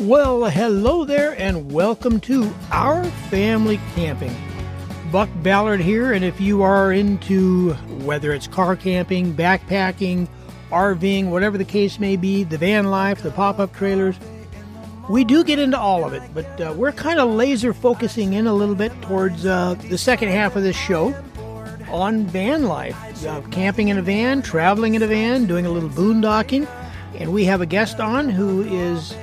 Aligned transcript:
Well, 0.00 0.46
hello 0.46 1.04
there, 1.04 1.38
and 1.40 1.70
welcome 1.70 2.18
to 2.20 2.52
Our 2.72 3.04
Family 3.30 3.78
Camping. 3.94 4.34
Buck 5.12 5.28
Ballard 5.42 5.80
here, 5.80 6.12
and 6.12 6.24
if 6.24 6.40
you 6.40 6.62
are 6.62 6.92
into 6.92 7.74
whether 8.04 8.32
it's 8.32 8.48
car 8.48 8.74
camping, 8.74 9.34
backpacking, 9.34 10.26
RVing, 10.70 11.30
whatever 11.30 11.56
the 11.56 11.64
case 11.64 12.00
may 12.00 12.16
be, 12.16 12.42
the 12.42 12.58
van 12.58 12.90
life, 12.90 13.22
the 13.22 13.30
pop 13.30 13.60
up 13.60 13.72
trailers, 13.72 14.16
we 15.08 15.22
do 15.22 15.44
get 15.44 15.60
into 15.60 15.78
all 15.78 16.04
of 16.04 16.12
it, 16.12 16.22
but 16.34 16.60
uh, 16.60 16.74
we're 16.76 16.92
kind 16.92 17.20
of 17.20 17.30
laser 17.30 17.72
focusing 17.72 18.32
in 18.32 18.48
a 18.48 18.54
little 18.54 18.74
bit 18.74 18.90
towards 19.02 19.46
uh, 19.46 19.74
the 19.88 19.98
second 19.98 20.30
half 20.30 20.56
of 20.56 20.64
this 20.64 20.76
show 20.76 21.14
on 21.88 22.26
van 22.26 22.64
life 22.64 22.96
uh, 23.26 23.40
camping 23.52 23.88
in 23.88 23.98
a 23.98 24.02
van, 24.02 24.42
traveling 24.42 24.94
in 24.94 25.02
a 25.02 25.06
van, 25.06 25.46
doing 25.46 25.66
a 25.66 25.70
little 25.70 25.90
boondocking. 25.90 26.68
And 27.14 27.32
we 27.32 27.44
have 27.44 27.60
a 27.60 27.66
guest 27.66 28.00
on 28.00 28.28
who 28.28 28.62
is 28.62 29.14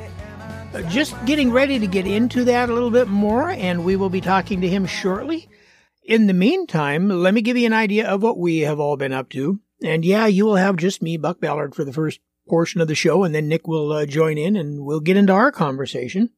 just 0.90 1.16
getting 1.26 1.52
ready 1.52 1.80
to 1.80 1.88
get 1.88 2.08
into 2.08 2.46
that 2.46 2.70
a 2.70 2.74
little 2.74 2.92
bit 2.92 3.08
more, 3.08 3.50
and 3.50 3.84
we 3.84 3.96
will 3.96 4.10
be 4.10 4.22
talking 4.22 4.62
to 4.62 4.70
him 4.70 4.86
shortly. 4.86 5.50
In 6.04 6.28
the 6.28 6.34
meantime, 6.34 7.10
let 7.10 7.34
me 7.34 7.42
give 7.42 7.58
you 7.58 7.66
an 7.66 7.74
idea 7.74 8.08
of 8.08 8.24
what 8.24 8.38
we 8.38 8.60
have 8.60 8.80
all 8.80 8.98
been 8.98 9.14
up 9.14 9.30
to. 9.30 9.60
And 9.84 10.06
yeah, 10.06 10.28
you 10.28 10.46
will 10.46 10.56
have 10.56 10.78
just 10.78 11.02
me, 11.02 11.18
Buck 11.18 11.40
Ballard, 11.40 11.76
for 11.76 11.84
the 11.84 11.94
first 11.94 12.20
portion 12.48 12.82
of 12.82 12.88
the 12.88 12.96
show, 12.96 13.24
and 13.24 13.34
then 13.34 13.48
Nick 13.48 13.68
will 13.68 13.92
uh, 13.92 14.06
join 14.06 14.38
in 14.38 14.56
and 14.56 14.84
we'll 14.84 15.00
get 15.00 15.18
into 15.18 15.34
our 15.34 15.52
conversation. 15.52 16.30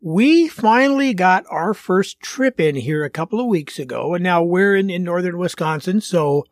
We 0.00 0.48
finally 0.48 1.14
got 1.14 1.44
our 1.48 1.72
first 1.72 2.20
trip 2.20 2.60
in 2.60 2.76
here 2.76 3.04
a 3.04 3.10
couple 3.10 3.40
of 3.40 3.46
weeks 3.46 3.78
ago, 3.78 4.14
and 4.14 4.22
now 4.22 4.42
we're 4.42 4.76
in, 4.76 4.90
in 4.90 5.02
northern 5.02 5.38
Wisconsin, 5.38 6.00
so 6.00 6.44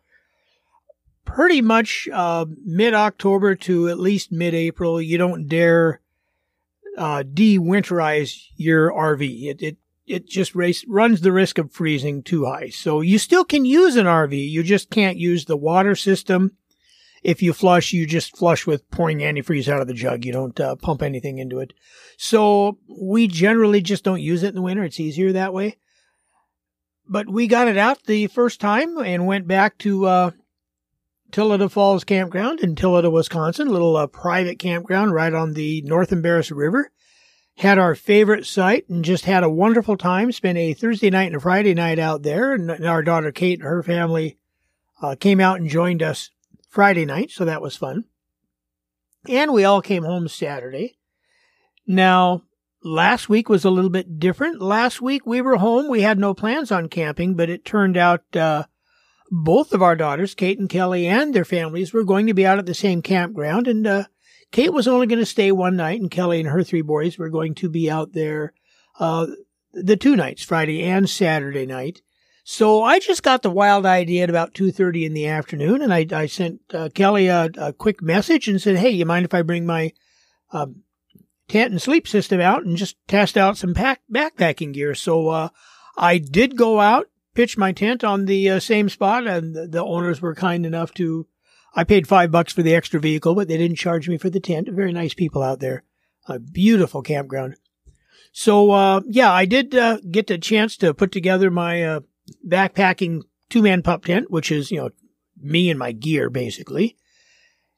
pretty 1.25 1.61
much 1.61 2.09
uh, 2.13 2.47
mid 2.65 2.95
October 2.95 3.55
to 3.57 3.89
at 3.89 3.99
least 3.99 4.33
mid 4.33 4.55
April, 4.55 5.01
you 5.01 5.19
don't 5.19 5.49
dare 5.49 6.01
uh, 6.97 7.23
de-winterize 7.23 8.37
your 8.57 8.93
RV. 8.93 9.45
It 9.45 9.63
it 9.63 9.77
it 10.07 10.27
just 10.27 10.55
race, 10.55 10.85
runs 10.89 11.21
the 11.21 11.33
risk 11.33 11.59
of 11.59 11.73
freezing 11.73 12.23
too 12.23 12.45
high. 12.45 12.69
So 12.69 13.01
you 13.01 13.19
still 13.19 13.45
can 13.45 13.65
use 13.65 13.97
an 13.97 14.07
RV. 14.07 14.51
You 14.51 14.63
just 14.63 14.91
can't 14.91 15.17
use 15.17 15.45
the 15.45 15.57
water 15.57 15.95
system. 15.95 16.57
If 17.23 17.41
you 17.41 17.53
flush, 17.53 17.93
you 17.93 18.05
just 18.05 18.37
flush 18.37 18.67
with 18.67 18.91
pouring 18.91 19.19
antifreeze 19.19 19.69
out 19.69 19.81
of 19.81 19.87
the 19.87 19.95
jug. 19.95 20.25
You 20.25 20.33
don't 20.33 20.59
uh, 20.59 20.75
pump 20.75 21.03
anything 21.03 21.39
into 21.39 21.61
it. 21.61 21.73
So 22.17 22.79
we 22.89 23.29
generally 23.29 23.81
just 23.81 24.03
don't 24.03 24.21
use 24.21 24.43
it 24.43 24.49
in 24.49 24.55
the 24.57 24.63
winter. 24.63 24.83
It's 24.83 24.99
easier 24.99 25.33
that 25.33 25.55
way. 25.55 25.77
But 27.09 27.29
we 27.29 27.47
got 27.47 27.69
it 27.69 27.77
out 27.77 28.05
the 28.05 28.27
first 28.27 28.61
time 28.61 28.99
and 28.99 29.27
went 29.27 29.47
back 29.47 29.79
to 29.79 30.07
uh, 30.07 30.31
Tilleda 31.33 31.71
Falls 31.71 32.05
Campground 32.05 32.61
in 32.61 32.77
Tilleda, 32.77 33.11
Wisconsin, 33.11 33.69
a 33.69 33.71
little 33.71 33.97
uh, 33.97 34.07
private 34.07 34.59
campground 34.59 35.15
right 35.15 35.33
on 35.33 35.55
the 35.55 35.81
North 35.83 36.13
Embarrass 36.13 36.51
River. 36.51 36.93
Had 37.57 37.79
our 37.79 37.95
favorite 37.95 38.45
site 38.45 38.87
and 38.91 39.03
just 39.03 39.25
had 39.25 39.43
a 39.43 39.51
wonderful 39.51 39.97
time. 39.97 40.31
Spent 40.31 40.59
a 40.59 40.75
Thursday 40.75 41.09
night 41.09 41.29
and 41.29 41.37
a 41.37 41.41
Friday 41.41 41.73
night 41.73 41.99
out 41.99 42.23
there. 42.23 42.53
And 42.53 42.71
our 42.87 43.03
daughter 43.03 43.33
Kate 43.33 43.59
and 43.59 43.69
her 43.69 43.83
family 43.83 44.37
uh, 45.01 45.17
came 45.19 45.41
out 45.41 45.59
and 45.59 45.69
joined 45.69 46.03
us 46.03 46.31
Friday 46.69 47.07
night, 47.07 47.31
so 47.31 47.47
that 47.47 47.63
was 47.63 47.77
fun. 47.77 48.05
And 49.27 49.53
we 49.53 49.65
all 49.65 49.81
came 49.81 50.05
home 50.05 50.29
Saturday. 50.29 50.99
Now, 51.87 52.43
last 52.83 53.29
week 53.29 53.49
was 53.49 53.65
a 53.65 53.71
little 53.71 53.91
bit 53.91 54.19
different. 54.19 54.61
Last 54.61 55.01
week 55.01 55.27
we 55.27 55.41
were 55.41 55.57
home. 55.57 55.89
We 55.89 56.03
had 56.03 56.19
no 56.19 56.35
plans 56.35 56.71
on 56.71 56.89
camping, 56.89 57.35
but 57.35 57.49
it 57.49 57.65
turned 57.65 57.97
out 57.97 58.25
uh, 58.37 58.65
both 59.35 59.73
of 59.73 59.81
our 59.81 59.97
daughters, 59.97 60.35
Kate 60.35 60.59
and 60.59 60.69
Kelly, 60.69 61.07
and 61.07 61.33
their 61.33 61.47
families 61.47 61.95
were 61.95 62.05
going 62.05 62.27
to 62.27 62.35
be 62.35 62.45
out 62.45 62.59
at 62.59 62.67
the 62.67 62.75
same 62.75 63.01
campground. 63.01 63.67
And 63.67 63.87
uh, 63.87 64.05
Kate 64.51 64.75
was 64.75 64.87
only 64.87 65.07
going 65.07 65.21
to 65.21 65.27
stay 65.27 65.51
one 65.51 65.75
night, 65.75 66.03
and 66.03 66.11
Kelly 66.11 66.39
and 66.39 66.51
her 66.51 66.63
three 66.63 66.83
boys 66.83 67.17
were 67.17 67.31
going 67.31 67.55
to 67.55 67.71
be 67.71 67.91
out 67.91 68.13
there 68.13 68.53
uh, 69.01 69.27
the 69.73 69.97
two 69.97 70.17
nights, 70.17 70.45
Friday 70.45 70.83
and 70.83 71.09
Saturday 71.09 71.65
night. 71.65 72.03
So 72.45 72.83
I 72.83 72.99
just 72.99 73.23
got 73.23 73.41
the 73.41 73.51
wild 73.51 73.87
idea 73.87 74.25
at 74.25 74.31
about 74.31 74.53
2.30 74.53 75.07
in 75.07 75.15
the 75.15 75.29
afternoon, 75.29 75.81
and 75.81 75.95
I, 75.95 76.07
I 76.13 76.27
sent 76.27 76.61
uh, 76.75 76.91
Kelly 76.95 77.29
a, 77.29 77.49
a, 77.57 77.73
quick 77.73 78.03
message 78.03 78.49
and 78.49 78.61
said, 78.61 78.77
hey, 78.77 78.91
you 78.91 79.07
mind 79.07 79.25
if 79.25 79.33
I 79.33 79.41
bring 79.41 79.65
my 79.65 79.93
um, 80.51 80.83
tent 81.49 81.71
and 81.71 81.81
sleep 81.81 82.07
system 82.07 82.39
out 82.39 82.65
and 82.65 82.77
just 82.77 82.97
test 83.09 83.39
out 83.39 83.57
some 83.57 83.73
pack- 83.73 84.03
backpacking 84.13 84.75
gear? 84.75 84.95
So 84.95 85.29
uh, 85.29 85.49
I 85.97 86.19
did 86.19 86.57
go 86.57 86.81
out 86.81 87.07
pitched 87.35 87.59
my 87.59 87.73
tent 87.73 88.05
on 88.05 88.27
the 88.27 88.51
uh, 88.51 88.61
same 88.61 88.89
spot, 88.89 89.27
and 89.27 89.73
the, 89.73 89.85
owners 89.85 90.21
were 90.21 90.35
kind 90.35 90.67
enough 90.67 90.93
to. 90.95 91.27
I 91.75 91.85
paid 91.85 92.07
five 92.07 92.31
bucks 92.31 92.53
for 92.53 92.63
the 92.63 92.75
extra 92.75 93.01
vehicle, 93.01 93.35
but 93.35 93.49
they 93.49 93.57
didn't 93.57 93.79
charge 93.79 94.09
me 94.09 94.19
for 94.19 94.29
the 94.29 94.41
tent. 94.41 94.69
Very 94.71 94.93
nice 94.93 95.15
people 95.15 95.43
out 95.43 95.61
there. 95.61 95.85
A 96.29 96.39
beautiful 96.39 97.03
campground. 97.03 97.57
So 98.33 98.71
uh, 98.71 99.01
yeah, 99.07 99.33
I 99.33 99.45
did 99.47 99.75
uh, 99.75 99.99
get 100.11 100.27
the 100.27 100.39
chance 100.39 100.77
to 100.79 100.95
put 100.95 101.13
together 101.13 101.51
my 101.51 101.83
uh, 101.83 102.01
backpacking 102.47 103.23
two 103.49 103.63
man 103.63 103.83
pup 103.83 104.05
tent, 104.05 104.31
which 104.31 104.53
is 104.53 104.71
you 104.71 104.79
know 104.79 104.91
me 105.41 105.71
and 105.71 105.79
my 105.79 105.93
gear 105.93 106.31
basically 106.31 106.97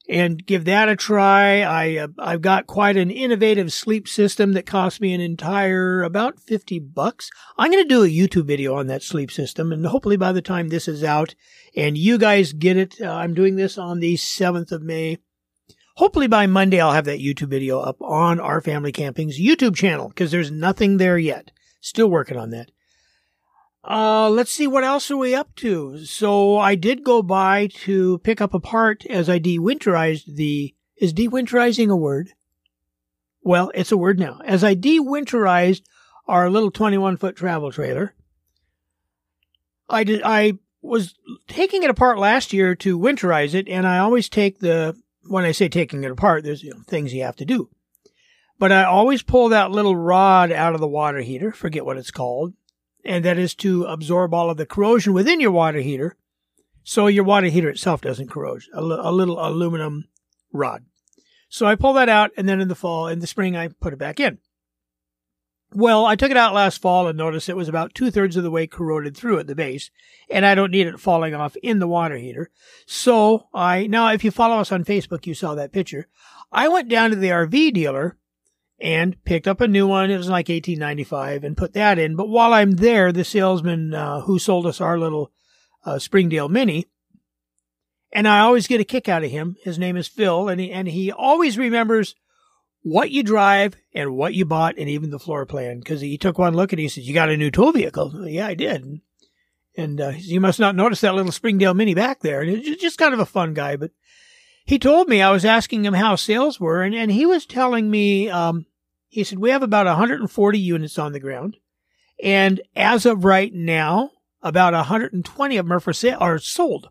and 0.08 0.44
give 0.44 0.64
that 0.64 0.88
a 0.88 0.96
try. 0.96 1.62
I 1.62 1.96
uh, 1.96 2.08
I've 2.18 2.42
got 2.42 2.66
quite 2.66 2.96
an 2.96 3.10
innovative 3.10 3.72
sleep 3.72 4.06
system 4.06 4.52
that 4.52 4.66
cost 4.66 5.00
me 5.00 5.14
an 5.14 5.20
entire 5.20 6.02
about 6.02 6.40
50 6.40 6.78
bucks. 6.78 7.30
I'm 7.56 7.70
going 7.70 7.82
to 7.82 7.88
do 7.88 8.04
a 8.04 8.08
YouTube 8.08 8.46
video 8.46 8.74
on 8.74 8.86
that 8.88 9.02
sleep 9.02 9.30
system 9.30 9.72
and 9.72 9.86
hopefully 9.86 10.16
by 10.16 10.32
the 10.32 10.42
time 10.42 10.68
this 10.68 10.88
is 10.88 11.02
out 11.02 11.34
and 11.76 11.96
you 11.96 12.18
guys 12.18 12.52
get 12.52 12.76
it, 12.76 12.96
uh, 13.00 13.10
I'm 13.10 13.34
doing 13.34 13.56
this 13.56 13.78
on 13.78 14.00
the 14.00 14.14
7th 14.14 14.72
of 14.72 14.82
May. 14.82 15.18
Hopefully 15.96 16.26
by 16.26 16.46
Monday 16.46 16.80
I'll 16.80 16.92
have 16.92 17.06
that 17.06 17.20
YouTube 17.20 17.48
video 17.48 17.80
up 17.80 18.00
on 18.02 18.40
our 18.40 18.60
family 18.60 18.92
camping's 18.92 19.40
YouTube 19.40 19.74
channel 19.76 20.08
because 20.08 20.30
there's 20.30 20.50
nothing 20.50 20.98
there 20.98 21.18
yet. 21.18 21.50
Still 21.80 22.08
working 22.08 22.36
on 22.36 22.50
that. 22.50 22.70
Uh, 23.86 24.30
let's 24.30 24.50
see 24.50 24.66
what 24.66 24.84
else 24.84 25.10
are 25.10 25.16
we 25.16 25.34
up 25.34 25.54
to. 25.56 26.04
So 26.04 26.56
I 26.56 26.74
did 26.74 27.04
go 27.04 27.22
by 27.22 27.66
to 27.84 28.18
pick 28.18 28.40
up 28.40 28.54
a 28.54 28.60
part 28.60 29.04
as 29.06 29.28
I 29.28 29.38
de-winterized 29.38 30.36
the. 30.36 30.74
Is 30.96 31.12
de-winterizing 31.12 31.90
a 31.90 31.96
word? 31.96 32.30
Well, 33.42 33.70
it's 33.74 33.92
a 33.92 33.96
word 33.96 34.18
now. 34.18 34.40
As 34.44 34.64
I 34.64 34.74
de-winterized 34.74 35.82
our 36.26 36.48
little 36.48 36.70
21 36.70 37.18
foot 37.18 37.36
travel 37.36 37.70
trailer, 37.70 38.14
I 39.90 40.04
did. 40.04 40.22
I 40.24 40.54
was 40.80 41.14
taking 41.46 41.82
it 41.82 41.90
apart 41.90 42.18
last 42.18 42.54
year 42.54 42.74
to 42.76 42.98
winterize 42.98 43.54
it, 43.54 43.68
and 43.68 43.86
I 43.86 43.98
always 43.98 44.28
take 44.28 44.60
the. 44.60 44.96
When 45.26 45.44
I 45.44 45.52
say 45.52 45.68
taking 45.68 46.04
it 46.04 46.10
apart, 46.10 46.44
there's 46.44 46.62
you 46.62 46.70
know, 46.70 46.80
things 46.86 47.12
you 47.12 47.22
have 47.22 47.36
to 47.36 47.44
do. 47.44 47.70
But 48.58 48.72
I 48.72 48.84
always 48.84 49.22
pull 49.22 49.50
that 49.50 49.70
little 49.70 49.96
rod 49.96 50.52
out 50.52 50.74
of 50.74 50.80
the 50.80 50.86
water 50.86 51.20
heater. 51.20 51.50
Forget 51.50 51.84
what 51.84 51.96
it's 51.96 52.10
called 52.10 52.54
and 53.04 53.24
that 53.24 53.38
is 53.38 53.54
to 53.56 53.84
absorb 53.84 54.32
all 54.34 54.50
of 54.50 54.56
the 54.56 54.66
corrosion 54.66 55.12
within 55.12 55.40
your 55.40 55.50
water 55.50 55.80
heater 55.80 56.16
so 56.84 57.06
your 57.06 57.24
water 57.24 57.46
heater 57.46 57.70
itself 57.70 58.02
doesn't 58.02 58.30
corrode, 58.30 58.62
a, 58.74 58.76
l- 58.76 59.08
a 59.08 59.10
little 59.10 59.44
aluminum 59.44 60.04
rod. 60.52 60.84
So 61.48 61.66
I 61.66 61.76
pull 61.76 61.94
that 61.94 62.10
out, 62.10 62.30
and 62.36 62.48
then 62.48 62.60
in 62.60 62.68
the 62.68 62.74
fall, 62.74 63.08
in 63.08 63.20
the 63.20 63.26
spring, 63.26 63.56
I 63.56 63.68
put 63.68 63.94
it 63.94 63.98
back 63.98 64.20
in. 64.20 64.38
Well, 65.72 66.04
I 66.04 66.14
took 66.14 66.30
it 66.30 66.36
out 66.36 66.54
last 66.54 66.80
fall 66.80 67.08
and 67.08 67.16
noticed 67.18 67.48
it 67.48 67.56
was 67.56 67.68
about 67.68 67.94
two 67.94 68.10
thirds 68.10 68.36
of 68.36 68.44
the 68.44 68.50
way 68.50 68.66
corroded 68.66 69.16
through 69.16 69.38
at 69.40 69.46
the 69.46 69.54
base, 69.54 69.90
and 70.30 70.44
I 70.46 70.54
don't 70.54 70.70
need 70.70 70.86
it 70.86 71.00
falling 71.00 71.34
off 71.34 71.56
in 71.62 71.78
the 71.78 71.88
water 71.88 72.16
heater. 72.16 72.50
So 72.86 73.48
I, 73.52 73.86
now 73.86 74.12
if 74.12 74.22
you 74.22 74.30
follow 74.30 74.58
us 74.58 74.70
on 74.70 74.84
Facebook, 74.84 75.26
you 75.26 75.34
saw 75.34 75.54
that 75.54 75.72
picture. 75.72 76.06
I 76.52 76.68
went 76.68 76.88
down 76.88 77.10
to 77.10 77.16
the 77.16 77.28
RV 77.28 77.72
dealer 77.72 78.16
and 78.80 79.22
picked 79.24 79.48
up 79.48 79.60
a 79.60 79.68
new 79.68 79.86
one. 79.86 80.10
It 80.10 80.16
was 80.16 80.28
like 80.28 80.48
1895 80.48 81.44
and 81.44 81.56
put 81.56 81.72
that 81.74 81.98
in. 81.98 82.16
But 82.16 82.28
while 82.28 82.52
I'm 82.52 82.72
there, 82.72 83.12
the 83.12 83.24
salesman 83.24 83.94
uh, 83.94 84.20
who 84.22 84.38
sold 84.38 84.66
us 84.66 84.80
our 84.80 84.98
little 84.98 85.32
uh, 85.84 85.98
Springdale 85.98 86.48
Mini, 86.48 86.86
and 88.12 88.28
I 88.28 88.40
always 88.40 88.66
get 88.66 88.80
a 88.80 88.84
kick 88.84 89.08
out 89.08 89.24
of 89.24 89.30
him. 89.30 89.56
His 89.62 89.78
name 89.78 89.96
is 89.96 90.08
Phil, 90.08 90.48
and 90.48 90.60
he, 90.60 90.70
and 90.70 90.88
he 90.88 91.10
always 91.10 91.58
remembers 91.58 92.14
what 92.82 93.10
you 93.10 93.22
drive 93.22 93.74
and 93.94 94.14
what 94.14 94.34
you 94.34 94.44
bought 94.44 94.76
and 94.78 94.88
even 94.88 95.10
the 95.10 95.18
floor 95.18 95.46
plan 95.46 95.78
because 95.78 96.00
he 96.00 96.18
took 96.18 96.38
one 96.38 96.54
look 96.54 96.72
and 96.72 96.78
he 96.78 96.88
said, 96.88 97.04
"You 97.04 97.14
got 97.14 97.30
a 97.30 97.36
new 97.36 97.50
tool 97.50 97.72
vehicle?" 97.72 98.28
Yeah, 98.28 98.46
I 98.46 98.54
did. 98.54 99.00
And, 99.76 100.00
uh, 100.00 100.12
you 100.16 100.40
must 100.40 100.60
not 100.60 100.76
notice 100.76 101.00
that 101.00 101.16
little 101.16 101.32
Springdale 101.32 101.74
Mini 101.74 101.94
back 101.94 102.20
there. 102.20 102.42
And 102.42 102.50
it's 102.50 102.80
just 102.80 102.96
kind 102.96 103.12
of 103.12 103.18
a 103.18 103.26
fun 103.26 103.54
guy, 103.54 103.74
but 103.74 103.90
he 104.64 104.78
told 104.78 105.08
me 105.08 105.20
I 105.20 105.32
was 105.32 105.44
asking 105.44 105.84
him 105.84 105.94
how 105.94 106.14
sales 106.14 106.60
were, 106.60 106.82
and, 106.82 106.94
and 106.94 107.10
he 107.10 107.26
was 107.26 107.44
telling 107.44 107.90
me, 107.90 108.30
um, 108.30 108.66
he 109.08 109.24
said, 109.24 109.38
we 109.38 109.50
have 109.50 109.62
about 109.62 109.86
140 109.86 110.58
units 110.58 110.98
on 110.98 111.12
the 111.12 111.20
ground. 111.20 111.56
And 112.22 112.60
as 112.74 113.06
of 113.06 113.24
right 113.24 113.52
now, 113.52 114.10
about 114.42 114.72
120 114.72 115.56
of 115.56 115.66
them 115.66 115.72
are 115.72 115.80
for 115.80 115.92
sale, 115.92 116.18
are 116.20 116.38
sold. 116.38 116.90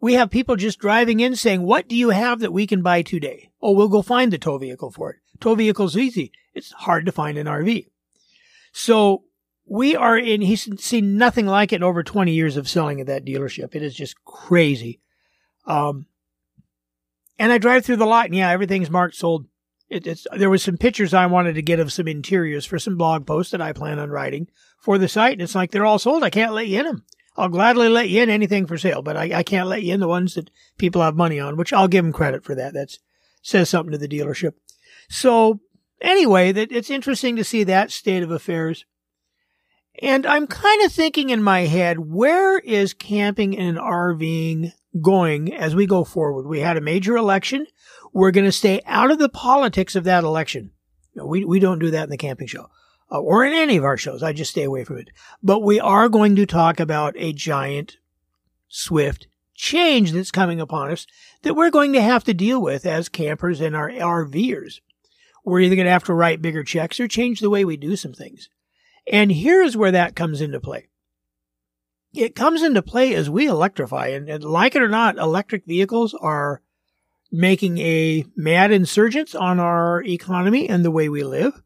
We 0.00 0.14
have 0.14 0.30
people 0.30 0.56
just 0.56 0.78
driving 0.78 1.20
in 1.20 1.34
saying, 1.34 1.62
what 1.62 1.88
do 1.88 1.96
you 1.96 2.10
have 2.10 2.40
that 2.40 2.52
we 2.52 2.66
can 2.66 2.82
buy 2.82 3.02
today? 3.02 3.50
Oh, 3.62 3.72
we'll 3.72 3.88
go 3.88 4.02
find 4.02 4.32
the 4.32 4.38
tow 4.38 4.58
vehicle 4.58 4.90
for 4.90 5.10
it. 5.10 5.16
Tow 5.40 5.54
vehicle's 5.54 5.96
easy. 5.96 6.30
It's 6.52 6.72
hard 6.72 7.06
to 7.06 7.12
find 7.12 7.38
an 7.38 7.46
RV. 7.46 7.86
So 8.72 9.24
we 9.66 9.96
are 9.96 10.18
in, 10.18 10.42
he's 10.42 10.68
seen 10.82 11.16
nothing 11.16 11.46
like 11.46 11.72
it 11.72 11.76
in 11.76 11.82
over 11.82 12.02
20 12.02 12.32
years 12.32 12.56
of 12.56 12.68
selling 12.68 13.00
at 13.00 13.06
that 13.06 13.24
dealership. 13.24 13.74
It 13.74 13.82
is 13.82 13.94
just 13.94 14.22
crazy. 14.24 15.00
Um, 15.66 16.06
and 17.38 17.52
I 17.52 17.58
drive 17.58 17.84
through 17.84 17.96
the 17.96 18.06
lot 18.06 18.26
and 18.26 18.34
yeah, 18.34 18.50
everything's 18.50 18.90
marked 18.90 19.14
sold. 19.14 19.46
It, 19.88 20.06
it's 20.06 20.26
there 20.36 20.50
was 20.50 20.62
some 20.62 20.76
pictures 20.76 21.14
I 21.14 21.26
wanted 21.26 21.54
to 21.54 21.62
get 21.62 21.80
of 21.80 21.92
some 21.92 22.08
interiors 22.08 22.64
for 22.64 22.78
some 22.78 22.96
blog 22.96 23.26
posts 23.26 23.52
that 23.52 23.60
I 23.60 23.72
plan 23.72 23.98
on 23.98 24.10
writing 24.10 24.48
for 24.78 24.98
the 24.98 25.08
site. 25.08 25.34
And 25.34 25.42
it's 25.42 25.54
like 25.54 25.70
they're 25.70 25.86
all 25.86 25.98
sold. 25.98 26.22
I 26.22 26.30
can't 26.30 26.52
let 26.52 26.68
you 26.68 26.80
in 26.80 26.86
them. 26.86 27.04
I'll 27.36 27.48
gladly 27.48 27.88
let 27.88 28.08
you 28.08 28.22
in 28.22 28.30
anything 28.30 28.66
for 28.66 28.78
sale, 28.78 29.02
but 29.02 29.16
I, 29.16 29.38
I 29.38 29.42
can't 29.42 29.68
let 29.68 29.82
you 29.82 29.92
in 29.92 30.00
the 30.00 30.08
ones 30.08 30.34
that 30.34 30.50
people 30.78 31.02
have 31.02 31.16
money 31.16 31.40
on, 31.40 31.56
which 31.56 31.72
I'll 31.72 31.88
give 31.88 32.04
them 32.04 32.12
credit 32.12 32.44
for 32.44 32.54
that. 32.54 32.74
That 32.74 32.96
says 33.42 33.68
something 33.68 33.92
to 33.92 33.98
the 33.98 34.08
dealership. 34.08 34.52
So 35.08 35.60
anyway, 36.00 36.52
that 36.52 36.70
it's 36.70 36.90
interesting 36.90 37.36
to 37.36 37.44
see 37.44 37.64
that 37.64 37.90
state 37.90 38.22
of 38.22 38.30
affairs. 38.30 38.84
And 40.02 40.26
I'm 40.26 40.46
kind 40.46 40.82
of 40.84 40.92
thinking 40.92 41.30
in 41.30 41.42
my 41.42 41.60
head, 41.60 41.98
where 41.98 42.58
is 42.58 42.94
camping 42.94 43.56
and 43.56 43.78
RVing 43.78 44.72
going 45.00 45.54
as 45.54 45.74
we 45.74 45.86
go 45.86 46.04
forward? 46.04 46.46
We 46.46 46.60
had 46.60 46.76
a 46.76 46.80
major 46.80 47.16
election. 47.16 47.66
We're 48.14 48.30
going 48.30 48.44
to 48.44 48.52
stay 48.52 48.80
out 48.86 49.10
of 49.10 49.18
the 49.18 49.28
politics 49.28 49.96
of 49.96 50.04
that 50.04 50.22
election. 50.22 50.70
we, 51.16 51.44
we 51.44 51.58
don't 51.58 51.80
do 51.80 51.90
that 51.90 52.04
in 52.04 52.10
the 52.10 52.16
camping 52.16 52.46
show 52.46 52.70
uh, 53.10 53.18
or 53.18 53.44
in 53.44 53.52
any 53.52 53.76
of 53.76 53.82
our 53.82 53.96
shows. 53.96 54.22
I 54.22 54.32
just 54.32 54.52
stay 54.52 54.62
away 54.62 54.84
from 54.84 54.98
it. 54.98 55.10
But 55.42 55.64
we 55.64 55.80
are 55.80 56.08
going 56.08 56.36
to 56.36 56.46
talk 56.46 56.78
about 56.78 57.14
a 57.16 57.32
giant, 57.32 57.96
swift 58.68 59.26
change 59.56 60.12
that's 60.12 60.30
coming 60.30 60.60
upon 60.60 60.92
us 60.92 61.08
that 61.42 61.54
we're 61.54 61.70
going 61.70 61.92
to 61.92 62.02
have 62.02 62.22
to 62.24 62.34
deal 62.34 62.62
with 62.62 62.86
as 62.86 63.08
campers 63.08 63.60
and 63.60 63.74
our 63.74 63.90
RVers. 63.90 64.80
We're 65.44 65.60
either 65.60 65.76
going 65.76 65.86
to 65.86 65.92
have 65.92 66.04
to 66.04 66.14
write 66.14 66.40
bigger 66.40 66.62
checks 66.62 67.00
or 67.00 67.08
change 67.08 67.40
the 67.40 67.50
way 67.50 67.64
we 67.64 67.76
do 67.76 67.96
some 67.96 68.12
things. 68.12 68.48
And 69.10 69.32
here's 69.32 69.76
where 69.76 69.92
that 69.92 70.16
comes 70.16 70.40
into 70.40 70.60
play. 70.60 70.86
It 72.14 72.36
comes 72.36 72.62
into 72.62 72.80
play 72.80 73.12
as 73.14 73.28
we 73.28 73.48
electrify, 73.48 74.06
and, 74.08 74.28
and 74.28 74.44
like 74.44 74.76
it 74.76 74.82
or 74.82 74.88
not, 74.88 75.18
electric 75.18 75.66
vehicles 75.66 76.14
are 76.14 76.62
making 77.34 77.78
a 77.78 78.24
mad 78.36 78.70
insurgence 78.70 79.34
on 79.34 79.58
our 79.58 80.04
economy 80.04 80.68
and 80.68 80.84
the 80.84 80.90
way 80.90 81.08
we 81.08 81.24
live. 81.24 81.60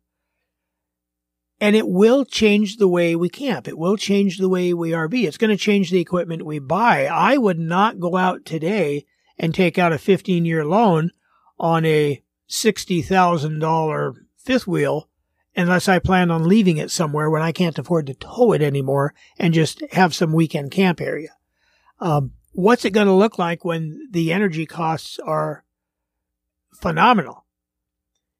And 1.60 1.76
it 1.76 1.86
will 1.86 2.24
change 2.24 2.78
the 2.78 2.88
way 2.88 3.14
we 3.14 3.28
camp. 3.28 3.68
It 3.68 3.76
will 3.76 3.98
change 3.98 4.38
the 4.38 4.48
way 4.48 4.72
we 4.72 4.92
RV. 4.92 5.26
It's 5.26 5.36
going 5.36 5.50
to 5.50 5.62
change 5.62 5.90
the 5.90 6.00
equipment 6.00 6.46
we 6.46 6.58
buy. 6.58 7.04
I 7.04 7.36
would 7.36 7.58
not 7.58 8.00
go 8.00 8.16
out 8.16 8.46
today 8.46 9.04
and 9.38 9.54
take 9.54 9.76
out 9.76 9.92
a 9.92 9.98
15 9.98 10.46
year 10.46 10.64
loan 10.64 11.10
on 11.58 11.84
a 11.84 12.22
$60,000 12.48 14.14
fifth 14.38 14.66
wheel 14.66 15.10
unless 15.54 15.86
I 15.86 15.98
plan 15.98 16.30
on 16.30 16.48
leaving 16.48 16.78
it 16.78 16.90
somewhere 16.90 17.28
when 17.28 17.42
I 17.42 17.52
can't 17.52 17.78
afford 17.78 18.06
to 18.06 18.14
tow 18.14 18.52
it 18.52 18.62
anymore 18.62 19.12
and 19.36 19.52
just 19.52 19.82
have 19.92 20.14
some 20.14 20.32
weekend 20.32 20.70
camp 20.70 20.98
area. 20.98 21.34
Um, 22.00 22.32
what's 22.58 22.84
it 22.84 22.90
going 22.90 23.06
to 23.06 23.12
look 23.12 23.38
like 23.38 23.64
when 23.64 24.08
the 24.10 24.32
energy 24.32 24.66
costs 24.66 25.18
are 25.18 25.64
phenomenal? 26.74 27.44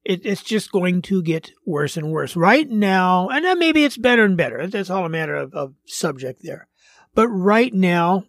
it, 0.08 0.24
it's 0.24 0.42
just 0.42 0.72
going 0.72 1.02
to 1.02 1.22
get 1.22 1.52
worse 1.66 1.96
and 1.96 2.10
worse. 2.10 2.34
Right 2.34 2.68
now, 2.68 3.28
and 3.28 3.44
then 3.44 3.58
maybe 3.58 3.84
it's 3.84 3.98
better 3.98 4.24
and 4.24 4.36
better. 4.36 4.66
That's 4.66 4.88
all 4.90 5.04
a 5.04 5.10
matter 5.10 5.34
of, 5.34 5.54
of 5.54 5.74
subject 5.86 6.40
there. 6.42 6.66
But 7.14 7.28
right 7.28 7.72
now, 7.72 8.24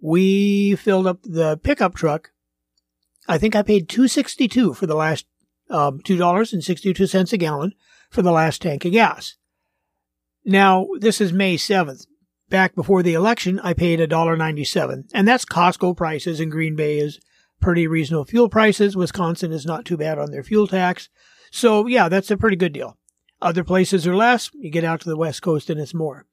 we 0.00 0.76
filled 0.76 1.08
up 1.08 1.22
the 1.24 1.58
pickup 1.58 1.94
truck. 1.94 2.30
I 3.26 3.36
think 3.36 3.56
I 3.56 3.62
paid 3.62 3.88
two 3.88 4.06
sixty 4.06 4.46
two 4.46 4.74
for 4.74 4.86
the 4.86 4.94
last 4.94 5.26
um, 5.70 6.00
two 6.00 6.16
dollars 6.16 6.52
and 6.52 6.62
sixty 6.62 6.94
two 6.94 7.06
cents 7.06 7.32
a 7.32 7.36
gallon 7.36 7.74
for 8.10 8.22
the 8.22 8.32
last 8.32 8.62
tank 8.62 8.84
of 8.84 8.92
gas. 8.92 9.34
Now 10.44 10.86
this 11.00 11.20
is 11.20 11.32
May 11.32 11.56
seventh. 11.56 12.06
Back 12.54 12.76
before 12.76 13.02
the 13.02 13.14
election, 13.14 13.58
I 13.64 13.72
paid 13.72 13.98
a 13.98 14.06
dollar 14.06 14.36
ninety 14.36 14.62
seven, 14.62 15.08
and 15.12 15.26
that's 15.26 15.44
Costco 15.44 15.96
prices. 15.96 16.38
And 16.38 16.52
Green 16.52 16.76
Bay 16.76 16.98
is 17.00 17.18
pretty 17.60 17.88
reasonable 17.88 18.26
fuel 18.26 18.48
prices. 18.48 18.96
Wisconsin 18.96 19.50
is 19.50 19.66
not 19.66 19.84
too 19.84 19.96
bad 19.96 20.20
on 20.20 20.30
their 20.30 20.44
fuel 20.44 20.68
tax. 20.68 21.08
So 21.50 21.88
yeah, 21.88 22.08
that's 22.08 22.30
a 22.30 22.36
pretty 22.36 22.54
good 22.54 22.72
deal. 22.72 22.96
Other 23.42 23.64
places 23.64 24.06
are 24.06 24.14
less. 24.14 24.50
You 24.54 24.70
get 24.70 24.84
out 24.84 25.00
to 25.00 25.08
the 25.08 25.16
West 25.16 25.42
Coast 25.42 25.68
and 25.68 25.80
it's 25.80 25.94
more. 25.94 26.26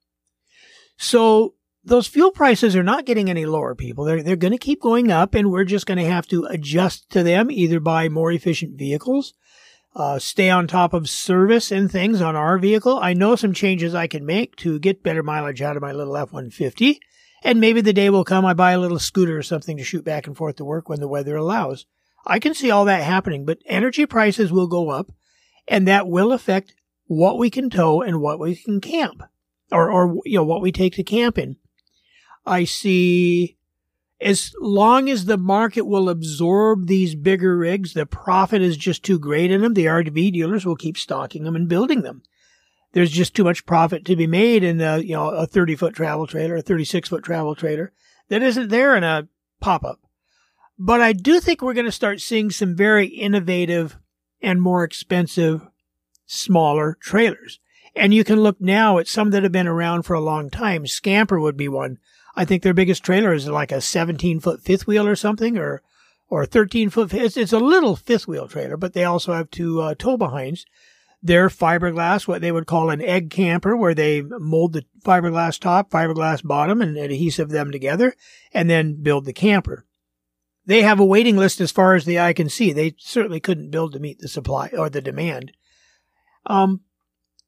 So 0.95 1.55
those 1.83 2.05
fuel 2.05 2.29
prices 2.29 2.75
are 2.75 2.83
not 2.83 3.07
getting 3.07 3.27
any 3.27 3.47
lower, 3.47 3.73
people. 3.73 4.05
They're, 4.05 4.21
they're 4.21 4.35
going 4.35 4.51
to 4.51 4.59
keep 4.59 4.79
going 4.79 5.11
up 5.11 5.33
and 5.33 5.49
we're 5.49 5.63
just 5.63 5.87
going 5.87 5.97
to 5.97 6.05
have 6.05 6.27
to 6.27 6.45
adjust 6.45 7.09
to 7.13 7.23
them, 7.23 7.49
either 7.49 7.79
buy 7.79 8.09
more 8.09 8.31
efficient 8.31 8.77
vehicles, 8.77 9.33
uh, 9.95 10.19
stay 10.19 10.49
on 10.49 10.67
top 10.67 10.93
of 10.93 11.09
service 11.09 11.71
and 11.71 11.91
things 11.91 12.21
on 12.21 12.35
our 12.35 12.57
vehicle. 12.57 12.97
I 12.99 13.13
know 13.13 13.35
some 13.35 13.53
changes 13.53 13.93
I 13.93 14.07
can 14.07 14.25
make 14.25 14.55
to 14.57 14.79
get 14.79 15.03
better 15.03 15.23
mileage 15.23 15.61
out 15.61 15.75
of 15.75 15.81
my 15.81 15.91
little 15.91 16.15
F-150. 16.15 16.99
And 17.43 17.59
maybe 17.59 17.81
the 17.81 17.93
day 17.93 18.09
will 18.09 18.23
come 18.23 18.45
I 18.45 18.53
buy 18.53 18.71
a 18.71 18.79
little 18.79 18.99
scooter 18.99 19.37
or 19.37 19.43
something 19.43 19.77
to 19.77 19.83
shoot 19.83 20.05
back 20.05 20.27
and 20.27 20.37
forth 20.37 20.57
to 20.57 20.65
work 20.65 20.87
when 20.87 20.99
the 20.99 21.07
weather 21.07 21.35
allows. 21.35 21.85
I 22.25 22.39
can 22.39 22.53
see 22.53 22.69
all 22.69 22.85
that 22.85 23.03
happening, 23.03 23.45
but 23.45 23.59
energy 23.65 24.05
prices 24.05 24.51
will 24.51 24.67
go 24.67 24.89
up 24.89 25.11
and 25.67 25.87
that 25.87 26.07
will 26.07 26.31
affect 26.31 26.75
what 27.05 27.37
we 27.37 27.49
can 27.49 27.69
tow 27.69 28.01
and 28.01 28.21
what 28.21 28.39
we 28.39 28.55
can 28.55 28.79
camp 28.79 29.23
or, 29.71 29.91
or, 29.91 30.21
you 30.25 30.37
know, 30.37 30.43
what 30.43 30.61
we 30.61 30.71
take 30.71 30.93
to 30.93 31.03
camping. 31.03 31.57
I 32.45 32.63
see 32.63 33.57
as 34.21 34.53
long 34.59 35.09
as 35.09 35.25
the 35.25 35.37
market 35.37 35.81
will 35.81 36.07
absorb 36.07 36.87
these 36.87 37.15
bigger 37.15 37.57
rigs, 37.57 37.93
the 37.93 38.05
profit 38.05 38.61
is 38.61 38.77
just 38.77 39.03
too 39.03 39.17
great 39.17 39.51
in 39.51 39.61
them. 39.61 39.73
The 39.73 39.85
RV 39.85 40.33
dealers 40.33 40.65
will 40.65 40.75
keep 40.75 40.97
stocking 40.97 41.43
them 41.43 41.55
and 41.55 41.67
building 41.67 42.01
them. 42.01 42.21
There's 42.93 43.11
just 43.11 43.35
too 43.35 43.43
much 43.43 43.65
profit 43.65 44.05
to 44.05 44.15
be 44.15 44.27
made 44.27 44.63
in 44.63 44.79
a, 44.81 44.99
you 44.99 45.15
know, 45.15 45.29
a 45.29 45.47
30 45.47 45.75
foot 45.75 45.95
travel 45.95 46.27
trailer, 46.27 46.57
a 46.57 46.61
36 46.61 47.09
foot 47.09 47.23
travel 47.23 47.55
trailer 47.55 47.93
that 48.29 48.43
isn't 48.43 48.69
there 48.69 48.95
in 48.95 49.03
a 49.03 49.27
pop 49.59 49.83
up. 49.83 49.99
But 50.77 51.01
I 51.01 51.13
do 51.13 51.39
think 51.39 51.61
we're 51.61 51.73
going 51.73 51.85
to 51.85 51.91
start 51.91 52.21
seeing 52.21 52.49
some 52.49 52.75
very 52.75 53.07
innovative 53.07 53.97
and 54.41 54.61
more 54.61 54.83
expensive 54.83 55.61
smaller 56.25 56.97
trailers. 57.01 57.59
And 57.95 58.13
you 58.13 58.23
can 58.23 58.41
look 58.41 58.59
now 58.59 58.97
at 58.97 59.07
some 59.07 59.31
that 59.31 59.43
have 59.43 59.51
been 59.51 59.67
around 59.67 60.03
for 60.03 60.13
a 60.13 60.21
long 60.21 60.49
time. 60.49 60.87
Scamper 60.87 61.39
would 61.39 61.57
be 61.57 61.67
one. 61.67 61.97
I 62.35 62.45
think 62.45 62.63
their 62.63 62.73
biggest 62.73 63.03
trailer 63.03 63.33
is 63.33 63.47
like 63.47 63.71
a 63.71 63.81
17 63.81 64.39
foot 64.39 64.61
fifth 64.61 64.87
wheel 64.87 65.07
or 65.07 65.15
something, 65.15 65.57
or 65.57 65.81
or 66.29 66.45
13 66.45 66.89
foot. 66.89 67.13
It's, 67.13 67.37
it's 67.37 67.53
a 67.53 67.59
little 67.59 67.95
fifth 67.95 68.27
wheel 68.27 68.47
trailer, 68.47 68.77
but 68.77 68.93
they 68.93 69.03
also 69.03 69.33
have 69.33 69.51
two 69.51 69.81
uh, 69.81 69.95
tow 69.95 70.17
behinds. 70.17 70.65
They're 71.23 71.49
fiberglass, 71.49 72.27
what 72.27 72.41
they 72.41 72.51
would 72.51 72.65
call 72.65 72.89
an 72.89 73.01
egg 73.01 73.29
camper, 73.29 73.77
where 73.77 73.93
they 73.93 74.21
mold 74.21 74.73
the 74.73 74.85
fiberglass 75.05 75.59
top, 75.59 75.91
fiberglass 75.91 76.43
bottom, 76.43 76.81
and 76.81 76.97
adhesive 76.97 77.49
them 77.49 77.71
together, 77.71 78.15
and 78.53 78.69
then 78.69 79.03
build 79.03 79.25
the 79.25 79.33
camper 79.33 79.85
they 80.65 80.83
have 80.83 80.99
a 80.99 81.05
waiting 81.05 81.37
list 81.37 81.59
as 81.59 81.71
far 81.71 81.95
as 81.95 82.05
the 82.05 82.19
eye 82.19 82.33
can 82.33 82.49
see. 82.49 82.71
They 82.71 82.95
certainly 82.97 83.39
couldn't 83.39 83.71
build 83.71 83.93
to 83.93 83.99
meet 83.99 84.19
the 84.19 84.27
supply 84.27 84.69
or 84.77 84.89
the 84.89 85.01
demand. 85.01 85.53
Um, 86.45 86.81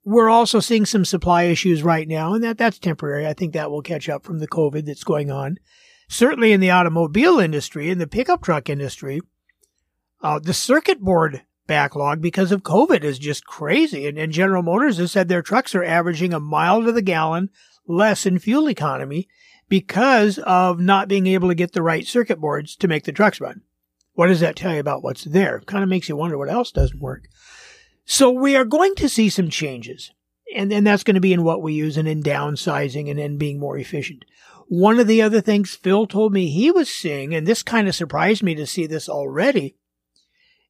we're 0.06 0.30
also 0.30 0.60
seeing 0.60 0.86
some 0.86 1.06
supply 1.06 1.44
issues 1.44 1.84
right 1.84 2.08
now, 2.08 2.34
and 2.34 2.44
that 2.44 2.58
that's 2.58 2.80
temporary. 2.80 3.26
I 3.26 3.34
think 3.34 3.54
that 3.54 3.72
will 3.72 3.82
catch 3.82 4.10
up 4.10 4.24
from 4.24 4.40
the 4.40 4.48
COVID 4.48 4.86
that's 4.86 5.04
going 5.04 5.32
on. 5.32 5.58
Certainly 6.10 6.52
in 6.52 6.60
the 6.60 6.72
automobile 6.72 7.40
industry, 7.40 7.90
in 7.90 7.98
the 7.98 8.08
pickup 8.08 8.44
truck 8.44 8.70
industry, 8.70 9.22
uh, 10.22 10.40
the 10.40 10.54
circuit 10.54 11.00
board 11.00 11.44
backlog 11.68 12.22
because 12.22 12.52
of 12.52 12.64
COVID 12.64 13.04
is 13.04 13.20
just 13.20 13.46
crazy. 13.46 14.08
And, 14.08 14.18
and 14.18 14.34
General 14.34 14.64
Motors 14.64 14.98
has 14.98 15.12
said 15.12 15.28
their 15.28 15.42
trucks 15.42 15.74
are 15.74 15.84
averaging 15.84 16.34
a 16.34 16.40
mile 16.40 16.84
to 16.84 16.92
the 16.92 17.02
gallon 17.02 17.50
less 17.88 18.26
in 18.26 18.40
fuel 18.40 18.70
economy 18.70 19.28
because 19.70 20.38
of 20.40 20.80
not 20.80 21.08
being 21.08 21.28
able 21.28 21.48
to 21.50 21.56
get 21.56 21.74
the 21.74 21.82
right 21.82 22.06
circuit 22.06 22.40
boards 22.40 22.76
to 22.76 22.88
make 22.88 23.04
the 23.06 23.12
trucks 23.12 23.42
run. 23.42 23.62
What 24.14 24.28
does 24.28 24.42
that 24.42 24.56
tell 24.56 24.74
you 24.74 24.80
about 24.80 25.04
what's 25.04 25.24
there? 25.24 25.62
Kind 25.62 25.84
of 25.84 25.90
makes 25.90 26.08
you 26.08 26.16
wonder 26.16 26.38
what 26.38 26.50
else 26.50 26.72
doesn't 26.72 27.02
work. 27.02 27.24
So 28.06 28.30
we 28.32 28.56
are 28.56 28.66
going 28.66 28.96
to 28.96 29.10
see 29.10 29.30
some 29.30 29.50
changes. 29.50 30.12
And 30.56 30.72
then 30.72 30.84
that's 30.84 31.04
going 31.04 31.16
to 31.16 31.22
be 31.22 31.34
in 31.34 31.44
what 31.44 31.62
we 31.62 31.74
use 31.74 31.98
and 31.98 32.08
in 32.08 32.22
downsizing 32.22 33.10
and 33.10 33.20
in 33.20 33.38
being 33.38 33.60
more 33.60 33.78
efficient. 33.78 34.26
One 34.68 35.00
of 35.00 35.08
the 35.08 35.22
other 35.22 35.42
things 35.42 35.76
Phil 35.76 36.06
told 36.06 36.32
me 36.32 36.48
he 36.48 36.72
was 36.72 36.90
seeing, 36.90 37.34
and 37.34 37.48
this 37.48 37.64
kind 37.64 37.88
of 37.88 37.96
surprised 37.96 38.44
me 38.44 38.56
to 38.56 38.68
see 38.68 38.86
this 38.86 39.10
already, 39.10 39.76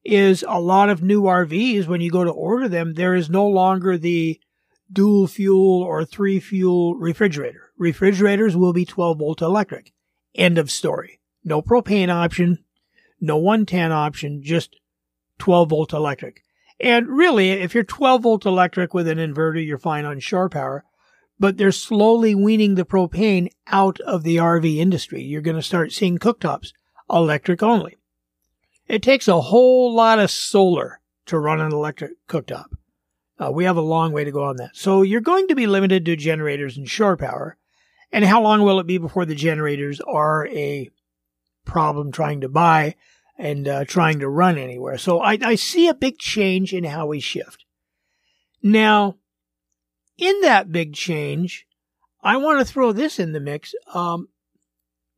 is 0.04 0.44
a 0.46 0.60
lot 0.60 0.90
of 0.90 1.02
new 1.02 1.22
RVs, 1.22 1.86
when 1.86 2.00
you 2.00 2.10
go 2.10 2.24
to 2.24 2.30
order 2.30 2.68
them, 2.68 2.94
there 2.94 3.14
is 3.14 3.30
no 3.30 3.46
longer 3.46 3.96
the 3.96 4.40
dual 4.92 5.26
fuel 5.26 5.82
or 5.82 6.04
three 6.04 6.40
fuel 6.40 6.94
refrigerator 6.94 7.64
refrigerators 7.78 8.56
will 8.56 8.72
be 8.72 8.84
12 8.84 9.18
volt 9.18 9.42
electric. 9.42 9.92
End 10.34 10.58
of 10.58 10.70
story. 10.70 11.20
No 11.44 11.62
propane 11.62 12.08
option, 12.08 12.64
no 13.20 13.36
110 13.36 13.92
option, 13.92 14.42
just 14.42 14.76
12 15.38 15.68
volt 15.68 15.92
electric. 15.92 16.43
And 16.80 17.08
really, 17.08 17.50
if 17.50 17.74
you're 17.74 17.84
12 17.84 18.22
volt 18.22 18.46
electric 18.46 18.94
with 18.94 19.08
an 19.08 19.18
inverter, 19.18 19.64
you're 19.64 19.78
fine 19.78 20.04
on 20.04 20.20
shore 20.20 20.48
power. 20.48 20.84
But 21.38 21.56
they're 21.56 21.72
slowly 21.72 22.34
weaning 22.34 22.74
the 22.74 22.84
propane 22.84 23.48
out 23.66 24.00
of 24.00 24.22
the 24.22 24.36
RV 24.36 24.76
industry. 24.76 25.22
You're 25.22 25.42
going 25.42 25.56
to 25.56 25.62
start 25.62 25.92
seeing 25.92 26.18
cooktops 26.18 26.72
electric 27.10 27.62
only. 27.62 27.96
It 28.86 29.02
takes 29.02 29.28
a 29.28 29.40
whole 29.40 29.94
lot 29.94 30.18
of 30.18 30.30
solar 30.30 31.00
to 31.26 31.38
run 31.38 31.60
an 31.60 31.72
electric 31.72 32.12
cooktop. 32.28 32.66
Uh, 33.38 33.50
we 33.50 33.64
have 33.64 33.76
a 33.76 33.82
long 33.82 34.12
way 34.12 34.24
to 34.24 34.30
go 34.30 34.44
on 34.44 34.56
that. 34.56 34.70
So 34.74 35.02
you're 35.02 35.20
going 35.20 35.48
to 35.48 35.54
be 35.54 35.66
limited 35.66 36.04
to 36.04 36.16
generators 36.16 36.76
and 36.76 36.88
shore 36.88 37.16
power. 37.16 37.56
And 38.12 38.24
how 38.24 38.42
long 38.42 38.62
will 38.62 38.78
it 38.78 38.86
be 38.86 38.98
before 38.98 39.24
the 39.24 39.34
generators 39.34 40.00
are 40.00 40.46
a 40.48 40.90
problem 41.64 42.12
trying 42.12 42.42
to 42.42 42.48
buy 42.48 42.94
and 43.36 43.66
uh, 43.66 43.84
trying 43.84 44.20
to 44.20 44.28
run 44.28 44.58
anywhere. 44.58 44.98
So 44.98 45.20
I, 45.20 45.38
I 45.42 45.54
see 45.54 45.88
a 45.88 45.94
big 45.94 46.18
change 46.18 46.72
in 46.72 46.84
how 46.84 47.06
we 47.06 47.20
shift. 47.20 47.64
Now, 48.62 49.16
in 50.16 50.40
that 50.42 50.72
big 50.72 50.94
change, 50.94 51.66
I 52.22 52.36
want 52.36 52.58
to 52.60 52.72
throw 52.72 52.92
this 52.92 53.18
in 53.18 53.32
the 53.32 53.40
mix. 53.40 53.74
Um, 53.92 54.28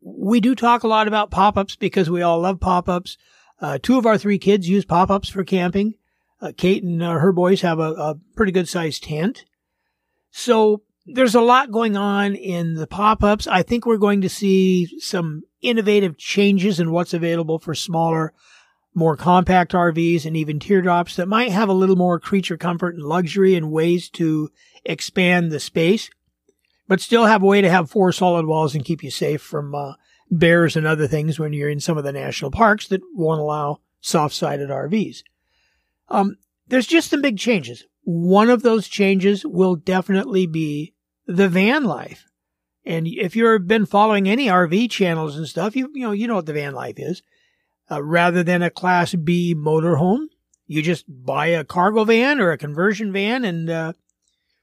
we 0.01 0.41
do 0.41 0.55
talk 0.55 0.83
a 0.83 0.89
lot 0.89 1.09
about 1.09 1.31
pop-ups 1.31 1.77
because 1.77 2.11
we 2.11 2.23
all 2.23 2.41
love 2.41 2.61
pop-ups. 2.61 3.17
Uh, 3.61 3.79
two 3.81 3.99
of 3.99 4.07
our 4.07 4.19
three 4.19 4.39
kids 4.39 4.69
use 4.69 4.85
pop-ups 4.85 5.29
for 5.29 5.45
camping. 5.45 5.95
Uh, 6.41 6.53
Kate 6.57 6.83
and 6.83 7.03
uh, 7.03 7.13
her 7.13 7.33
boys 7.33 7.61
have 7.63 7.79
a, 7.79 7.93
a 7.93 8.15
pretty 8.35 8.53
good 8.53 8.69
sized 8.69 9.05
tent. 9.05 9.45
So 10.31 10.83
there's 11.07 11.35
a 11.35 11.41
lot 11.41 11.71
going 11.71 11.97
on 11.97 12.35
in 12.35 12.75
the 12.75 12.87
pop-ups. 12.87 13.47
I 13.47 13.63
think 13.63 13.87
we're 13.87 13.97
going 13.97 14.21
to 14.23 14.29
see 14.29 14.99
some 15.01 15.45
innovative 15.67 16.17
changes 16.17 16.81
in 16.81 16.91
what's 16.91 17.15
available 17.15 17.59
for 17.59 17.75
smaller, 17.75 18.33
more 18.95 19.17
compact 19.17 19.73
RVs 19.73 20.25
and 20.25 20.37
even 20.37 20.59
teardrops 20.59 21.17
that 21.17 21.29
might 21.29 21.51
have 21.51 21.69
a 21.69 21.75
little 21.75 21.97
more 21.97 22.19
creature 22.19 22.57
comfort 22.57 22.95
and 22.95 23.05
luxury 23.05 23.55
and 23.55 23.71
ways 23.71 24.09
to 24.11 24.51
expand 24.85 25.51
the 25.51 25.61
space, 25.61 26.09
but 26.89 27.01
still 27.01 27.27
have 27.27 27.43
a 27.43 27.47
way 27.47 27.61
to 27.61 27.71
have 27.71 27.91
four 27.91 28.13
solid 28.13 28.47
walls 28.47 28.75
and 28.75 28.85
keep 28.85 29.03
you 29.03 29.11
safe 29.11 29.43
from 29.43 29.75
uh, 29.75 29.95
bears 30.31 30.77
and 30.77 30.87
other 30.87 31.07
things 31.07 31.39
when 31.39 31.53
you're 31.53 31.69
in 31.69 31.81
some 31.81 31.99
of 31.99 32.05
the 32.05 32.13
national 32.13 32.51
parks 32.51 32.89
that 32.89 33.03
won't 33.15 33.41
allow 33.41 33.81
soft-sided 34.01 34.71
RVs. 34.71 35.19
Um, 36.09 36.37
there's 36.69 36.87
just 36.87 37.11
some 37.11 37.21
big 37.21 37.39
changes. 37.39 37.85
One 38.03 38.51
of 38.51 38.63
those 38.63 38.89
changes 38.89 39.45
will 39.45 39.77
definitely 39.77 40.47
be 40.47 40.95
the 41.27 41.49
van 41.49 41.85
life. 41.85 42.26
And 42.87 43.09
if 43.09 43.35
you've 43.35 43.67
been 43.67 43.85
following 43.85 44.29
any 44.29 44.47
RV 44.47 44.91
channels 44.91 45.37
and 45.37 45.49
stuff, 45.49 45.75
you, 45.75 45.91
you 45.93 46.03
know, 46.03 46.13
you 46.13 46.29
know 46.29 46.37
what 46.37 46.47
the 46.47 46.53
van 46.53 46.73
life 46.73 46.99
is. 46.99 47.23
Uh, 47.91 48.03
rather 48.03 48.43
than 48.43 48.63
a 48.63 48.71
class 48.71 49.15
B 49.15 49.55
motorhome, 49.57 50.27
you 50.67 50.83
just 50.83 51.05
buy 51.09 51.49
a 51.49 51.65
cargo 51.65 52.05
van 52.05 52.41
or 52.41 52.53
a 52.53 52.59
conversion 52.59 53.13
van 53.13 53.45
and, 53.45 53.69
uh, 53.69 53.93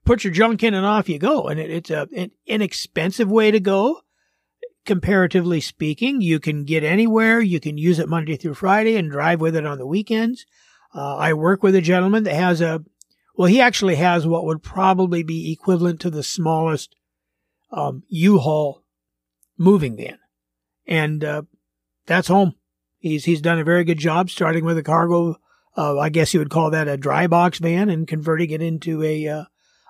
put 0.06 0.24
your 0.24 0.34
junk 0.34 0.64
in 0.64 0.74
and 0.74 0.86
off 0.86 1.10
you 1.10 1.20
go. 1.20 1.48
And 1.48 1.60
it, 1.60 1.70
it's 1.70 1.90
a, 1.90 2.08
an 2.16 2.32
inexpensive 2.46 3.30
way 3.30 3.52
to 3.52 3.60
go. 3.60 4.02
Comparatively 4.86 5.62
speaking, 5.62 6.22
you 6.22 6.40
can 6.40 6.66
get 6.66 6.84
anywhere. 6.84 7.40
You 7.40 7.60
can 7.60 7.78
use 7.78 8.00
it 8.00 8.10
Monday 8.10 8.36
through 8.36 8.56
Friday 8.56 8.98
and 8.98 9.12
drive 9.12 9.40
with 9.40 9.56
it 9.56 9.66
on 9.66 9.78
the 9.78 9.88
weekends. 9.88 10.46
Uh, 10.94 11.16
I 11.16 11.34
work 11.34 11.64
with 11.64 11.76
a 11.76 11.82
gentleman 11.82 12.24
that 12.24 12.36
has 12.36 12.60
a, 12.60 12.84
well, 13.36 13.48
he 13.48 13.62
actually 13.62 13.96
has 13.96 14.28
what 14.28 14.46
would 14.46 14.62
probably 14.62 15.24
be 15.24 15.52
equivalent 15.52 16.02
to 16.02 16.10
the 16.10 16.24
smallest 16.24 16.96
um, 17.74 18.04
U-Haul 18.08 18.84
moving 19.58 19.98
van, 19.98 20.20
and 20.88 21.24
uh, 21.24 21.42
that's 22.06 22.28
home. 22.28 22.56
He's 23.00 23.26
he's 23.26 23.42
done 23.42 23.60
a 23.60 23.66
very 23.66 23.84
good 23.84 24.00
job 24.00 24.30
starting 24.30 24.64
with 24.64 24.78
a 24.78 24.84
cargo. 24.84 25.38
Uh, 25.76 25.98
I 25.98 26.10
guess 26.10 26.34
you 26.34 26.40
would 26.40 26.52
call 26.52 26.70
that 26.70 26.88
a 26.88 26.96
dry 26.96 27.28
box 27.28 27.58
van, 27.60 27.90
and 27.90 28.08
converting 28.08 28.52
it 28.52 28.62
into 28.62 29.04
a 29.04 29.28
uh, 29.28 29.44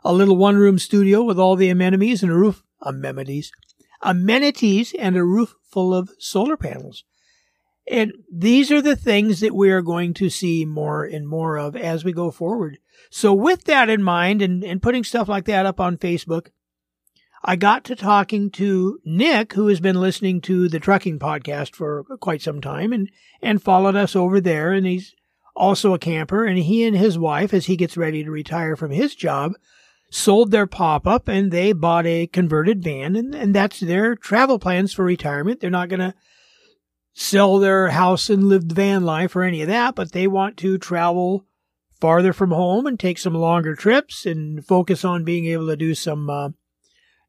a 0.04 0.14
little 0.14 0.38
one 0.38 0.56
room 0.56 0.80
studio 0.80 1.24
with 1.24 1.38
all 1.38 1.56
the 1.56 1.70
amenities 1.70 2.24
and 2.24 2.32
a 2.32 2.36
roof 2.36 2.64
amenities, 2.82 3.52
amenities 4.02 4.94
and 4.98 5.16
a 5.16 5.24
roof 5.24 5.56
full 5.70 5.94
of 5.94 6.10
solar 6.20 6.58
panels. 6.58 7.04
And 7.90 8.14
these 8.32 8.72
are 8.72 8.82
the 8.82 8.96
things 8.96 9.42
that 9.42 9.56
we 9.56 9.70
are 9.70 9.82
going 9.82 10.14
to 10.16 10.30
see 10.30 10.64
more 10.64 11.04
and 11.04 11.28
more 11.28 11.58
of 11.58 11.76
as 11.76 12.06
we 12.06 12.14
go 12.14 12.32
forward. 12.32 12.78
So 13.10 13.34
with 13.34 13.66
that 13.66 13.90
in 13.90 14.02
mind 14.02 14.42
and, 14.42 14.64
and 14.64 14.82
putting 14.82 15.04
stuff 15.04 15.28
like 15.28 15.46
that 15.46 15.66
up 15.66 15.82
on 15.82 15.98
Facebook, 15.98 16.48
I 17.46 17.58
got 17.58 17.84
to 17.86 17.96
talking 17.96 18.50
to 18.52 19.00
Nick, 19.04 19.54
who 19.54 19.68
has 19.68 19.82
been 19.82 20.00
listening 20.00 20.40
to 20.42 20.70
the 20.70 20.80
trucking 20.80 21.20
podcast 21.20 21.76
for 21.76 22.04
quite 22.22 22.42
some 22.42 22.62
time 22.62 22.94
and, 22.94 23.10
and 23.42 23.62
followed 23.62 23.98
us 23.98 24.16
over 24.16 24.40
there. 24.40 24.72
And 24.72 24.86
he's 24.86 25.14
also 25.54 25.94
a 25.94 26.00
camper. 26.00 26.46
And 26.46 26.58
he 26.58 26.86
and 26.86 26.96
his 26.96 27.20
wife, 27.20 27.54
as 27.54 27.66
he 27.66 27.76
gets 27.76 27.98
ready 27.98 28.24
to 28.24 28.32
retire 28.32 28.78
from 28.78 28.92
his 28.92 29.14
job, 29.14 29.54
sold 30.10 30.52
their 30.52 30.68
pop 30.68 31.06
up 31.06 31.28
and 31.28 31.52
they 31.52 31.74
bought 31.74 32.06
a 32.06 32.28
converted 32.28 32.82
van. 32.82 33.18
And, 33.18 33.36
and 33.36 33.54
that's 33.54 33.82
their 33.82 34.16
travel 34.16 34.58
plans 34.58 34.94
for 34.94 35.04
retirement. 35.04 35.60
They're 35.60 35.70
not 35.70 35.90
going 35.90 36.00
to 36.00 36.14
sell 37.14 37.60
their 37.60 37.90
house 37.90 38.30
and 38.30 38.48
live 38.48 38.70
the 38.70 38.76
van 38.76 39.04
life 39.04 39.36
or 39.36 39.44
any 39.44 39.62
of 39.62 39.68
that, 39.68 39.96
but 39.96 40.14
they 40.14 40.28
want 40.28 40.56
to 40.58 40.78
travel 40.78 41.46
farther 42.00 42.32
from 42.32 42.52
home 42.52 42.88
and 42.88 42.98
take 42.98 43.18
some 43.18 43.36
longer 43.36 43.76
trips 43.76 44.26
and 44.26 44.66
focus 44.66 45.04
on 45.04 45.26
being 45.26 45.46
able 45.46 45.68
to 45.68 45.76
do 45.76 45.94
some 45.94 46.30
uh, 46.30 46.50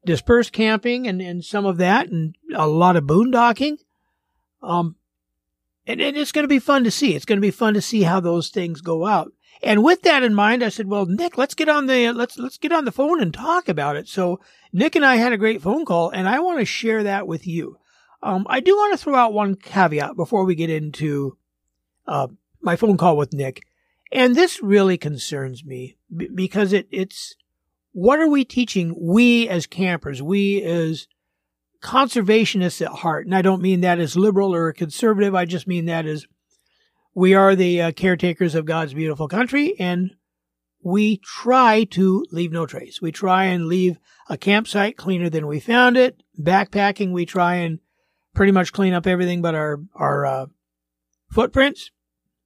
dispersed 0.05 0.51
camping 0.51 1.07
and, 1.07 1.21
and 1.21 1.43
some 1.43 1.65
of 1.65 1.77
that 1.77 2.09
and 2.09 2.35
a 2.55 2.67
lot 2.67 2.95
of 2.95 3.03
boondocking. 3.05 3.77
Um, 4.61 4.95
and, 5.87 6.01
and 6.01 6.17
it's 6.17 6.31
going 6.31 6.43
to 6.43 6.49
be 6.49 6.59
fun 6.59 6.83
to 6.83 6.91
see. 6.91 7.15
It's 7.15 7.25
going 7.25 7.37
to 7.37 7.45
be 7.45 7.51
fun 7.51 7.73
to 7.75 7.81
see 7.81 8.03
how 8.03 8.19
those 8.19 8.49
things 8.49 8.81
go 8.81 9.05
out. 9.05 9.31
And 9.63 9.83
with 9.83 10.01
that 10.01 10.23
in 10.23 10.33
mind, 10.33 10.63
I 10.63 10.69
said, 10.69 10.87
"Well, 10.87 11.05
Nick, 11.05 11.37
let's 11.37 11.53
get 11.53 11.69
on 11.69 11.87
the 11.87 12.11
let's 12.11 12.37
let's 12.37 12.57
get 12.57 12.71
on 12.71 12.85
the 12.85 12.91
phone 12.91 13.21
and 13.21 13.33
talk 13.33 13.69
about 13.69 13.95
it." 13.95 14.07
So 14.07 14.39
Nick 14.73 14.95
and 14.95 15.05
I 15.05 15.15
had 15.15 15.31
a 15.31 15.37
great 15.37 15.61
phone 15.61 15.85
call, 15.85 16.09
and 16.09 16.27
I 16.27 16.39
want 16.39 16.59
to 16.59 16.65
share 16.65 17.03
that 17.03 17.25
with 17.27 17.47
you. 17.47 17.77
Um, 18.21 18.45
I 18.49 18.59
do 18.59 18.75
want 18.75 18.91
to 18.93 19.03
throw 19.03 19.15
out 19.15 19.33
one 19.33 19.55
caveat 19.55 20.15
before 20.15 20.45
we 20.45 20.55
get 20.55 20.69
into 20.69 21.37
uh, 22.05 22.27
my 22.61 22.75
phone 22.75 22.97
call 22.97 23.15
with 23.15 23.33
Nick, 23.33 23.63
and 24.11 24.35
this 24.35 24.61
really 24.61 24.97
concerns 24.97 25.63
me 25.63 25.97
because 26.33 26.73
it, 26.73 26.87
it's 26.91 27.35
what 27.95 28.19
are 28.19 28.27
we 28.27 28.43
teaching? 28.43 28.93
We 28.99 29.47
as 29.47 29.67
campers, 29.67 30.21
we 30.21 30.61
as 30.61 31.07
conservationists 31.81 32.85
at 32.85 32.91
heart, 32.91 33.25
and 33.25 33.33
I 33.33 33.41
don't 33.41 33.61
mean 33.61 33.79
that 33.81 33.99
as 33.99 34.17
liberal 34.17 34.53
or 34.53 34.73
conservative. 34.73 35.33
I 35.33 35.45
just 35.45 35.65
mean 35.65 35.85
that 35.85 36.05
as 36.05 36.27
we 37.13 37.33
are 37.33 37.55
the 37.55 37.81
uh, 37.81 37.91
caretakers 37.93 38.53
of 38.53 38.65
God's 38.65 38.93
beautiful 38.93 39.29
country, 39.29 39.75
and 39.79 40.11
we 40.83 41.21
try 41.23 41.85
to 41.91 42.25
leave 42.31 42.51
no 42.51 42.65
trace. 42.65 43.01
We 43.01 43.13
try 43.13 43.45
and 43.45 43.67
leave 43.67 43.97
a 44.29 44.37
campsite 44.37 44.97
cleaner 44.97 45.29
than 45.29 45.47
we 45.47 45.61
found 45.61 45.95
it. 45.95 46.21
Backpacking, 46.37 47.13
we 47.13 47.25
try 47.25 47.55
and 47.55 47.79
pretty 48.33 48.51
much 48.51 48.73
clean 48.73 48.93
up 48.93 49.07
everything 49.07 49.41
but 49.41 49.55
our 49.55 49.79
our 49.95 50.25
uh, 50.25 50.45
footprints. 51.31 51.91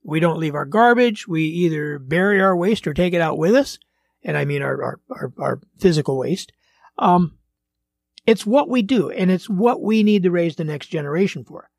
We 0.03 0.19
don't 0.19 0.39
leave 0.39 0.53
our 0.53 0.65
garbage. 0.65 1.27
We 1.27 1.45
either 1.45 1.97
bury 1.97 2.39
our 2.39 2.55
waste 2.55 2.85
or 2.85 2.93
take 2.93 3.15
it 3.15 3.21
out 3.21 3.39
with 3.39 3.55
us, 3.55 3.79
and 4.23 4.37
I 4.37 4.45
mean 4.45 4.61
our 4.61 4.83
our 4.83 4.99
our, 5.09 5.33
our 5.39 5.61
physical 5.77 6.17
waste. 6.17 6.51
Um, 6.97 7.37
it's 8.25 8.45
what 8.45 8.69
we 8.69 8.81
do, 8.81 9.09
and 9.09 9.31
it's 9.31 9.49
what 9.49 9.81
we 9.81 10.03
need 10.03 10.23
to 10.23 10.31
raise 10.31 10.55
the 10.55 10.63
next 10.63 10.87
generation 10.87 11.43
for. 11.43 11.69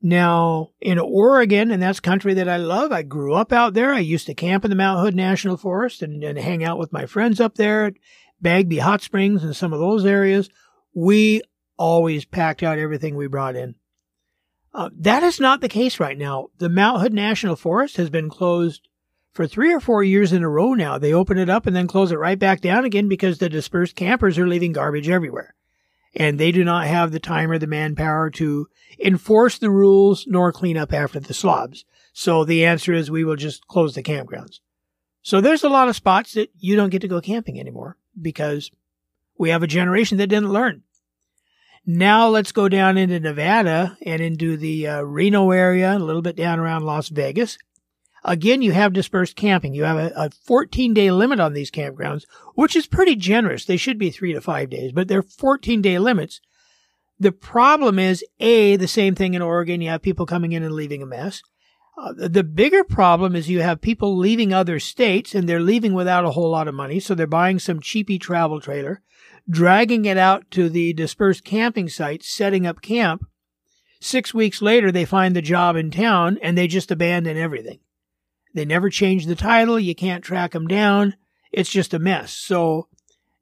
Now, 0.00 0.70
in 0.82 0.98
Oregon, 0.98 1.70
and 1.70 1.82
that's 1.82 1.98
country 1.98 2.34
that 2.34 2.48
I 2.48 2.58
love, 2.58 2.92
I 2.92 3.02
grew 3.02 3.32
up 3.34 3.52
out 3.52 3.72
there. 3.72 3.92
I 3.92 4.00
used 4.00 4.26
to 4.26 4.34
camp 4.34 4.64
in 4.64 4.70
the 4.70 4.76
Mount 4.76 5.00
Hood 5.00 5.14
National 5.14 5.56
Forest 5.56 6.02
and, 6.02 6.22
and 6.22 6.38
hang 6.38 6.62
out 6.62 6.78
with 6.78 6.92
my 6.92 7.06
friends 7.06 7.40
up 7.40 7.54
there 7.54 7.86
at 7.86 7.94
Bagby 8.40 8.78
Hot 8.78 9.00
Springs 9.00 9.42
and 9.42 9.56
some 9.56 9.72
of 9.72 9.80
those 9.80 10.04
areas. 10.04 10.50
We 10.94 11.40
always 11.78 12.26
packed 12.26 12.62
out 12.62 12.78
everything 12.78 13.16
we 13.16 13.28
brought 13.28 13.56
in. 13.56 13.76
Uh, 14.74 14.90
that 14.98 15.22
is 15.22 15.40
not 15.40 15.60
the 15.60 15.68
case 15.68 15.98
right 15.98 16.18
now. 16.18 16.48
The 16.58 16.68
Mount 16.68 17.00
Hood 17.00 17.14
National 17.14 17.56
Forest 17.56 17.96
has 17.96 18.10
been 18.10 18.28
closed 18.28 18.88
for 19.34 19.46
three 19.46 19.74
or 19.74 19.80
four 19.80 20.02
years 20.02 20.32
in 20.32 20.42
a 20.42 20.48
row 20.48 20.72
now. 20.72 20.96
They 20.96 21.12
open 21.12 21.36
it 21.38 21.50
up 21.50 21.66
and 21.66 21.74
then 21.76 21.88
close 21.88 22.12
it 22.12 22.18
right 22.18 22.38
back 22.38 22.60
down 22.60 22.84
again 22.84 23.08
because 23.08 23.38
the 23.38 23.48
dispersed 23.48 23.96
campers 23.96 24.38
are 24.38 24.48
leaving 24.48 24.72
garbage 24.72 25.08
everywhere. 25.08 25.54
And 26.14 26.38
they 26.38 26.52
do 26.52 26.64
not 26.64 26.86
have 26.86 27.10
the 27.10 27.18
time 27.18 27.50
or 27.50 27.58
the 27.58 27.66
manpower 27.66 28.30
to 28.30 28.68
enforce 29.00 29.58
the 29.58 29.70
rules 29.70 30.24
nor 30.28 30.52
clean 30.52 30.76
up 30.76 30.92
after 30.92 31.18
the 31.18 31.34
slobs. 31.34 31.84
So 32.12 32.44
the 32.44 32.64
answer 32.64 32.92
is 32.92 33.10
we 33.10 33.24
will 33.24 33.34
just 33.34 33.66
close 33.66 33.96
the 33.96 34.02
campgrounds. 34.04 34.60
So 35.22 35.40
there's 35.40 35.64
a 35.64 35.68
lot 35.68 35.88
of 35.88 35.96
spots 35.96 36.34
that 36.34 36.50
you 36.56 36.76
don't 36.76 36.90
get 36.90 37.02
to 37.02 37.08
go 37.08 37.20
camping 37.20 37.58
anymore 37.58 37.96
because 38.20 38.70
we 39.36 39.50
have 39.50 39.64
a 39.64 39.66
generation 39.66 40.18
that 40.18 40.28
didn't 40.28 40.52
learn. 40.52 40.84
Now 41.84 42.28
let's 42.28 42.52
go 42.52 42.68
down 42.68 42.96
into 42.96 43.18
Nevada 43.18 43.98
and 44.06 44.22
into 44.22 44.56
the 44.56 44.86
uh, 44.86 45.00
Reno 45.00 45.50
area, 45.50 45.96
a 45.96 45.98
little 45.98 46.22
bit 46.22 46.36
down 46.36 46.60
around 46.60 46.84
Las 46.84 47.08
Vegas. 47.08 47.58
Again, 48.24 48.62
you 48.62 48.72
have 48.72 48.92
dispersed 48.92 49.36
camping. 49.36 49.74
You 49.74 49.84
have 49.84 49.98
a, 49.98 50.12
a 50.16 50.30
14 50.30 50.94
day 50.94 51.10
limit 51.10 51.40
on 51.40 51.52
these 51.52 51.70
campgrounds, 51.70 52.24
which 52.54 52.74
is 52.74 52.86
pretty 52.86 53.16
generous. 53.16 53.64
They 53.64 53.76
should 53.76 53.98
be 53.98 54.10
three 54.10 54.32
to 54.32 54.40
five 54.40 54.70
days, 54.70 54.92
but 54.92 55.08
they're 55.08 55.22
14 55.22 55.82
day 55.82 55.98
limits. 55.98 56.40
The 57.18 57.32
problem 57.32 57.98
is, 57.98 58.24
A, 58.40 58.76
the 58.76 58.88
same 58.88 59.14
thing 59.14 59.34
in 59.34 59.42
Oregon. 59.42 59.80
You 59.80 59.90
have 59.90 60.02
people 60.02 60.26
coming 60.26 60.52
in 60.52 60.62
and 60.62 60.74
leaving 60.74 61.02
a 61.02 61.06
mess. 61.06 61.42
Uh, 61.96 62.12
the 62.16 62.42
bigger 62.42 62.82
problem 62.82 63.36
is 63.36 63.48
you 63.48 63.60
have 63.60 63.80
people 63.80 64.16
leaving 64.16 64.52
other 64.52 64.80
states 64.80 65.32
and 65.32 65.48
they're 65.48 65.60
leaving 65.60 65.94
without 65.94 66.24
a 66.24 66.32
whole 66.32 66.50
lot 66.50 66.66
of 66.66 66.74
money. 66.74 66.98
So 66.98 67.14
they're 67.14 67.26
buying 67.26 67.60
some 67.60 67.80
cheapy 67.80 68.18
travel 68.18 68.60
trailer 68.60 69.02
dragging 69.48 70.04
it 70.04 70.16
out 70.16 70.50
to 70.50 70.68
the 70.68 70.92
dispersed 70.92 71.44
camping 71.44 71.88
sites, 71.88 72.28
setting 72.28 72.66
up 72.66 72.80
camp. 72.80 73.26
Six 74.00 74.34
weeks 74.34 74.60
later, 74.60 74.90
they 74.90 75.04
find 75.04 75.34
the 75.34 75.42
job 75.42 75.76
in 75.76 75.90
town 75.90 76.38
and 76.42 76.56
they 76.56 76.66
just 76.66 76.90
abandon 76.90 77.36
everything. 77.36 77.80
They 78.54 78.64
never 78.64 78.88
change 78.88 79.26
the 79.26 79.34
title. 79.34 79.78
You 79.78 79.94
can't 79.94 80.24
track 80.24 80.52
them 80.52 80.68
down. 80.68 81.16
It's 81.52 81.70
just 81.70 81.92
a 81.92 81.98
mess. 81.98 82.32
So 82.32 82.88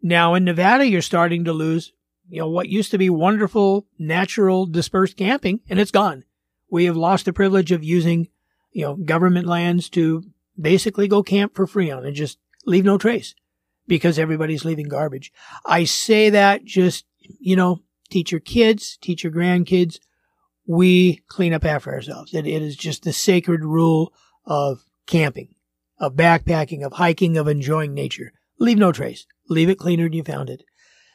now 0.02 0.35
in 0.35 0.45
Nevada, 0.45 0.87
you're 0.87 1.02
starting 1.02 1.45
to 1.45 1.52
lose, 1.52 1.92
you 2.28 2.40
know, 2.40 2.49
what 2.49 2.69
used 2.69 2.90
to 2.90 2.99
be 2.99 3.11
wonderful, 3.11 3.87
natural, 3.99 4.66
dispersed 4.66 5.16
camping 5.16 5.61
and 5.69 5.78
it's 5.78 5.90
gone. 5.90 6.25
We 6.71 6.87
have 6.87 6.97
lost 6.97 7.26
the 7.26 7.33
privilege 7.33 7.71
of 7.71 7.85
using, 7.85 8.28
you 8.73 8.85
know, 8.85 8.97
government 8.97 9.47
lands 9.47 9.90
to 9.90 10.25
basically 10.59 11.09
go 11.09 11.23
camp 11.23 11.54
for 11.54 11.66
free 11.66 11.90
on 11.90 12.04
and 12.04 12.16
just 12.16 12.38
leave 12.64 12.85
no 12.85 12.97
trace 12.97 13.35
because 13.87 14.19
everybody's 14.19 14.64
leaving 14.64 14.88
garbage. 14.88 15.33
I 15.66 15.85
say 15.85 16.31
that 16.31 16.64
just, 16.64 17.04
you 17.19 17.57
know, 17.57 17.83
teach 18.11 18.33
your 18.33 18.40
kids, 18.40 18.99
teach 19.00 19.25
your 19.25 19.33
grandkids. 19.33 19.99
We 20.66 21.23
clean 21.28 21.52
up 21.52 21.64
after 21.64 21.92
ourselves. 21.92 22.33
It, 22.33 22.47
it 22.47 22.62
is 22.62 22.76
just 22.76 23.02
the 23.02 23.12
sacred 23.12 23.64
rule 23.64 24.12
of 24.47 24.85
camping, 25.06 25.54
of 25.99 26.14
backpacking, 26.14 26.85
of 26.85 26.94
hiking, 26.94 27.37
of 27.37 27.49
enjoying 27.49 27.94
nature. 27.94 28.32
Leave 28.59 28.78
no 28.78 28.92
trace. 28.92 29.26
Leave 29.49 29.68
it 29.68 29.78
cleaner 29.78 30.04
than 30.04 30.12
you 30.12 30.25
found 30.25 30.50
it. 30.50 30.62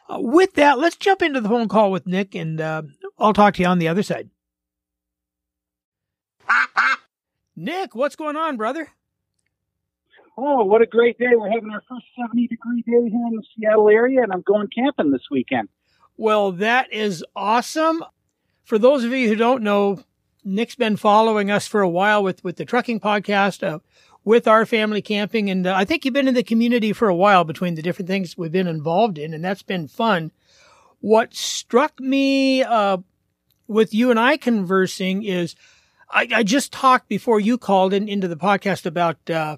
Uh, 0.10 0.18
with 0.20 0.54
that, 0.54 0.80
let's 0.80 0.96
jump 0.96 1.22
into 1.22 1.42
the 1.42 1.50
phone 1.50 1.68
call 1.68 1.92
with 1.92 2.08
Nick, 2.08 2.36
and 2.36 2.62
uh, 2.62 2.84
I'll 3.18 3.34
talk 3.34 3.56
to 3.56 3.62
you 3.62 3.68
on 3.68 3.80
the 3.80 3.88
other 3.88 4.04
side. 4.04 4.30
Nick, 7.56 7.96
what's 7.96 8.16
going 8.16 8.36
on, 8.36 8.56
brother? 8.56 8.90
Oh, 10.38 10.64
what 10.64 10.84
a 10.84 10.86
great 10.86 11.18
day. 11.18 11.32
We're 11.36 11.50
having 11.50 11.72
our 11.72 11.82
first 11.90 12.06
70 12.22 12.48
degree 12.48 12.84
day 12.84 13.10
here 13.10 13.28
in 13.28 13.36
the 13.36 13.44
Seattle 13.56 13.90
area, 13.90 14.22
and 14.22 14.32
I'm 14.32 14.44
going 14.44 14.68
camping 14.74 15.12
this 15.12 15.28
weekend. 15.32 15.68
Well, 16.16 16.52
that 16.54 16.94
is 16.94 17.26
awesome. 17.36 18.04
For 18.64 18.78
those 18.78 19.04
of 19.04 19.12
you 19.12 19.28
who 19.28 19.36
don't 19.36 19.64
know, 19.64 20.04
Nick's 20.48 20.76
been 20.76 20.96
following 20.96 21.52
us 21.52 21.68
for 21.68 21.82
a 21.82 21.90
while 21.90 22.24
with, 22.24 22.42
with 22.42 22.56
the 22.56 22.64
trucking 22.64 23.02
podcast, 23.02 23.68
uh, 23.68 23.80
with 24.24 24.48
our 24.48 24.66
family 24.66 25.02
camping. 25.02 25.50
And 25.50 25.68
uh, 25.68 25.74
I 25.76 25.84
think 25.84 26.06
you've 26.06 26.14
been 26.14 26.28
in 26.28 26.34
the 26.34 26.44
community 26.44 26.94
for 26.94 27.10
a 27.10 27.16
while 27.16 27.44
between 27.44 27.76
the 27.76 27.82
different 27.82 28.08
things 28.08 28.38
we've 28.38 28.52
been 28.52 28.68
involved 28.68 29.18
in, 29.18 29.34
and 29.34 29.44
that's 29.44 29.62
been 29.62 29.90
fun. 29.90 30.32
What 31.02 31.36
struck 31.36 32.00
me 32.00 32.64
uh, 32.64 33.00
with 33.68 33.94
you 33.94 34.10
and 34.10 34.20
I 34.20 34.38
conversing 34.38 35.24
is 35.24 35.56
I, 36.10 36.30
I, 36.34 36.44
just 36.44 36.72
talked 36.72 37.10
before 37.10 37.42
you 37.42 37.58
called 37.58 37.94
in, 37.94 38.08
into 38.08 38.30
the 38.30 38.38
podcast 38.38 38.86
about 38.86 39.30
uh, 39.30 39.58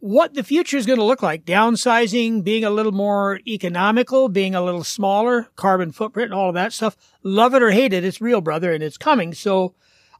what 0.00 0.34
the 0.34 0.42
future 0.42 0.76
is 0.76 0.86
going 0.86 0.98
to 0.98 1.04
look 1.04 1.22
like. 1.22 1.44
Downsizing, 1.44 2.42
being 2.42 2.64
a 2.64 2.70
little 2.70 2.92
more 2.92 3.40
economical, 3.46 4.28
being 4.28 4.56
a 4.56 4.62
little 4.62 4.84
smaller, 4.84 5.48
carbon 5.54 5.92
footprint, 5.92 6.32
and 6.32 6.38
all 6.38 6.48
of 6.48 6.54
that 6.56 6.72
stuff. 6.72 6.96
Love 7.22 7.54
it 7.54 7.62
or 7.62 7.70
hate 7.70 7.92
it, 7.92 8.04
it's 8.04 8.20
real, 8.20 8.40
brother, 8.40 8.72
and 8.72 8.82
it's 8.82 8.98
coming. 8.98 9.32
So 9.32 9.74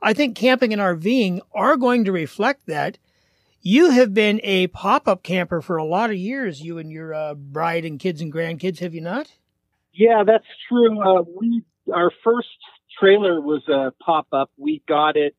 I 0.05 0.13
think 0.13 0.37
camping 0.37 0.75
and 0.75 0.83
RVing 0.83 1.41
are 1.55 1.79
going 1.79 2.05
to 2.05 2.13
reflect 2.13 2.67
that. 2.67 2.99
You 3.63 3.91
have 3.93 4.13
been 4.13 4.39
a 4.45 4.67
pop 4.67 5.09
up 5.09 5.23
camper 5.23 5.63
for 5.63 5.79
a 5.79 5.85
lot 5.85 6.11
of 6.11 6.17
years, 6.17 6.61
you 6.61 6.77
and 6.77 6.93
your 6.93 7.15
uh, 7.15 7.33
bride 7.33 7.87
and 7.87 7.99
kids 7.99 8.21
and 8.21 8.31
grandkids, 8.31 8.81
have 8.81 8.95
you 8.95 9.01
not? 9.01 9.33
Yeah, 9.95 10.23
that's 10.27 10.45
true. 10.69 11.01
Uh, 11.01 11.23
we 11.23 11.63
Our 11.91 12.13
first 12.23 12.49
trailer 13.01 13.41
was 13.41 13.67
a 13.69 13.93
pop 14.05 14.27
up. 14.31 14.51
We 14.59 14.83
got 14.87 15.17
it. 15.17 15.35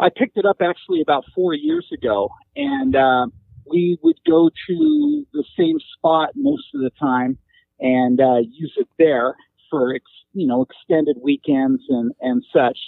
I 0.00 0.08
picked 0.08 0.36
it 0.36 0.44
up 0.44 0.56
actually 0.60 1.00
about 1.00 1.22
four 1.32 1.54
years 1.54 1.86
ago, 1.92 2.30
and 2.56 2.96
uh, 2.96 3.26
we 3.70 3.98
would 4.02 4.18
go 4.26 4.50
to 4.68 5.26
the 5.32 5.44
same 5.56 5.78
spot 5.96 6.30
most 6.34 6.64
of 6.74 6.80
the 6.80 6.90
time 6.98 7.38
and 7.78 8.20
uh, 8.20 8.38
use 8.50 8.74
it 8.78 8.88
there 8.98 9.36
for 9.70 9.94
ex- 9.94 10.04
you 10.32 10.48
know 10.48 10.62
extended 10.62 11.18
weekends 11.22 11.82
and 11.88 12.10
and 12.20 12.44
such. 12.52 12.78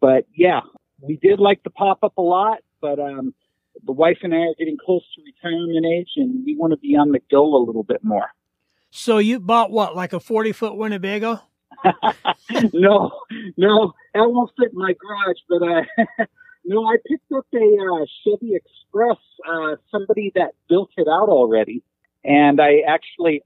But 0.00 0.26
yeah, 0.34 0.60
we 1.00 1.16
did 1.16 1.40
like 1.40 1.62
the 1.62 1.70
pop 1.70 1.98
up 2.02 2.16
a 2.16 2.22
lot, 2.22 2.58
but 2.80 2.98
um, 2.98 3.34
the 3.84 3.92
wife 3.92 4.18
and 4.22 4.34
I 4.34 4.38
are 4.38 4.54
getting 4.58 4.76
close 4.84 5.02
to 5.14 5.22
retirement 5.22 5.86
age, 5.86 6.10
and 6.16 6.44
we 6.44 6.56
want 6.56 6.72
to 6.72 6.76
be 6.76 6.96
on 6.96 7.12
the 7.12 7.20
go 7.30 7.56
a 7.56 7.62
little 7.64 7.82
bit 7.82 8.02
more. 8.02 8.30
So 8.90 9.18
you 9.18 9.40
bought 9.40 9.70
what, 9.70 9.94
like 9.94 10.12
a 10.12 10.20
forty 10.20 10.52
foot 10.52 10.76
Winnebago? 10.76 11.40
no, 12.72 13.12
no, 13.56 13.94
that 14.14 14.30
won't 14.30 14.50
fit 14.58 14.72
in 14.72 14.78
my 14.78 14.94
garage. 14.94 15.36
But 15.48 15.62
uh, 15.62 16.26
no, 16.64 16.86
I 16.86 16.96
picked 17.06 17.30
up 17.32 17.46
a 17.54 17.58
uh, 17.58 18.06
Chevy 18.24 18.54
Express. 18.54 19.18
Uh, 19.48 19.76
somebody 19.90 20.32
that 20.34 20.52
built 20.68 20.90
it 20.96 21.06
out 21.08 21.28
already, 21.28 21.82
and 22.24 22.60
I 22.60 22.80
actually 22.86 23.42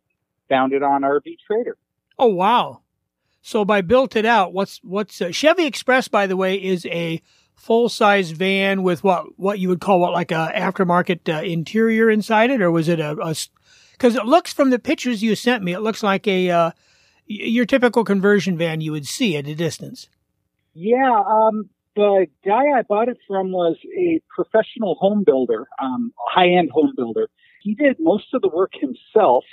found 0.49 0.73
it 0.73 0.83
on 0.83 1.03
RV 1.03 1.37
Trader. 1.47 1.77
Oh 2.19 2.29
wow! 2.29 2.82
So 3.43 3.65
by 3.65 3.81
built 3.81 4.15
it 4.15 4.25
out, 4.25 4.53
what's 4.53 4.79
what's 4.85 5.21
uh, 5.21 5.33
Chevy 5.33 5.67
Express? 5.67 6.07
By 6.07 6.29
the 6.29 6.37
way, 6.37 6.55
is 6.55 6.87
a 6.87 7.21
full 7.57 7.89
size 7.89 8.31
van 8.31 8.85
with 8.85 9.03
what 9.03 9.37
what 9.39 9.59
you 9.59 9.69
would 9.69 9.81
call 9.81 10.01
what 10.01 10.13
like 10.13 10.31
a 10.31 10.53
aftermarket 10.55 11.29
uh, 11.29 11.43
interior 11.43 12.09
inside 12.09 12.51
it, 12.51 12.63
or 12.63 12.71
was 12.71 12.89
it 12.89 13.01
a? 13.01 13.15
Because 13.93 14.15
it 14.15 14.27
looks 14.27 14.53
from 14.53 14.71
the 14.71 14.79
pictures 14.79 15.23
you 15.23 15.35
sent 15.35 15.65
me, 15.65 15.73
it 15.73 15.81
looks 15.81 16.05
like 16.05 16.27
a 16.29 16.51
uh, 16.51 16.71
your 17.27 17.67
typical 17.67 18.05
conversion 18.05 18.57
van 18.57 18.81
you 18.81 18.93
would 18.93 19.07
see 19.07 19.37
at 19.37 19.49
a 19.49 19.57
distance. 19.57 20.09
Yeah, 20.75 21.23
um, 21.27 21.69
the 21.97 22.27
guy 22.45 22.79
I 22.79 22.83
bought 22.83 23.09
it 23.09 23.19
from 23.27 23.51
was 23.51 23.77
a 23.99 24.21
professional 24.35 24.95
home 24.95 25.25
builder, 25.25 25.67
um, 25.83 26.13
high 26.17 26.51
end 26.51 26.71
home 26.71 26.93
builder. 26.97 27.29
He 27.61 27.75
did 27.75 27.97
most 27.99 28.33
of 28.35 28.43
the 28.43 28.49
work 28.49 28.73
himself. 28.75 29.45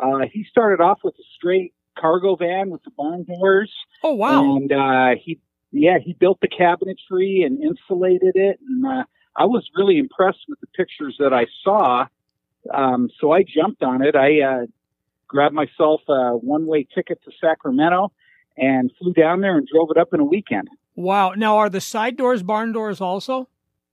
Uh, 0.00 0.26
he 0.30 0.44
started 0.50 0.82
off 0.82 1.00
with 1.04 1.14
a 1.14 1.24
straight 1.36 1.74
cargo 1.98 2.36
van 2.36 2.70
with 2.70 2.82
the 2.84 2.90
barn 2.90 3.24
doors. 3.24 3.72
Oh 4.02 4.14
wow! 4.14 4.56
And 4.56 4.72
uh, 4.72 5.20
he, 5.22 5.38
yeah, 5.72 5.98
he 6.02 6.12
built 6.12 6.38
the 6.40 6.48
cabinetry 6.48 7.44
and 7.44 7.62
insulated 7.62 8.36
it, 8.36 8.58
and 8.66 8.86
uh, 8.86 9.04
I 9.36 9.44
was 9.46 9.68
really 9.76 9.98
impressed 9.98 10.44
with 10.48 10.60
the 10.60 10.66
pictures 10.68 11.16
that 11.18 11.32
I 11.32 11.46
saw. 11.62 12.06
Um, 12.72 13.10
so 13.20 13.32
I 13.32 13.42
jumped 13.42 13.82
on 13.82 14.02
it. 14.02 14.16
I 14.16 14.40
uh, 14.40 14.66
grabbed 15.28 15.54
myself 15.54 16.00
a 16.08 16.36
one-way 16.36 16.86
ticket 16.94 17.20
to 17.24 17.30
Sacramento 17.40 18.12
and 18.56 18.90
flew 18.98 19.12
down 19.12 19.40
there 19.40 19.56
and 19.56 19.68
drove 19.72 19.90
it 19.90 19.96
up 19.96 20.08
in 20.12 20.20
a 20.20 20.24
weekend. 20.24 20.68
Wow! 20.94 21.32
Now, 21.36 21.58
are 21.58 21.68
the 21.68 21.80
side 21.80 22.16
doors 22.16 22.42
barn 22.42 22.72
doors 22.72 23.00
also? 23.00 23.48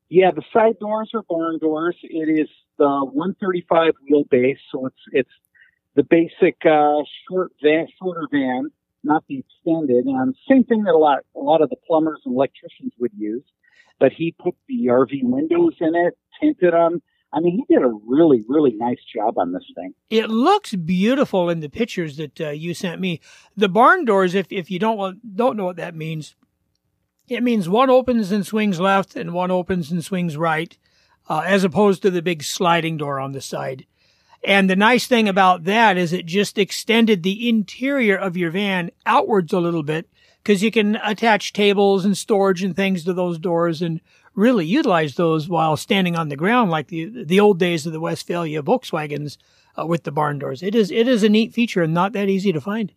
Yeah, 0.10 0.32
the 0.32 0.44
side 0.54 0.78
doors 0.80 1.12
are 1.14 1.24
barn 1.24 1.58
doors. 1.60 1.98
It 2.04 2.30
is 2.30 2.48
the 2.78 2.86
135 2.86 3.94
wheelbase, 4.10 4.58
so 4.72 4.86
it's 4.86 4.96
it's 5.12 5.30
the 5.96 6.04
basic 6.04 6.58
uh, 6.66 7.02
short 7.28 7.52
van, 7.62 7.88
shorter 8.02 8.28
van, 8.32 8.70
not 9.04 9.24
the 9.28 9.40
extended. 9.40 10.06
Same 10.50 10.64
thing 10.64 10.84
that 10.84 10.94
a 10.94 10.98
lot 10.98 11.20
a 11.36 11.40
lot 11.40 11.62
of 11.62 11.70
the 11.70 11.76
plumbers 11.88 12.22
and 12.26 12.36
electricians 12.36 12.94
would 13.00 13.12
use. 13.18 13.44
But 14.00 14.12
he 14.12 14.36
put 14.38 14.56
the 14.68 14.88
RV 14.88 15.24
windows 15.24 15.76
in 15.80 15.96
it, 15.96 16.18
tinted 16.40 16.74
them. 16.74 17.02
I 17.32 17.40
mean, 17.40 17.66
he 17.68 17.74
did 17.74 17.84
a 17.84 17.92
really, 18.06 18.44
really 18.48 18.74
nice 18.76 19.00
job 19.16 19.38
on 19.38 19.54
this 19.54 19.66
thing. 19.76 19.94
It 20.10 20.30
looks 20.30 20.76
beautiful 20.76 21.50
in 21.50 21.62
the 21.62 21.70
pictures 21.70 22.18
that 22.18 22.40
uh, 22.40 22.50
you 22.50 22.74
sent 22.74 23.02
me. 23.02 23.22
The 23.58 23.70
barn 23.70 24.06
doors, 24.06 24.36
if 24.36 24.52
if 24.52 24.70
you 24.70 24.80
don't 24.80 25.36
don't 25.36 25.58
know 25.58 25.66
what 25.66 25.78
that 25.78 25.96
means, 25.96 26.36
it 27.28 27.44
means 27.44 27.70
one 27.70 27.90
opens 27.90 28.32
and 28.32 28.46
swings 28.46 28.80
left, 28.80 29.16
and 29.16 29.34
one 29.34 29.52
opens 29.52 29.92
and 29.92 30.04
swings 30.04 30.38
right, 30.38 30.78
uh, 31.28 31.44
as 31.46 31.64
opposed 31.64 32.02
to 32.04 32.12
the 32.12 32.22
big 32.22 32.44
sliding 32.44 32.98
door 32.98 33.20
on 33.20 33.32
the 33.32 33.42
side. 33.42 33.86
And 34.46 34.70
the 34.70 34.76
nice 34.76 35.08
thing 35.08 35.30
about 35.30 35.64
that 35.64 35.98
is 35.98 36.12
it 36.12 36.26
just 36.26 36.58
extended 36.58 37.24
the 37.24 37.48
interior 37.48 38.18
of 38.18 38.36
your 38.36 38.52
van 38.52 38.92
outwards 39.06 39.54
a 39.54 39.60
little 39.60 39.84
bit 39.84 40.10
because 40.44 40.62
you 40.62 40.70
can 40.70 40.98
attach 40.98 41.54
tables 41.54 42.04
and 42.04 42.18
storage 42.18 42.62
and 42.62 42.76
things 42.76 43.06
to 43.06 43.14
those 43.14 43.40
doors 43.40 43.82
and 43.82 44.02
really 44.36 44.66
utilize 44.66 45.16
those 45.16 45.48
while 45.48 45.78
standing 45.78 46.16
on 46.18 46.28
the 46.28 46.36
ground 46.36 46.72
like 46.72 46.88
the 46.88 47.24
the 47.24 47.40
old 47.40 47.60
days 47.60 47.86
of 47.86 47.94
the 47.94 48.02
Westfalia 48.02 48.62
Volkswagens 48.62 49.38
uh, 49.80 49.86
with 49.86 50.04
the 50.04 50.12
barn 50.12 50.40
doors. 50.40 50.62
It 50.62 50.76
is 50.76 50.92
it 50.92 51.08
is 51.08 51.24
a 51.24 51.30
neat 51.30 51.54
feature 51.54 51.84
and 51.84 51.94
not 51.94 52.12
that 52.14 52.30
easy 52.30 52.52
to 52.52 52.60
find. 52.60 52.92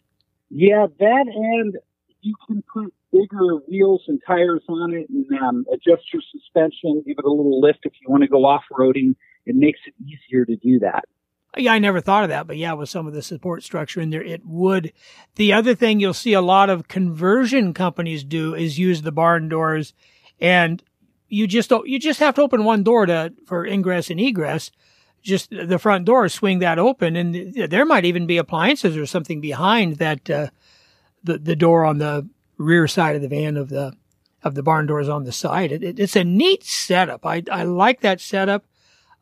Yeah, 0.50 0.86
that 0.98 1.26
and 1.28 1.76
you 2.22 2.34
can 2.46 2.62
put 2.72 2.92
bigger 3.12 3.56
wheels 3.68 4.02
and 4.08 4.20
tires 4.26 4.62
on 4.68 4.92
it 4.94 5.08
and 5.08 5.26
um, 5.40 5.64
adjust 5.72 6.12
your 6.12 6.22
suspension, 6.32 7.02
give 7.06 7.16
it 7.18 7.24
a 7.24 7.30
little 7.30 7.60
lift 7.60 7.80
if 7.84 7.92
you 8.02 8.10
want 8.10 8.22
to 8.22 8.28
go 8.28 8.44
off 8.44 8.64
roading. 8.72 9.14
It 9.44 9.54
makes 9.54 9.78
it 9.86 9.94
easier 10.02 10.44
to 10.44 10.56
do 10.56 10.80
that. 10.80 11.04
Yeah, 11.56 11.72
I 11.72 11.78
never 11.78 12.00
thought 12.00 12.24
of 12.24 12.28
that, 12.28 12.46
but 12.46 12.58
yeah, 12.58 12.74
with 12.74 12.90
some 12.90 13.06
of 13.06 13.14
the 13.14 13.22
support 13.22 13.62
structure 13.62 14.00
in 14.00 14.10
there, 14.10 14.22
it 14.22 14.44
would. 14.44 14.92
The 15.36 15.52
other 15.54 15.74
thing 15.74 16.00
you'll 16.00 16.12
see 16.12 16.34
a 16.34 16.42
lot 16.42 16.68
of 16.68 16.88
conversion 16.88 17.72
companies 17.72 18.24
do 18.24 18.54
is 18.54 18.78
use 18.78 19.02
the 19.02 19.12
barn 19.12 19.48
doors, 19.48 19.94
and 20.38 20.82
you 21.28 21.46
just 21.46 21.70
don't, 21.70 21.88
you 21.88 21.98
just 21.98 22.20
have 22.20 22.34
to 22.34 22.42
open 22.42 22.64
one 22.64 22.82
door 22.82 23.06
to 23.06 23.32
for 23.46 23.64
ingress 23.66 24.10
and 24.10 24.20
egress. 24.20 24.70
Just 25.22 25.50
the 25.50 25.78
front 25.78 26.04
door, 26.04 26.28
swing 26.28 26.60
that 26.60 26.78
open, 26.78 27.16
and 27.16 27.54
there 27.54 27.84
might 27.84 28.04
even 28.04 28.26
be 28.26 28.36
appliances 28.36 28.96
or 28.96 29.06
something 29.06 29.40
behind 29.40 29.96
that 29.96 30.30
uh, 30.30 30.48
the 31.24 31.38
the 31.38 31.56
door 31.56 31.84
on 31.84 31.98
the 31.98 32.28
rear 32.58 32.86
side 32.86 33.16
of 33.16 33.22
the 33.22 33.28
van 33.28 33.56
of 33.56 33.70
the 33.70 33.92
of 34.44 34.54
the 34.54 34.62
barn 34.62 34.86
doors 34.86 35.08
on 35.08 35.24
the 35.24 35.32
side. 35.32 35.72
It, 35.72 35.82
it, 35.82 35.98
it's 35.98 36.14
a 36.14 36.22
neat 36.22 36.62
setup. 36.62 37.26
I 37.26 37.42
I 37.50 37.64
like 37.64 38.02
that 38.02 38.20
setup. 38.20 38.66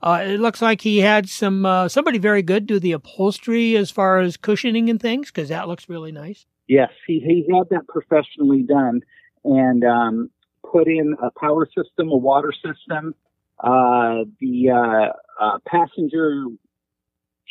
Uh, 0.04 0.22
it 0.22 0.38
looks 0.38 0.60
like 0.60 0.82
he 0.82 0.98
had 0.98 1.30
some 1.30 1.64
uh, 1.64 1.88
somebody 1.88 2.18
very 2.18 2.42
good 2.42 2.66
do 2.66 2.78
the 2.78 2.92
upholstery 2.92 3.74
as 3.74 3.90
far 3.90 4.18
as 4.18 4.36
cushioning 4.36 4.90
and 4.90 5.00
things 5.00 5.28
because 5.30 5.48
that 5.48 5.66
looks 5.66 5.88
really 5.88 6.12
nice. 6.12 6.44
Yes, 6.68 6.90
he 7.06 7.20
he 7.20 7.50
had 7.54 7.70
that 7.70 7.88
professionally 7.88 8.62
done 8.62 9.00
and 9.44 9.82
um, 9.82 10.30
put 10.70 10.88
in 10.88 11.16
a 11.22 11.30
power 11.40 11.66
system, 11.66 12.10
a 12.10 12.16
water 12.16 12.52
system, 12.52 13.14
uh, 13.60 14.24
the 14.40 14.70
uh, 14.70 15.42
uh, 15.42 15.58
passenger 15.66 16.48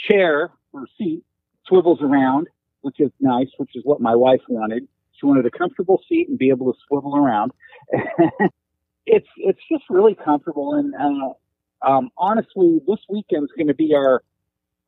chair 0.07 0.51
or 0.73 0.85
seat 0.95 1.23
swivels 1.65 2.01
around, 2.03 2.49
which 2.81 2.99
is 2.99 3.09
nice, 3.19 3.47
which 3.57 3.71
is 3.73 3.81
what 3.83 3.99
my 3.99 4.13
wife 4.13 4.41
wanted. 4.47 4.87
She 5.19 5.25
wanted 5.25 5.47
a 5.47 5.51
comfortable 5.51 6.03
seat 6.07 6.29
and 6.29 6.37
be 6.37 6.49
able 6.49 6.71
to 6.71 6.77
swivel 6.87 7.15
around. 7.15 7.51
it's 9.07 9.27
it's 9.37 9.61
just 9.71 9.85
really 9.89 10.13
comfortable, 10.13 10.75
and 10.75 10.93
uh, 10.93 11.33
um, 11.85 12.09
honestly, 12.17 12.79
this 12.87 12.99
weekend's 13.09 13.51
going 13.57 13.67
to 13.67 13.73
be 13.73 13.93
our 13.95 14.23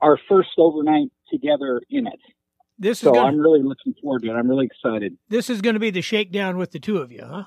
our 0.02 0.18
first 0.30 0.50
overnight 0.58 1.10
together 1.32 1.82
in 1.90 2.08
it. 2.08 2.20
This 2.78 2.98
is 2.98 3.06
So 3.06 3.14
gonna, 3.14 3.28
I'm 3.28 3.40
really 3.40 3.64
looking 3.64 3.94
forward 4.02 4.24
to 4.24 4.30
it. 4.30 4.34
I'm 4.34 4.50
really 4.50 4.66
excited. 4.66 5.18
this 5.30 5.50
is 5.50 5.62
going 5.62 5.76
to 5.76 5.80
be 5.80 5.90
the 5.92 6.02
shakedown 6.02 6.58
with 6.58 6.72
the 6.72 6.80
two 6.80 6.98
of 6.98 7.12
you, 7.12 7.24
huh? 7.24 7.44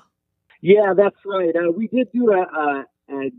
Yeah, 0.61 0.93
that's 0.97 1.15
right. 1.25 1.55
Uh, 1.55 1.71
we 1.71 1.87
did 1.87 2.07
do 2.13 2.31
a 2.31 2.41
a, 2.41 2.85
a, 3.09 3.31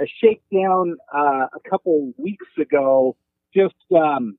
a 0.00 0.06
shakedown 0.22 0.96
uh, 1.14 1.46
a 1.54 1.70
couple 1.70 2.12
weeks 2.16 2.46
ago, 2.60 3.16
just 3.54 3.74
um, 3.94 4.38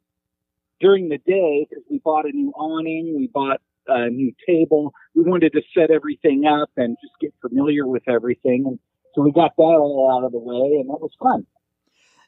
during 0.82 1.08
the 1.10 1.20
day 1.20 1.68
because 1.70 1.84
we 1.90 2.00
bought 2.00 2.26
a 2.26 2.32
new 2.32 2.52
awning, 2.56 3.16
we 3.16 3.28
bought 3.28 3.62
a 3.88 4.10
new 4.10 4.34
table. 4.48 4.92
We 5.14 5.24
wanted 5.24 5.54
to 5.54 5.62
set 5.78 5.92
everything 5.92 6.46
up 6.46 6.72
and 6.76 6.98
just 7.02 7.14
get 7.22 7.34
familiar 7.40 7.86
with 7.88 8.04
everything, 8.10 8.66
and 8.66 8.80
so 9.16 9.22
we 9.22 9.32
got 9.32 9.56
that 9.56 9.64
all 9.64 10.12
out 10.14 10.26
of 10.26 10.34
the 10.34 10.38
way, 10.38 10.78
and 10.80 10.90
that 10.90 11.02
was 11.02 11.12
fun. 11.18 11.48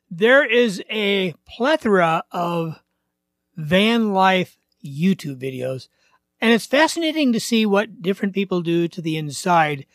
There 0.10 0.46
is 0.46 0.82
a 0.90 1.34
plethora 1.46 2.24
of 2.32 2.82
van 3.58 4.14
life 4.14 4.58
YouTube 4.84 5.42
videos, 5.42 5.90
and 6.40 6.54
it's 6.54 6.66
fascinating 6.66 7.34
to 7.34 7.40
see 7.42 7.66
what 7.66 8.02
different 8.02 8.34
people 8.34 8.62
do 8.62 8.88
to 8.88 9.02
the 9.02 9.18
inside. 9.18 9.86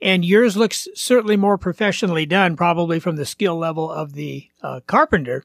And 0.00 0.24
yours 0.24 0.56
looks 0.56 0.88
certainly 0.94 1.36
more 1.36 1.58
professionally 1.58 2.26
done, 2.26 2.56
probably 2.56 2.98
from 2.98 3.16
the 3.16 3.26
skill 3.26 3.56
level 3.56 3.90
of 3.90 4.12
the 4.14 4.48
uh, 4.62 4.80
carpenter, 4.86 5.44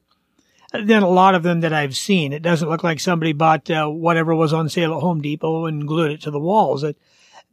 than 0.73 1.03
a 1.03 1.09
lot 1.09 1.35
of 1.35 1.43
them 1.43 1.61
that 1.61 1.73
I've 1.73 1.95
seen. 1.95 2.31
It 2.31 2.41
doesn't 2.41 2.69
look 2.69 2.83
like 2.83 2.99
somebody 2.99 3.33
bought 3.33 3.69
uh, 3.69 3.87
whatever 3.87 4.33
was 4.33 4.53
on 4.53 4.69
sale 4.69 4.95
at 4.95 5.01
Home 5.01 5.21
Depot 5.21 5.65
and 5.65 5.87
glued 5.87 6.11
it 6.11 6.21
to 6.21 6.31
the 6.31 6.39
walls. 6.39 6.83
It, 6.83 6.97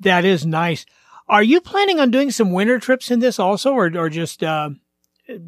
that 0.01 0.25
is 0.25 0.47
nice. 0.47 0.87
Are 1.29 1.43
you 1.43 1.61
planning 1.61 2.01
on 2.01 2.11
doing 2.11 2.31
some 2.31 2.53
winter 2.53 2.79
trips 2.79 3.11
in 3.11 3.21
this 3.21 3.39
also, 3.39 3.73
or 3.73 3.95
or 3.97 4.09
just 4.09 4.43
uh, 4.43 4.71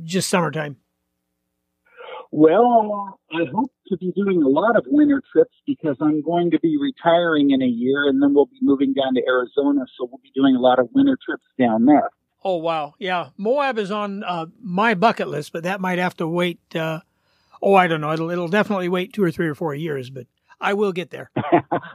just 0.05 0.29
summertime? 0.29 0.77
Well, 2.33 3.19
I 3.33 3.45
hope 3.53 3.73
to 3.89 3.97
be 3.97 4.13
doing 4.13 4.43
a 4.43 4.49
lot 4.49 4.77
of 4.77 4.85
winter 4.87 5.21
trips 5.33 5.55
because 5.67 5.97
I'm 6.01 6.23
going 6.23 6.53
to 6.53 6.61
be 6.61 6.77
retiring 6.81 7.51
in 7.51 7.61
a 7.61 7.67
year, 7.67 8.09
and 8.09 8.23
then 8.23 8.35
we'll 8.35 8.47
be 8.47 8.59
moving 8.63 8.93
down 8.93 9.15
to 9.15 9.23
Arizona, 9.27 9.85
so 9.97 10.09
we'll 10.11 10.21
be 10.23 10.31
doing 10.35 10.55
a 10.55 10.61
lot 10.61 10.79
of 10.79 10.89
winter 10.95 11.19
trips 11.25 11.45
down 11.59 11.87
there. 11.87 12.11
Oh 12.45 12.57
wow, 12.57 12.95
yeah. 12.99 13.31
Moab 13.37 13.79
is 13.79 13.91
on 13.91 14.23
uh, 14.23 14.47
my 14.63 14.95
bucket 14.95 15.29
list, 15.29 15.53
but 15.53 15.65
that 15.65 15.81
might 15.81 15.99
have 15.99 16.17
to 16.19 16.29
wait. 16.29 16.61
Uh, 16.75 17.01
oh, 17.63 17.75
I 17.75 17.87
don't 17.87 18.01
know. 18.01 18.13
It'll 18.13 18.31
it'll 18.31 18.49
definitely 18.49 18.89
wait 18.89 19.13
two 19.13 19.25
or 19.25 19.31
three 19.31 19.49
or 19.49 19.55
four 19.55 19.75
years, 19.75 20.09
but 20.11 20.27
I 20.61 20.75
will 20.75 20.93
get 20.93 21.11
there. 21.11 21.31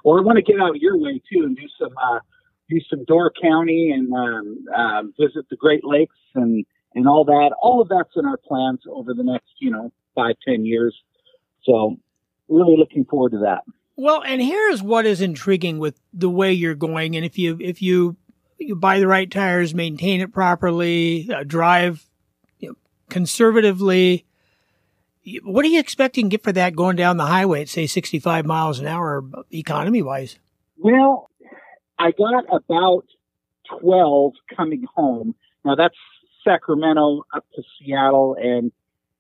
well, 0.04 0.17
I 0.17 0.21
want 0.21 0.38
to 0.38 0.41
get 0.43 0.60
out 0.60 0.71
of 0.71 0.82
your 0.82 0.98
way 0.98 1.21
too 1.32 1.43
and 1.43 1.56
do 1.56 1.67
some 1.80 1.95
uh, 1.98 2.19
do 2.69 2.80
some 2.89 3.04
Door 3.06 3.34
County 3.41 3.91
and 3.91 4.13
um, 4.13 4.65
uh, 4.75 5.01
visit 5.19 5.47
the 5.49 5.56
Great 5.56 5.84
Lakes 5.84 6.15
and 6.34 6.65
and 6.93 7.08
all 7.08 7.25
that. 7.25 7.51
All 7.62 7.82
of 7.82 7.89
that's 7.89 8.15
in 8.15 8.25
our 8.25 8.38
plans 8.38 8.82
over 8.89 9.13
the 9.13 9.23
next 9.23 9.51
you 9.60 9.71
know 9.71 9.91
five 10.15 10.36
ten 10.47 10.65
years. 10.65 10.95
So 11.63 11.97
really 12.47 12.78
looking 12.78 13.06
forward 13.06 13.32
to 13.32 13.39
that. 13.39 13.63
Well, 13.97 14.21
and 14.23 14.41
here's 14.41 14.84
what 14.84 15.06
is 15.06 15.21
intriguing 15.21 15.80
with 15.80 15.99
the 16.13 16.30
way 16.30 16.51
you're 16.51 16.75
going, 16.75 17.15
and 17.15 17.23
if 17.23 17.38
you 17.38 17.58
if 17.62 17.82
you 17.82 18.17
you 18.58 18.75
buy 18.75 18.99
the 18.99 19.08
right 19.08 19.30
tires, 19.30 19.73
maintain 19.73 20.21
it 20.21 20.34
properly, 20.34 21.30
uh, 21.34 21.43
drive 21.43 22.06
you 22.60 22.69
know, 22.69 22.75
conservatively. 23.10 24.25
What 25.43 25.65
are 25.65 25.69
you 25.69 25.80
expecting 25.80 26.25
to 26.25 26.30
get 26.30 26.43
for 26.43 26.51
that 26.51 26.75
going 26.75 26.97
down 26.97 27.17
the 27.17 27.25
highway 27.25 27.62
at 27.62 27.69
say 27.69 27.88
65 27.88 28.45
miles 28.45 28.80
an 28.80 28.86
hour, 28.86 29.23
economy 29.51 30.04
wise? 30.04 30.38
Well, 30.78 31.32
I 31.97 32.12
got 32.12 32.45
about 32.53 33.05
12 33.79 34.34
coming 34.55 34.86
home. 34.95 35.36
Now 35.63 35.75
that's 35.75 35.97
Sacramento 36.43 37.23
up 37.34 37.45
to 37.55 37.63
Seattle 37.79 38.36
and 38.39 38.71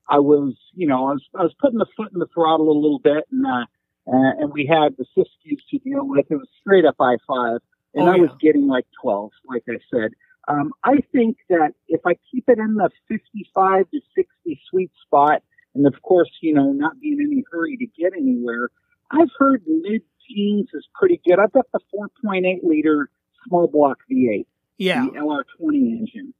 I 0.07 0.19
was, 0.19 0.55
you 0.73 0.87
know, 0.87 1.07
I 1.07 1.13
was, 1.13 1.23
I 1.33 1.43
was 1.43 1.53
putting 1.59 1.79
the 1.79 1.87
foot 1.97 2.11
in 2.13 2.19
the 2.19 2.27
throttle 2.33 2.71
a 2.71 2.79
little 2.79 2.99
bit 2.99 3.25
and, 3.31 3.45
uh, 3.45 3.65
uh, 4.07 4.31
and 4.39 4.53
we 4.53 4.67
had 4.67 4.95
the 4.97 5.05
Siskiyous 5.17 5.61
to 5.71 5.79
deal 5.79 6.07
with. 6.07 6.27
It 6.29 6.35
was 6.35 6.47
straight 6.61 6.85
up 6.85 6.95
I-5 6.99 7.59
and 7.95 8.07
Oh, 8.07 8.11
I 8.11 8.17
was 8.17 8.29
getting 8.39 8.67
like 8.67 8.85
12, 9.01 9.31
like 9.47 9.63
I 9.67 9.79
said. 9.91 10.11
Um, 10.47 10.73
I 10.83 10.97
think 11.11 11.37
that 11.49 11.73
if 11.87 12.01
I 12.05 12.15
keep 12.31 12.47
it 12.47 12.59
in 12.59 12.75
the 12.75 12.89
55 13.07 13.89
to 13.89 13.99
60 14.15 14.61
sweet 14.69 14.91
spot, 15.01 15.41
and 15.73 15.87
of 15.87 16.01
course, 16.03 16.29
you 16.41 16.53
know, 16.53 16.71
not 16.71 16.99
be 16.99 17.13
in 17.13 17.21
any 17.21 17.43
hurry 17.51 17.77
to 17.77 17.85
get 17.99 18.13
anywhere, 18.13 18.69
I've 19.11 19.31
heard 19.37 19.63
mid 19.67 20.03
teens 20.27 20.69
is 20.73 20.87
pretty 20.93 21.21
good. 21.25 21.39
I've 21.39 21.51
got 21.51 21.65
the 21.73 21.79
4.8 22.25 22.63
liter 22.63 23.09
small 23.47 23.67
block 23.67 23.99
V8, 24.11 24.45
Yeah. 24.77 25.05
the 25.05 25.19
LR20 25.19 25.99
engine. 25.99 26.33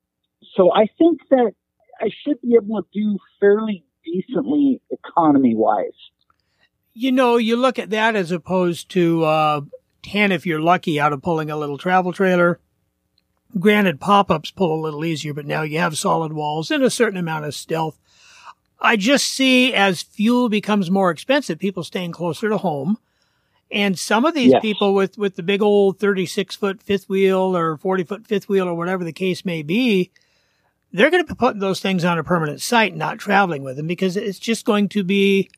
So 0.56 0.72
I 0.74 0.88
think 0.98 1.20
that 1.30 1.52
I 2.02 2.10
should 2.24 2.42
be 2.42 2.56
able 2.56 2.82
to 2.82 2.88
do 2.94 3.18
fairly 3.40 3.84
decently 4.04 4.82
economy 4.92 5.56
wise. 5.56 5.92
you 6.94 7.12
know, 7.12 7.36
you 7.38 7.58
look 7.58 7.78
at 7.78 7.90
that 7.90 8.16
as 8.16 8.32
opposed 8.32 8.90
to 8.92 9.24
uh, 9.26 9.62
10 10.04 10.32
if 10.32 10.46
you're 10.46 10.62
lucky 10.62 10.98
out 11.00 11.12
of 11.12 11.22
pulling 11.22 11.50
a 11.52 11.58
little 11.58 11.78
travel 11.78 12.14
trailer. 12.14 12.60
Granted, 13.60 14.00
pop 14.00 14.30
ups 14.32 14.52
pull 14.52 14.80
a 14.80 14.84
little 14.84 15.04
easier, 15.06 15.34
but 15.34 15.46
now 15.46 15.62
you 15.62 15.78
have 15.80 15.98
solid 15.98 16.32
walls 16.34 16.72
and 16.72 16.84
a 16.84 16.90
certain 16.90 17.18
amount 17.20 17.46
of 17.46 17.54
stealth. 17.56 17.98
I 18.80 18.96
just 18.98 19.28
see 19.28 19.74
as 19.74 20.02
fuel 20.04 20.48
becomes 20.50 20.92
more 20.92 21.10
expensive, 21.10 21.60
people 21.60 21.84
staying 21.84 22.12
closer 22.12 22.50
to 22.50 22.58
home. 22.58 22.98
And 23.72 23.98
some 23.98 24.26
of 24.26 24.34
these 24.36 24.52
Yes. 24.52 24.62
people 24.62 24.94
with, 24.94 25.18
with 25.18 25.36
the 25.36 25.44
big 25.44 25.62
old 25.62 26.00
36 26.00 26.56
foot 26.56 26.82
fifth 26.82 27.10
wheel 27.10 27.56
or 27.58 27.78
40 27.78 28.04
foot 28.04 28.28
fifth 28.28 28.48
wheel 28.48 28.68
or 28.68 28.76
whatever 28.76 29.04
the 29.04 29.12
case 29.14 29.44
may 29.44 29.64
be, 29.64 30.12
they're 30.92 31.10
going 31.10 31.26
to 31.26 31.34
be 31.34 31.38
putting 31.38 31.60
those 31.60 31.80
things 31.82 32.06
on 32.06 32.18
a 32.18 32.24
permanent 32.24 32.62
site, 32.62 32.92
and 32.92 33.00
not 33.00 33.18
traveling 33.18 33.64
with 33.64 33.76
them 33.76 33.88
because 33.88 34.16
it's 34.16 34.40
just 34.40 34.66
going 34.66 34.88
to 34.90 35.04
be 35.04 35.50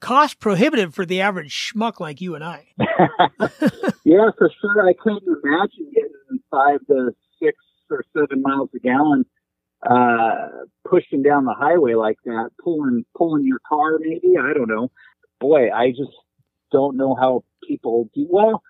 cost 0.00 0.38
prohibitive 0.38 0.94
for 0.94 1.04
the 1.04 1.20
average 1.20 1.52
schmuck 1.52 1.98
like 1.98 2.20
you 2.20 2.34
and 2.34 2.44
I. 2.44 2.68
yeah, 4.04 4.30
for 4.38 4.50
sure. 4.60 4.88
I 4.88 4.92
couldn't 4.92 5.24
imagine 5.44 5.90
getting 5.94 6.40
five 6.50 6.80
to 6.88 7.10
six 7.42 7.56
or 7.90 8.04
seven 8.16 8.42
miles 8.42 8.68
a 8.74 8.78
gallon 8.78 9.24
uh 9.88 10.48
pushing 10.88 11.22
down 11.22 11.46
the 11.46 11.54
highway 11.54 11.94
like 11.94 12.18
that, 12.26 12.50
pulling 12.62 13.04
pulling 13.16 13.44
your 13.46 13.60
car 13.66 13.98
maybe. 13.98 14.36
I 14.38 14.52
don't 14.52 14.68
know. 14.68 14.90
Boy, 15.40 15.70
I 15.72 15.90
just 15.90 16.12
don't 16.70 16.96
know 16.96 17.14
how 17.14 17.44
people 17.66 18.08
do 18.14 18.26
well 18.30 18.62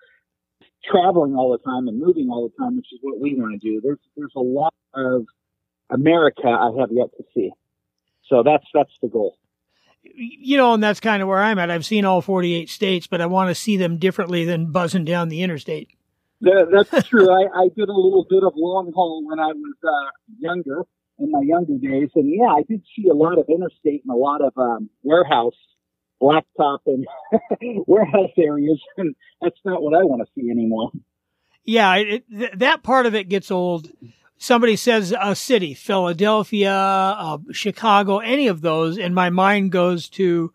traveling 0.89 1.35
all 1.35 1.51
the 1.51 1.57
time 1.59 1.87
and 1.87 1.99
moving 1.99 2.29
all 2.29 2.49
the 2.49 2.63
time, 2.63 2.75
which 2.75 2.87
is 2.91 2.99
what 3.01 3.19
we 3.19 3.35
want 3.35 3.59
to 3.59 3.59
do. 3.59 3.81
There's 3.81 3.99
there's 4.15 4.33
a 4.35 4.41
lot 4.41 4.73
of 4.93 5.25
America 5.89 6.47
I 6.47 6.71
have 6.79 6.89
yet 6.91 7.07
to 7.17 7.23
see. 7.33 7.51
So 8.27 8.43
that's 8.43 8.65
that's 8.73 8.91
the 9.01 9.07
goal. 9.07 9.37
You 10.03 10.57
know, 10.57 10.73
and 10.73 10.81
that's 10.81 10.99
kind 10.99 11.21
of 11.21 11.27
where 11.27 11.39
I'm 11.39 11.59
at. 11.59 11.69
I've 11.69 11.85
seen 11.85 12.05
all 12.05 12.21
48 12.21 12.69
states, 12.69 13.05
but 13.05 13.21
I 13.21 13.27
want 13.27 13.49
to 13.49 13.55
see 13.55 13.77
them 13.77 13.97
differently 13.97 14.45
than 14.45 14.71
buzzing 14.71 15.05
down 15.05 15.29
the 15.29 15.43
interstate. 15.43 15.89
That, 16.41 16.69
that's 16.89 17.07
true. 17.09 17.29
I, 17.29 17.45
I 17.55 17.67
did 17.75 17.87
a 17.87 17.93
little 17.93 18.25
bit 18.27 18.43
of 18.43 18.53
long 18.55 18.91
haul 18.93 19.23
when 19.27 19.39
I 19.39 19.51
was 19.53 19.75
uh, 19.83 20.11
younger, 20.39 20.85
in 21.19 21.29
my 21.29 21.41
younger 21.43 21.77
days, 21.77 22.09
and 22.15 22.33
yeah, 22.35 22.47
I 22.47 22.63
did 22.67 22.81
see 22.95 23.09
a 23.09 23.13
lot 23.13 23.37
of 23.37 23.45
interstate 23.47 24.01
and 24.03 24.11
a 24.11 24.17
lot 24.17 24.41
of 24.41 24.53
um, 24.57 24.89
warehouse, 25.03 25.53
blacktop, 26.21 26.79
and 26.85 27.05
warehouse 27.87 28.31
areas, 28.37 28.79
and 28.97 29.15
that's 29.41 29.59
not 29.65 29.81
what 29.81 29.93
I 29.93 30.03
want 30.03 30.21
to 30.21 30.31
see 30.35 30.49
anymore. 30.49 30.91
Yeah, 31.63 31.95
it, 31.95 32.23
th- 32.29 32.53
that 32.55 32.83
part 32.83 33.05
of 33.05 33.15
it 33.15 33.29
gets 33.29 33.51
old. 33.51 33.89
Somebody 34.37 34.75
says 34.75 35.13
a 35.19 35.35
city, 35.35 35.73
Philadelphia, 35.73 36.73
uh, 36.73 37.37
Chicago, 37.51 38.19
any 38.19 38.47
of 38.47 38.61
those, 38.61 38.97
and 38.97 39.13
my 39.13 39.29
mind 39.29 39.71
goes 39.71 40.09
to 40.09 40.51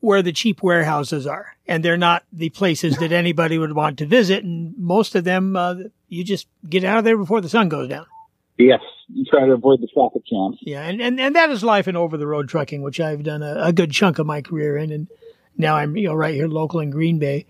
where 0.00 0.22
the 0.22 0.32
cheap 0.32 0.62
warehouses 0.62 1.26
are. 1.26 1.56
And 1.66 1.84
they're 1.84 1.96
not 1.96 2.22
the 2.32 2.50
places 2.50 2.96
that 2.98 3.12
anybody 3.12 3.58
would 3.58 3.72
want 3.72 3.98
to 3.98 4.06
visit. 4.06 4.44
And 4.44 4.72
most 4.78 5.14
of 5.14 5.24
them, 5.24 5.56
uh, 5.56 5.74
you 6.08 6.22
just 6.22 6.46
get 6.68 6.84
out 6.84 6.98
of 6.98 7.04
there 7.04 7.18
before 7.18 7.40
the 7.40 7.48
sun 7.48 7.68
goes 7.68 7.88
down. 7.88 8.06
Yes, 8.58 8.80
you 9.08 9.24
try 9.24 9.44
to 9.44 9.52
avoid 9.52 9.80
the 9.82 9.88
traffic 9.88 10.22
jams. 10.26 10.56
Yeah, 10.62 10.82
and, 10.82 11.00
and, 11.00 11.20
and 11.20 11.36
that 11.36 11.50
is 11.50 11.62
life 11.62 11.86
in 11.88 11.96
over 11.96 12.16
the 12.16 12.26
road 12.26 12.48
trucking, 12.48 12.82
which 12.82 13.00
I've 13.00 13.22
done 13.22 13.42
a, 13.42 13.64
a 13.64 13.72
good 13.72 13.92
chunk 13.92 14.18
of 14.18 14.26
my 14.26 14.40
career 14.40 14.76
in, 14.76 14.90
and 14.90 15.08
now 15.56 15.76
I'm 15.76 15.96
you 15.96 16.08
know 16.08 16.14
right 16.14 16.34
here 16.34 16.48
local 16.48 16.80
in 16.80 16.90
Green 16.90 17.18
Bay, 17.18 17.46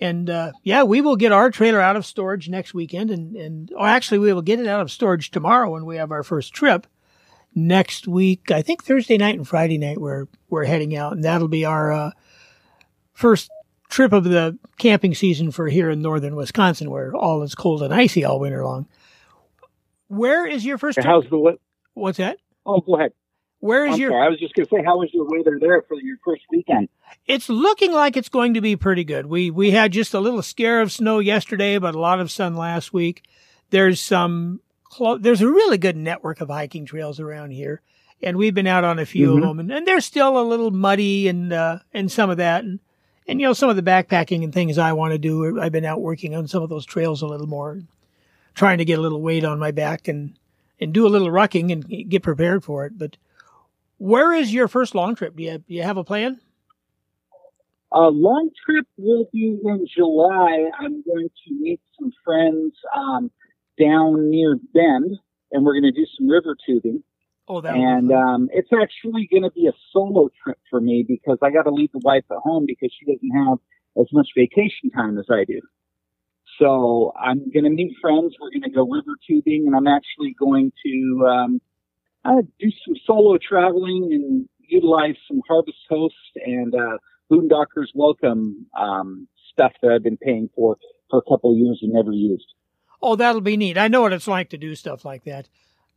and 0.00 0.28
uh, 0.28 0.52
yeah, 0.64 0.82
we 0.82 1.00
will 1.00 1.16
get 1.16 1.32
our 1.32 1.50
trailer 1.50 1.80
out 1.80 1.96
of 1.96 2.04
storage 2.04 2.48
next 2.48 2.74
weekend, 2.74 3.10
and 3.10 3.36
and 3.36 3.72
or 3.76 3.86
actually 3.86 4.18
we 4.18 4.32
will 4.32 4.42
get 4.42 4.58
it 4.58 4.66
out 4.66 4.80
of 4.80 4.90
storage 4.90 5.30
tomorrow 5.30 5.70
when 5.70 5.86
we 5.86 5.96
have 5.96 6.10
our 6.10 6.22
first 6.22 6.52
trip. 6.52 6.86
Next 7.54 8.06
week, 8.06 8.50
I 8.50 8.62
think 8.62 8.84
Thursday 8.84 9.16
night 9.16 9.36
and 9.36 9.46
Friday 9.46 9.78
night 9.78 10.00
we're 10.00 10.26
we're 10.50 10.64
heading 10.64 10.96
out, 10.96 11.12
and 11.12 11.24
that'll 11.24 11.48
be 11.48 11.64
our 11.64 11.92
uh, 11.92 12.10
first 13.12 13.50
trip 13.88 14.12
of 14.12 14.24
the 14.24 14.58
camping 14.78 15.14
season 15.14 15.50
for 15.50 15.68
here 15.68 15.90
in 15.90 16.02
northern 16.02 16.36
Wisconsin, 16.36 16.90
where 16.90 17.14
all 17.14 17.42
is 17.42 17.54
cold 17.54 17.82
and 17.82 17.94
icy 17.94 18.24
all 18.24 18.40
winter 18.40 18.64
long. 18.64 18.86
Where 20.08 20.46
is 20.46 20.64
your 20.64 20.78
first? 20.78 20.98
How's 21.02 21.24
the 21.30 21.38
what? 21.38 21.58
What's 21.94 22.18
that? 22.18 22.38
Oh, 22.66 22.80
go 22.80 22.96
ahead. 22.96 23.12
Where 23.60 23.86
is 23.86 23.94
I'm 23.94 24.00
your? 24.00 24.10
sorry, 24.10 24.26
I 24.26 24.28
was 24.28 24.38
just 24.38 24.54
going 24.54 24.66
to 24.66 24.70
say, 24.76 24.84
how 24.84 24.98
was 24.98 25.10
your 25.12 25.24
weather 25.28 25.58
there 25.60 25.82
for 25.82 25.94
your 26.00 26.16
first 26.24 26.42
weekend? 26.50 26.88
It's 27.26 27.48
looking 27.48 27.92
like 27.92 28.16
it's 28.16 28.28
going 28.28 28.54
to 28.54 28.60
be 28.60 28.76
pretty 28.76 29.02
good. 29.04 29.26
We 29.26 29.50
we 29.50 29.70
had 29.72 29.92
just 29.92 30.14
a 30.14 30.20
little 30.20 30.42
scare 30.42 30.80
of 30.80 30.92
snow 30.92 31.18
yesterday, 31.18 31.78
but 31.78 31.94
a 31.94 32.00
lot 32.00 32.20
of 32.20 32.30
sun 32.30 32.54
last 32.56 32.92
week. 32.92 33.24
There's 33.70 34.00
some 34.00 34.60
clo- 34.84 35.18
there's 35.18 35.42
a 35.42 35.48
really 35.48 35.76
good 35.78 35.96
network 35.96 36.40
of 36.40 36.48
hiking 36.48 36.86
trails 36.86 37.18
around 37.18 37.50
here, 37.50 37.82
and 38.22 38.36
we've 38.36 38.54
been 38.54 38.66
out 38.68 38.84
on 38.84 38.98
a 39.00 39.06
few 39.06 39.32
Mhm. 39.32 39.36
of 39.38 39.42
them, 39.42 39.60
and, 39.60 39.72
and 39.72 39.86
they're 39.86 40.00
still 40.00 40.38
a 40.40 40.44
little 40.46 40.70
muddy 40.70 41.26
and 41.28 41.52
uh, 41.52 41.80
and 41.92 42.12
some 42.12 42.30
of 42.30 42.36
that, 42.36 42.62
and 42.62 42.78
and 43.26 43.40
you 43.40 43.46
know 43.48 43.52
some 43.54 43.68
of 43.70 43.76
the 43.76 43.82
backpacking 43.82 44.44
and 44.44 44.54
things 44.54 44.78
I 44.78 44.92
want 44.92 45.12
to 45.12 45.18
do. 45.18 45.60
I've 45.60 45.72
been 45.72 45.84
out 45.84 46.00
working 46.00 46.36
on 46.36 46.46
some 46.46 46.62
of 46.62 46.68
those 46.70 46.86
trails 46.86 47.22
a 47.22 47.26
little 47.26 47.48
more, 47.48 47.80
trying 48.58 48.78
to 48.78 48.84
get 48.84 48.98
a 48.98 49.02
little 49.02 49.22
weight 49.22 49.44
on 49.44 49.58
my 49.58 49.70
back 49.70 50.08
and 50.08 50.36
and 50.80 50.92
do 50.92 51.06
a 51.06 51.08
little 51.08 51.28
rucking 51.28 51.72
and 51.72 52.10
get 52.10 52.22
prepared 52.22 52.64
for 52.64 52.84
it. 52.84 52.98
But 52.98 53.16
where 53.98 54.32
is 54.34 54.52
your 54.52 54.68
first 54.68 54.94
long 54.94 55.14
trip? 55.14 55.36
Do 55.36 55.42
you 55.42 55.58
do 55.58 55.74
you 55.74 55.82
have 55.82 55.96
a 55.96 56.04
plan? 56.04 56.40
A 57.92 58.00
long 58.00 58.50
trip 58.66 58.86
will 58.98 59.28
be 59.32 59.58
in 59.64 59.86
July. 59.96 60.70
I'm 60.78 61.02
going 61.02 61.30
to 61.46 61.54
meet 61.54 61.80
some 61.98 62.12
friends 62.22 62.74
um, 62.94 63.30
down 63.80 64.28
near 64.28 64.56
Bend, 64.74 65.16
and 65.52 65.64
we're 65.64 65.72
going 65.72 65.90
to 65.90 65.98
do 65.98 66.06
some 66.18 66.28
river 66.28 66.54
tubing. 66.66 67.02
Oh, 67.50 67.62
that 67.62 67.74
and 67.74 68.12
um, 68.12 68.50
it's 68.52 68.68
actually 68.78 69.26
going 69.30 69.44
to 69.44 69.50
be 69.50 69.68
a 69.68 69.72
solo 69.90 70.28
trip 70.44 70.58
for 70.68 70.82
me 70.82 71.02
because 71.08 71.38
I 71.42 71.50
got 71.50 71.62
to 71.62 71.70
leave 71.70 71.90
the 71.92 72.00
wife 72.04 72.24
at 72.30 72.36
home 72.38 72.66
because 72.66 72.92
she 72.92 73.10
doesn't 73.10 73.30
have 73.30 73.58
as 73.98 74.06
much 74.12 74.28
vacation 74.36 74.90
time 74.94 75.16
as 75.18 75.24
I 75.30 75.44
do. 75.44 75.60
So 76.58 77.12
I'm 77.18 77.50
going 77.50 77.64
to 77.64 77.70
meet 77.70 77.96
friends. 78.00 78.34
We're 78.40 78.50
going 78.50 78.62
to 78.62 78.70
go 78.70 78.86
river 78.86 79.16
tubing, 79.26 79.66
and 79.66 79.76
I'm 79.76 79.86
actually 79.86 80.34
going 80.38 80.72
to 80.84 81.26
um, 81.26 81.60
uh, 82.24 82.42
do 82.58 82.70
some 82.84 82.94
solo 83.06 83.38
traveling 83.38 84.08
and 84.12 84.48
utilize 84.66 85.14
some 85.28 85.40
Harvest 85.48 85.78
Host 85.88 86.14
and 86.44 86.74
uh, 86.74 86.98
Boondockers 87.30 87.88
Welcome 87.94 88.66
um, 88.78 89.28
stuff 89.52 89.72
that 89.82 89.92
I've 89.92 90.02
been 90.02 90.16
paying 90.16 90.50
for 90.54 90.76
for 91.10 91.18
a 91.18 91.22
couple 91.22 91.52
of 91.52 91.58
years 91.58 91.78
and 91.82 91.92
never 91.92 92.12
used. 92.12 92.46
Oh, 93.00 93.16
that'll 93.16 93.40
be 93.40 93.56
neat. 93.56 93.78
I 93.78 93.88
know 93.88 94.02
what 94.02 94.12
it's 94.12 94.28
like 94.28 94.50
to 94.50 94.58
do 94.58 94.74
stuff 94.74 95.04
like 95.04 95.24
that. 95.24 95.48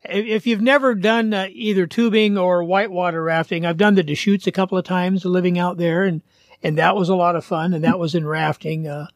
If 0.04 0.47
you've 0.47 0.62
never 0.62 0.95
done 0.95 1.34
uh, 1.34 1.47
either 1.52 1.86
tubing 1.86 2.38
or 2.38 2.63
whitewater 2.63 3.24
rafting, 3.24 3.65
I've 3.65 3.78
done 3.78 3.95
the 3.95 4.04
Deschutes 4.04 4.47
a 4.47 4.52
couple 4.52 4.78
of 4.78 4.86
times 4.86 5.26
living 5.26 5.60
out 5.60 5.78
there, 5.78 6.04
and 6.04 6.21
and 6.63 6.78
that 6.78 6.95
was 6.95 7.10
a 7.10 7.15
lot 7.15 7.36
of 7.36 7.43
fun. 7.43 7.74
And 7.74 7.84
that 7.84 8.00
was 8.00 8.13
in 8.13 8.28
rafting. 8.28 8.88
Uh, 8.88 9.08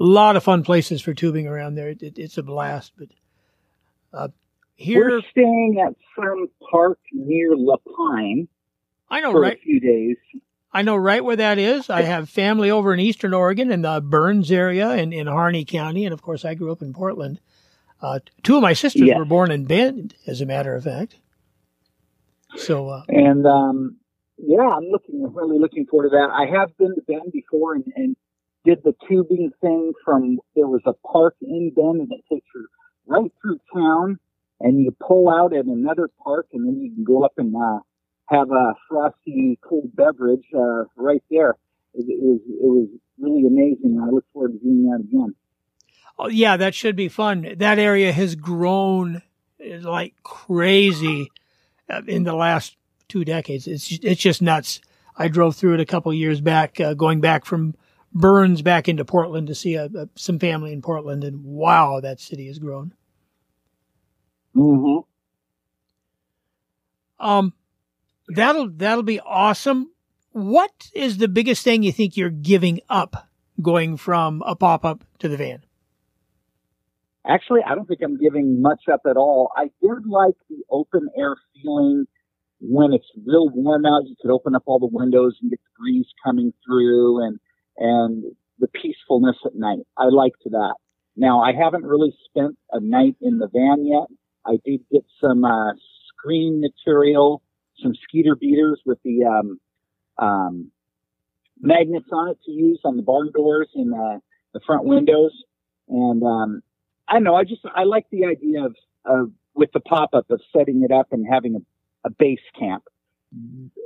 a 0.00 0.04
lot 0.04 0.36
of 0.36 0.42
fun 0.42 0.62
places 0.62 1.02
for 1.02 1.12
tubing 1.14 1.46
around 1.46 1.74
there. 1.74 1.90
It, 1.90 2.18
it's 2.18 2.38
a 2.38 2.42
blast. 2.42 2.92
But 2.96 3.08
uh, 4.12 4.28
here, 4.74 5.10
We're 5.10 5.20
staying 5.30 5.84
at 5.86 5.94
some 6.16 6.48
park 6.70 6.98
near 7.12 7.54
La 7.56 7.76
Pine 7.76 8.48
I 9.10 9.20
know 9.20 9.32
for 9.32 9.40
right. 9.40 9.58
a 9.58 9.60
few 9.60 9.80
days. 9.80 10.16
I 10.72 10.82
know 10.82 10.96
right 10.96 11.22
where 11.24 11.36
that 11.36 11.58
is. 11.58 11.90
I 11.90 12.02
have 12.02 12.30
family 12.30 12.70
over 12.70 12.94
in 12.94 13.00
Eastern 13.00 13.34
Oregon 13.34 13.72
in 13.72 13.82
the 13.82 14.00
Burns 14.00 14.52
area 14.52 14.92
in, 14.92 15.12
in 15.12 15.26
Harney 15.26 15.64
County. 15.64 16.04
And 16.04 16.12
of 16.12 16.22
course, 16.22 16.44
I 16.44 16.54
grew 16.54 16.70
up 16.70 16.80
in 16.80 16.92
Portland. 16.92 17.40
Uh, 18.00 18.20
two 18.44 18.56
of 18.56 18.62
my 18.62 18.72
sisters 18.72 19.02
Yes. 19.02 19.18
were 19.18 19.24
born 19.24 19.50
in 19.50 19.64
Bend, 19.64 20.14
as 20.26 20.40
a 20.40 20.46
matter 20.46 20.74
of 20.74 20.84
fact. 20.84 21.16
So, 22.56 22.88
uh, 22.88 23.02
And 23.08 23.46
um, 23.46 23.96
yeah, 24.38 24.60
I'm 24.62 24.84
looking 24.84 25.22
really 25.34 25.58
looking 25.58 25.86
forward 25.86 26.10
to 26.10 26.16
that. 26.16 26.30
I 26.32 26.46
have 26.58 26.76
been 26.78 26.94
to 26.94 27.02
Bend 27.02 27.32
before 27.32 27.74
and, 27.74 27.84
and 27.96 28.16
did 28.64 28.82
the 28.84 28.94
tubing 29.08 29.50
thing 29.60 29.92
from 30.04 30.38
there 30.54 30.66
was 30.66 30.82
a 30.86 30.92
park 31.06 31.34
in 31.40 31.72
Bend 31.74 32.00
and 32.00 32.12
it 32.12 32.24
takes 32.32 32.46
you 32.54 32.66
right 33.06 33.32
through 33.40 33.58
town 33.74 34.18
and 34.60 34.80
you 34.80 34.94
pull 35.06 35.28
out 35.28 35.54
at 35.54 35.64
another 35.64 36.10
park 36.22 36.46
and 36.52 36.66
then 36.66 36.80
you 36.80 36.92
can 36.94 37.04
go 37.04 37.24
up 37.24 37.32
and 37.38 37.54
uh, 37.56 37.78
have 38.26 38.50
a 38.50 38.74
frosty 38.88 39.58
cold 39.62 39.94
beverage 39.94 40.44
uh, 40.54 40.84
right 40.96 41.22
there. 41.30 41.56
It, 41.94 42.04
it 42.08 42.20
was 42.20 42.40
it 42.46 42.62
was 42.62 42.88
really 43.18 43.46
amazing. 43.46 44.00
I 44.00 44.10
look 44.10 44.24
forward 44.32 44.52
to 44.52 44.58
doing 44.58 44.84
that 44.84 45.00
again. 45.00 45.34
Oh, 46.18 46.28
yeah, 46.28 46.56
that 46.58 46.74
should 46.74 46.96
be 46.96 47.08
fun. 47.08 47.54
That 47.56 47.78
area 47.78 48.12
has 48.12 48.34
grown 48.34 49.22
uh, 49.60 49.78
like 49.80 50.14
crazy 50.22 51.30
uh, 51.88 52.02
in 52.06 52.24
the 52.24 52.34
last 52.34 52.76
two 53.08 53.24
decades. 53.24 53.66
It's 53.66 53.98
it's 54.02 54.20
just 54.20 54.42
nuts. 54.42 54.80
I 55.16 55.28
drove 55.28 55.56
through 55.56 55.74
it 55.74 55.80
a 55.80 55.86
couple 55.86 56.12
years 56.14 56.40
back, 56.40 56.78
uh, 56.80 56.94
going 56.94 57.20
back 57.20 57.44
from 57.44 57.74
Burns 58.12 58.62
back 58.62 58.88
into 58.88 59.04
Portland 59.04 59.46
to 59.46 59.54
see 59.54 59.74
a, 59.74 59.84
a, 59.84 60.08
some 60.16 60.38
family 60.38 60.72
in 60.72 60.82
Portland, 60.82 61.22
and 61.22 61.44
wow, 61.44 62.00
that 62.00 62.18
city 62.20 62.48
has 62.48 62.58
grown. 62.58 62.92
Mm-hmm. 64.56 65.06
Um, 67.24 67.52
that'll 68.28 68.70
that'll 68.70 69.04
be 69.04 69.20
awesome. 69.20 69.92
What 70.32 70.90
is 70.92 71.18
the 71.18 71.28
biggest 71.28 71.62
thing 71.62 71.84
you 71.84 71.92
think 71.92 72.16
you're 72.16 72.30
giving 72.30 72.80
up 72.88 73.28
going 73.62 73.96
from 73.96 74.42
a 74.44 74.56
pop 74.56 74.84
up 74.84 75.04
to 75.20 75.28
the 75.28 75.36
van? 75.36 75.62
Actually, 77.26 77.60
I 77.64 77.74
don't 77.74 77.86
think 77.86 78.00
I'm 78.02 78.18
giving 78.18 78.60
much 78.60 78.84
up 78.92 79.02
at 79.08 79.16
all. 79.16 79.50
I 79.56 79.70
did 79.82 80.06
like 80.06 80.34
the 80.48 80.64
open 80.70 81.08
air 81.16 81.36
feeling 81.54 82.06
when 82.60 82.92
it's 82.92 83.06
real 83.24 83.50
warm 83.50 83.86
out. 83.86 84.06
You 84.06 84.16
could 84.20 84.32
open 84.32 84.54
up 84.56 84.62
all 84.66 84.78
the 84.78 84.88
windows 84.90 85.36
and 85.40 85.50
get 85.50 85.60
the 85.60 85.78
breeze 85.78 86.06
coming 86.24 86.52
through 86.66 87.24
and, 87.24 87.38
and 87.80 88.24
the 88.60 88.68
peacefulness 88.68 89.36
at 89.44 89.56
night. 89.56 89.80
I 89.96 90.04
liked 90.04 90.44
that. 90.44 90.74
Now, 91.16 91.40
I 91.42 91.52
haven't 91.52 91.84
really 91.84 92.14
spent 92.26 92.56
a 92.70 92.78
night 92.80 93.16
in 93.20 93.38
the 93.38 93.48
van 93.48 93.86
yet. 93.86 94.06
I 94.46 94.58
did 94.64 94.80
get 94.92 95.04
some, 95.20 95.44
uh, 95.44 95.72
screen 96.08 96.60
material, 96.60 97.42
some 97.82 97.94
skeeter 98.04 98.36
beaters 98.36 98.80
with 98.86 98.98
the, 99.02 99.24
um, 99.24 99.60
um, 100.18 100.70
magnets 101.60 102.08
on 102.12 102.28
it 102.28 102.38
to 102.44 102.52
use 102.52 102.80
on 102.84 102.96
the 102.96 103.02
barn 103.02 103.30
doors 103.34 103.68
and, 103.74 103.92
uh, 103.92 104.18
the 104.52 104.60
front 104.66 104.84
windows. 104.84 105.32
And, 105.88 106.22
um, 106.22 106.62
I 107.10 107.18
know. 107.18 107.34
I 107.34 107.44
just 107.44 107.62
I 107.74 107.84
like 107.84 108.06
the 108.10 108.26
idea 108.26 108.64
of 108.64 108.76
of 109.04 109.32
with 109.54 109.72
the 109.72 109.80
pop 109.80 110.10
up 110.14 110.30
of 110.30 110.40
setting 110.56 110.82
it 110.84 110.92
up 110.92 111.08
and 111.10 111.26
having 111.28 111.56
a, 111.56 112.08
a 112.08 112.10
base 112.10 112.38
camp. 112.58 112.84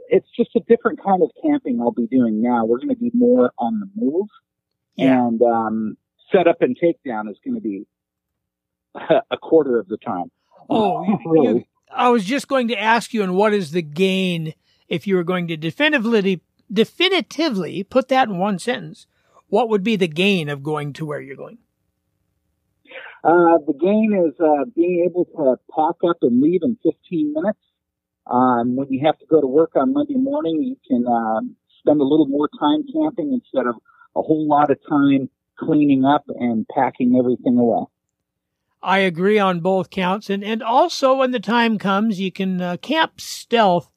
It's 0.09 0.29
just 0.37 0.51
a 0.57 0.61
different 0.61 1.03
kind 1.05 1.23
of 1.23 1.31
camping 1.43 1.81
I'll 1.81 1.91
be 1.91 2.07
doing 2.07 2.41
now. 2.43 2.65
We're 2.65 2.79
going 2.79 2.89
to 2.91 2.97
be 2.97 3.11
more 3.13 3.53
on 3.59 3.81
the 3.81 3.89
move, 3.95 4.29
Yeah. 4.97 5.27
and 5.27 5.43
um, 5.43 5.97
set 6.33 6.47
up 6.49 6.63
and 6.63 6.77
takedown 6.79 7.31
is 7.31 7.37
going 7.45 7.55
to 7.57 7.61
be 7.61 7.87
a 9.31 9.37
quarter 9.37 9.79
of 9.79 9.89
the 9.89 9.99
time. 9.99 10.31
Oh, 10.71 11.05
really? 11.27 11.59
you, 11.59 11.65
I 11.91 12.09
was 12.09 12.25
just 12.25 12.49
going 12.49 12.69
to 12.69 12.81
ask 12.81 13.13
you, 13.13 13.23
and 13.23 13.35
what 13.35 13.53
is 13.53 13.73
the 13.73 13.83
gain 13.83 14.55
if 14.89 15.07
you 15.07 15.17
were 15.17 15.25
going 15.25 15.47
to 15.49 15.57
definitively 15.57 16.41
definitively 16.73 17.83
put 17.85 18.09
that 18.09 18.29
in 18.29 18.39
one 18.39 18.59
sentence? 18.59 19.07
What 19.49 19.69
would 19.69 19.83
be 19.85 19.97
the 19.97 20.09
gain 20.09 20.49
of 20.49 20.63
going 20.63 20.93
to 20.95 21.05
where 21.07 21.21
you're 21.21 21.37
going? 21.37 21.59
Uh, 23.23 23.59
the 23.67 23.75
gain 23.81 24.13
is 24.27 24.39
uh, 24.41 24.65
being 24.75 25.07
able 25.09 25.25
to 25.27 25.57
pack 25.75 25.97
up 26.09 26.17
and 26.23 26.43
leave 26.43 26.61
in 26.63 26.77
15 26.83 27.33
minutes. 27.35 27.59
Um, 28.27 28.77
when 28.77 28.91
you 28.91 29.05
have 29.05 29.19
to 29.19 29.27
go 29.27 29.41
to 29.41 29.47
work 29.47 29.73
on 29.77 29.93
Monday 29.93 30.15
morning, 30.15 30.63
you 30.63 30.77
can 30.87 31.07
um, 31.07 31.57
spend 31.81 32.01
a 32.01 32.05
little 32.05 32.27
more 32.27 32.49
time 32.59 32.85
camping 32.93 33.33
instead 33.33 33.67
of 33.67 33.77
a 34.17 34.23
whole 34.23 34.49
lot 34.49 34.71
of 34.71 34.79
time 34.89 35.29
cleaning 35.59 36.05
up 36.05 36.25
and 36.29 36.67
packing 36.69 37.17
everything 37.19 37.59
away. 37.59 37.85
I 38.83 38.99
agree 38.99 39.39
on 39.39 39.61
both 39.61 39.91
counts, 39.91 40.29
and 40.29 40.45
and 40.45 40.63
also 40.63 41.17
when 41.17 41.31
the 41.31 41.41
time 41.41 41.79
comes, 41.79 42.21
you 42.21 42.31
can 42.31 42.61
uh, 42.61 42.77
camp 42.77 43.21
stealth 43.21 43.91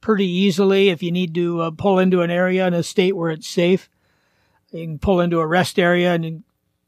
pretty 0.00 0.26
easily 0.26 0.88
if 0.88 1.02
you 1.02 1.12
need 1.12 1.32
to 1.34 1.60
uh, 1.60 1.70
pull 1.70 2.00
into 2.00 2.22
an 2.22 2.30
area 2.30 2.66
in 2.66 2.74
a 2.74 2.82
state 2.82 3.16
where 3.16 3.30
it's 3.30 3.46
safe. 3.46 3.88
You 4.72 4.84
can 4.84 4.98
pull 4.98 5.20
into 5.20 5.38
a 5.38 5.46
rest 5.46 5.78
area 5.78 6.14
and 6.14 6.42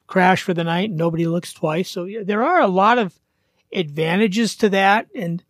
crash 0.09 0.43
for 0.43 0.53
the 0.53 0.65
night, 0.65 0.91
and 0.91 0.99
nobody 0.99 1.27
looks 1.27 1.53
twice. 1.53 1.89
So 1.89 2.05
yeah, 2.05 2.23
there 2.25 2.43
are 2.43 2.61
a 2.61 2.67
lot 2.67 2.99
of 2.99 3.21
advantages 3.73 4.57
to 4.57 4.69
that, 4.71 5.07
and 5.15 5.43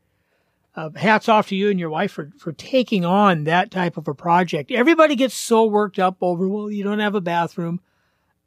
uh, 0.77 0.91
hats 0.97 1.29
off 1.29 1.49
to 1.49 1.57
you 1.57 1.71
and 1.71 1.79
your 1.79 1.91
wife 1.91 2.13
for 2.13 2.31
for 2.39 2.53
taking 2.53 3.05
on 3.05 3.45
that 3.45 3.71
type 3.71 3.97
of 3.97 4.09
a 4.09 4.15
project. 4.15 4.71
Everybody 4.71 5.17
gets 5.17 5.35
so 5.35 5.65
worked 5.65 5.99
up 5.99 6.17
over, 6.21 6.49
well, 6.49 6.71
you 6.71 6.83
don't 6.83 6.99
have 6.99 7.15
a 7.15 7.21
bathroom 7.21 7.81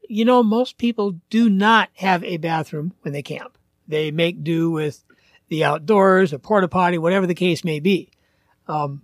you 0.08 0.26
know, 0.26 0.44
most 0.44 0.78
people 0.78 1.20
do 1.30 1.50
not 1.50 1.90
have 1.96 2.24
a 2.24 2.38
bathroom 2.38 2.94
when 3.02 3.14
they 3.14 3.22
camp. 3.22 3.58
They 3.88 4.12
make 4.12 4.44
do 4.44 4.72
with 4.72 5.04
the 5.50 5.64
outdoors, 5.64 6.34
a 6.34 6.40
porta 6.40 6.68
potty, 6.68 6.98
whatever 6.98 7.28
the 7.28 7.36
case 7.36 7.64
may 7.64 7.80
be. 7.80 8.12
Um, 8.68 9.04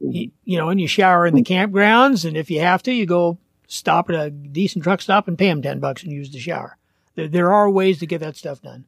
you, 0.00 0.30
you 0.44 0.58
know, 0.58 0.68
and 0.68 0.80
you 0.80 0.86
shower 0.86 1.26
in 1.26 1.34
the 1.34 1.42
campgrounds, 1.42 2.24
and 2.24 2.36
if 2.36 2.50
you 2.50 2.60
have 2.60 2.82
to, 2.84 2.92
you 2.92 3.06
go 3.06 3.38
stop 3.66 4.08
at 4.10 4.14
a 4.14 4.30
decent 4.30 4.84
truck 4.84 5.00
stop 5.00 5.28
and 5.28 5.38
pay 5.38 5.48
them 5.48 5.62
ten 5.62 5.80
bucks 5.80 6.02
and 6.02 6.12
use 6.12 6.30
the 6.30 6.38
shower. 6.38 6.76
There, 7.14 7.28
there 7.28 7.52
are 7.52 7.70
ways 7.70 7.98
to 7.98 8.06
get 8.06 8.20
that 8.20 8.36
stuff 8.36 8.62
done. 8.62 8.84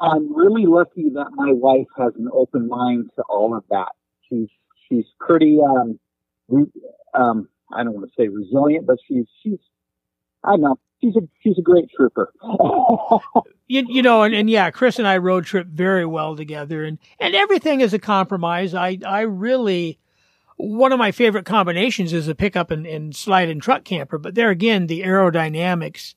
I'm 0.00 0.34
really 0.34 0.66
lucky 0.66 1.08
that 1.14 1.28
my 1.34 1.52
wife 1.52 1.86
has 1.96 2.12
an 2.16 2.28
open 2.32 2.68
mind 2.68 3.10
to 3.16 3.22
all 3.28 3.56
of 3.56 3.64
that. 3.70 3.92
She's 4.28 4.48
she's 4.88 5.06
pretty 5.18 5.58
um, 5.62 5.98
re- 6.48 6.72
um 7.14 7.48
I 7.72 7.82
don't 7.82 7.94
want 7.94 8.06
to 8.06 8.12
say 8.16 8.28
resilient, 8.28 8.86
but 8.86 8.98
she's 9.08 9.26
she's 9.42 9.58
I 10.44 10.50
don't 10.50 10.60
know 10.62 10.78
he's 10.98 11.16
a 11.16 11.20
he's 11.40 11.58
a 11.58 11.62
great 11.62 11.88
trooper. 11.94 12.32
you, 13.66 13.84
you 13.88 14.02
know, 14.02 14.22
and, 14.22 14.34
and 14.34 14.50
yeah, 14.50 14.70
Chris 14.70 14.98
and 14.98 15.08
I 15.08 15.18
road 15.18 15.44
trip 15.44 15.66
very 15.66 16.06
well 16.06 16.36
together, 16.36 16.84
and 16.84 16.98
and 17.20 17.34
everything 17.34 17.80
is 17.80 17.94
a 17.94 17.98
compromise. 17.98 18.74
I 18.74 18.98
I 19.06 19.20
really 19.20 19.98
one 20.56 20.92
of 20.92 20.98
my 20.98 21.12
favorite 21.12 21.44
combinations 21.44 22.12
is 22.14 22.28
a 22.28 22.34
pickup 22.34 22.70
and, 22.70 22.86
and 22.86 23.14
slide 23.14 23.50
and 23.50 23.60
truck 23.60 23.84
camper, 23.84 24.18
but 24.18 24.34
there 24.34 24.50
again, 24.50 24.86
the 24.86 25.02
aerodynamics 25.02 26.14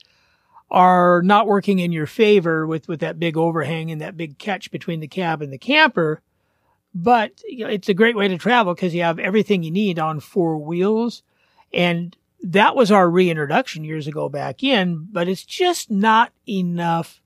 are 0.71 1.21
not 1.23 1.47
working 1.47 1.79
in 1.79 1.91
your 1.91 2.05
favor 2.05 2.65
with 2.67 2.87
with 2.87 2.99
that 2.99 3.19
big 3.19 3.37
overhang 3.37 3.91
and 3.91 4.01
that 4.01 4.17
big 4.17 4.37
catch 4.37 4.71
between 4.71 4.99
the 4.99 5.07
cab 5.07 5.41
and 5.41 5.51
the 5.51 5.57
camper. 5.57 6.21
But 6.93 7.41
you 7.47 7.65
know, 7.65 7.71
it's 7.71 7.89
a 7.89 7.93
great 7.93 8.15
way 8.15 8.27
to 8.27 8.37
travel 8.37 8.73
because 8.73 8.93
you 8.93 9.03
have 9.03 9.19
everything 9.19 9.63
you 9.63 9.71
need 9.71 9.99
on 9.99 10.19
four 10.19 10.57
wheels. 10.57 11.23
And 11.73 12.15
that 12.41 12.75
was 12.75 12.91
our 12.91 13.09
reintroduction 13.09 13.83
years 13.83 14.07
ago 14.07 14.29
back 14.29 14.63
in, 14.63 15.07
but 15.11 15.27
it's 15.27 15.43
just 15.43 15.91
not 15.91 16.31
enough 16.47 17.21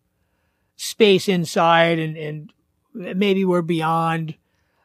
space 0.75 1.29
inside 1.29 1.99
and, 1.99 2.17
and 2.17 2.53
maybe 2.93 3.45
we're 3.45 3.61
beyond 3.61 4.35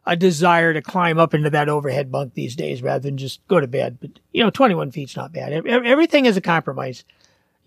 a 0.07 0.17
desire 0.17 0.73
to 0.73 0.81
climb 0.81 1.19
up 1.19 1.35
into 1.35 1.51
that 1.51 1.69
overhead 1.69 2.11
bunk 2.11 2.35
these 2.35 2.57
days 2.57 2.83
rather 2.83 3.03
than 3.03 3.19
just 3.19 3.47
go 3.47 3.61
to 3.61 3.67
bed. 3.67 3.99
But, 4.01 4.11
you 4.33 4.43
know, 4.43 4.51
21 4.51 4.91
feet's 4.91 5.17
not 5.17 5.33
bad. 5.33 5.67
Everything 5.67 6.25
is 6.25 6.37
a 6.37 6.41
compromise. 6.41 7.05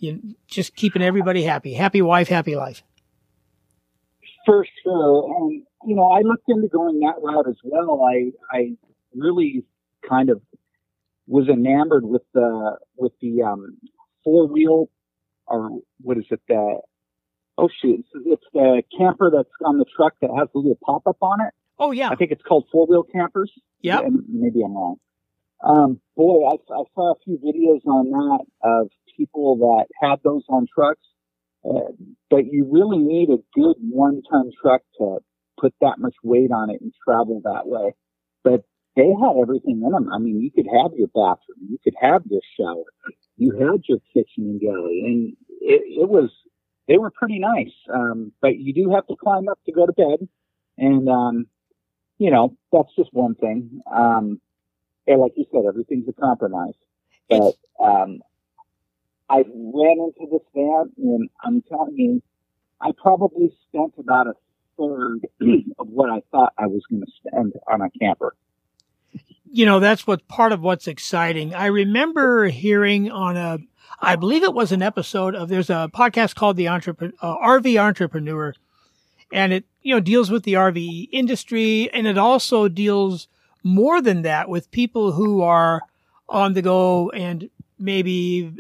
You 0.02 0.36
just 0.48 0.76
keeping 0.76 1.04
everybody 1.04 1.44
happy. 1.44 1.74
Happy 1.74 2.02
wife, 2.02 2.28
happy 2.28 2.56
life. 2.56 2.84
For 4.46 4.66
sure. 4.84 5.36
And, 5.38 5.64
you 5.86 5.96
know, 5.96 6.10
I 6.10 6.22
looked 6.22 6.50
into 6.50 6.68
going 6.68 7.00
that 7.02 7.22
route 7.22 7.48
as 7.48 7.58
well. 7.64 8.04
I, 8.04 8.32
I 8.52 8.72
really 9.16 9.64
kind 10.08 10.32
of 10.32 10.42
was 11.28 11.48
enamored 11.48 12.04
with 12.04 12.24
the 12.34 12.78
with 12.98 13.14
the 13.22 13.44
um, 13.44 13.78
four 14.24 14.48
wheel 14.48 14.90
or 15.46 15.70
what 16.02 16.18
is 16.18 16.26
it? 16.32 16.42
The 16.48 16.80
oh 17.60 17.70
shoot, 17.82 18.04
it's 18.26 18.44
the 18.54 18.82
camper 18.98 19.32
that's 19.34 19.50
on 19.64 19.78
the 19.78 19.86
truck 19.96 20.14
that 20.22 20.32
has 20.36 20.48
the 20.54 20.60
little 20.60 20.80
pop 20.84 21.06
up 21.06 21.18
on 21.22 21.42
it. 21.42 21.54
Oh 21.78 21.92
yeah, 21.92 22.10
I 22.10 22.16
think 22.16 22.32
it's 22.32 22.42
called 22.42 22.66
four 22.72 22.88
wheel 22.88 23.04
campers. 23.04 23.52
Yeah, 23.82 24.02
maybe 24.28 24.64
I'm 24.64 24.76
wrong. 24.76 24.98
Um, 25.64 26.00
boy, 26.16 26.48
I, 26.48 26.56
I 26.74 26.84
saw 26.96 27.14
a 27.14 27.20
few 27.24 27.38
videos 27.38 27.86
on 27.86 28.10
that 28.12 28.46
of 28.64 28.90
people 29.18 29.58
that 29.58 29.86
had 30.02 30.18
those 30.24 30.44
on 30.50 30.66
trucks, 30.74 31.06
uh, 31.64 31.92
but 32.30 32.46
you 32.52 32.68
really 32.70 32.98
need 32.98 33.30
a 33.30 33.38
good 33.54 33.76
one 33.80 34.22
ton 34.30 34.52
truck 34.62 34.82
to 34.98 35.20
put 35.60 35.74
that 35.82 36.00
much 36.00 36.16
weight 36.24 36.52
on 36.52 36.70
it 36.70 36.82
and 36.82 36.92
travel 37.06 37.42
that 37.44 37.68
way. 37.68 37.94
But 38.44 38.64
they 38.96 39.08
had 39.08 39.38
everything 39.42 39.82
in 39.86 39.92
them. 39.92 40.10
I 40.12 40.18
mean, 40.18 40.42
you 40.42 40.52
could 40.52 40.68
have 40.68 40.92
your 40.98 41.08
bathroom, 41.08 41.70
you 41.70 41.78
could 41.84 41.96
have 42.02 42.24
your 42.30 42.42
shower, 42.60 42.84
you 43.38 43.52
had 43.52 43.82
your 43.88 44.00
kitchen 44.14 44.50
and 44.50 44.60
galley, 44.60 45.04
and 45.06 45.34
it, 45.62 46.02
it 46.02 46.10
was 46.10 46.32
they 46.88 46.98
were 46.98 47.12
pretty 47.12 47.40
nice. 47.40 47.72
Um, 47.94 48.34
but 48.42 48.58
you 48.58 48.74
do 48.74 48.92
have 48.94 49.08
to 49.08 49.16
climb 49.16 49.48
up 49.48 49.60
to 49.66 49.72
go 49.72 49.86
to 49.86 49.94
bed, 49.94 50.28
and 50.78 51.08
um, 51.08 51.46
you 52.18 52.32
know 52.32 52.58
that's 52.72 52.94
just 52.98 53.14
one 53.14 53.36
thing. 53.36 53.82
Um, 53.92 54.42
and 55.12 55.22
like 55.22 55.34
you 55.36 55.46
said, 55.52 55.64
everything's 55.68 56.08
a 56.08 56.14
compromise. 56.14 56.74
But 57.30 57.54
um, 57.80 58.22
I 59.30 59.38
ran 59.38 60.12
into 60.18 60.30
this 60.32 60.42
van, 60.54 60.92
and 60.98 61.30
I'm 61.44 61.62
telling 61.62 61.96
you, 61.96 62.22
I 62.80 62.92
probably 62.92 63.52
spent 63.68 63.94
about 63.98 64.28
a 64.28 64.34
third 64.78 65.28
of 65.80 65.88
what 65.88 66.10
I 66.10 66.22
thought 66.32 66.54
I 66.58 66.68
was 66.68 66.84
going 66.90 67.02
to 67.02 67.12
spend 67.24 67.54
on 67.68 67.82
a 67.82 67.90
camper 68.00 68.36
you 69.52 69.66
know, 69.66 69.80
that's 69.80 70.08
what 70.08 70.28
part 70.28 70.54
of 70.54 70.62
what's 70.62 70.88
exciting. 70.88 71.54
I 71.54 71.66
remember 71.66 72.48
hearing 72.48 73.12
on 73.12 73.36
a, 73.36 73.60
I 74.00 74.16
believe 74.16 74.44
it 74.44 74.54
was 74.54 74.72
an 74.72 74.82
episode 74.82 75.36
of, 75.36 75.50
there's 75.50 75.70
a 75.70 75.90
podcast 75.94 76.36
called 76.36 76.56
the 76.56 76.70
Entrepreneur, 76.70 77.14
uh, 77.22 77.36
RV 77.38 77.80
Entrepreneur, 77.80 78.54
and 79.32 79.52
it, 79.52 79.66
you 79.82 79.94
know, 79.94 80.00
deals 80.00 80.32
with 80.32 80.44
the 80.44 80.54
RV 80.54 81.10
industry 81.12 81.90
and 81.92 82.08
it 82.08 82.18
also 82.18 82.70
deals 82.70 83.28
more 83.64 84.02
than 84.02 84.24
that 84.24 84.50
with 84.50 84.72
people 84.72 85.12
who 85.12 85.42
are 85.42 85.82
on 86.28 86.54
the 86.54 86.62
go 86.62 87.10
and 87.10 87.50
maybe 87.78 88.54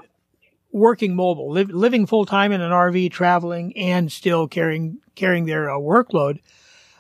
working 0.71 1.15
mobile, 1.15 1.51
living 1.51 2.05
full 2.05 2.25
time 2.25 2.51
in 2.51 2.61
an 2.61 2.71
RV, 2.71 3.11
traveling 3.11 3.75
and 3.77 4.11
still 4.11 4.47
carrying, 4.47 4.97
carrying 5.15 5.45
their 5.45 5.69
uh, 5.69 5.77
workload. 5.77 6.39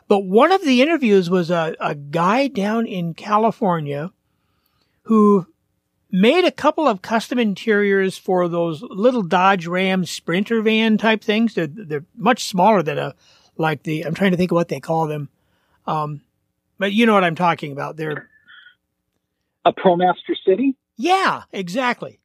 But 0.07 0.25
one 0.25 0.51
of 0.51 0.63
the 0.63 0.81
interviews 0.81 1.29
was 1.29 1.49
a, 1.49 1.75
a 1.79 1.95
guy 1.95 2.47
down 2.47 2.85
in 2.85 3.13
California 3.13 4.11
who 5.03 5.47
made 6.11 6.43
a 6.43 6.51
couple 6.51 6.87
of 6.87 7.01
custom 7.01 7.39
interiors 7.39 8.17
for 8.17 8.49
those 8.49 8.81
little 8.81 9.23
Dodge 9.23 9.67
Ram 9.67 10.05
Sprinter 10.05 10.61
van 10.61 10.97
type 10.97 11.23
things. 11.23 11.53
They're, 11.53 11.67
they're 11.67 12.05
much 12.15 12.45
smaller 12.45 12.83
than 12.83 12.97
a, 12.97 13.15
like 13.57 13.83
the, 13.83 14.05
I'm 14.05 14.13
trying 14.13 14.31
to 14.31 14.37
think 14.37 14.51
of 14.51 14.55
what 14.55 14.67
they 14.67 14.81
call 14.81 15.07
them. 15.07 15.29
Um, 15.87 16.21
but 16.81 16.93
you 16.93 17.05
know 17.05 17.13
what 17.13 17.23
I'm 17.23 17.35
talking 17.35 17.71
about. 17.71 17.95
They're 17.95 18.27
a 19.65 19.71
ProMaster 19.71 20.35
City. 20.43 20.75
Yeah, 20.97 21.43
exactly. 21.51 22.19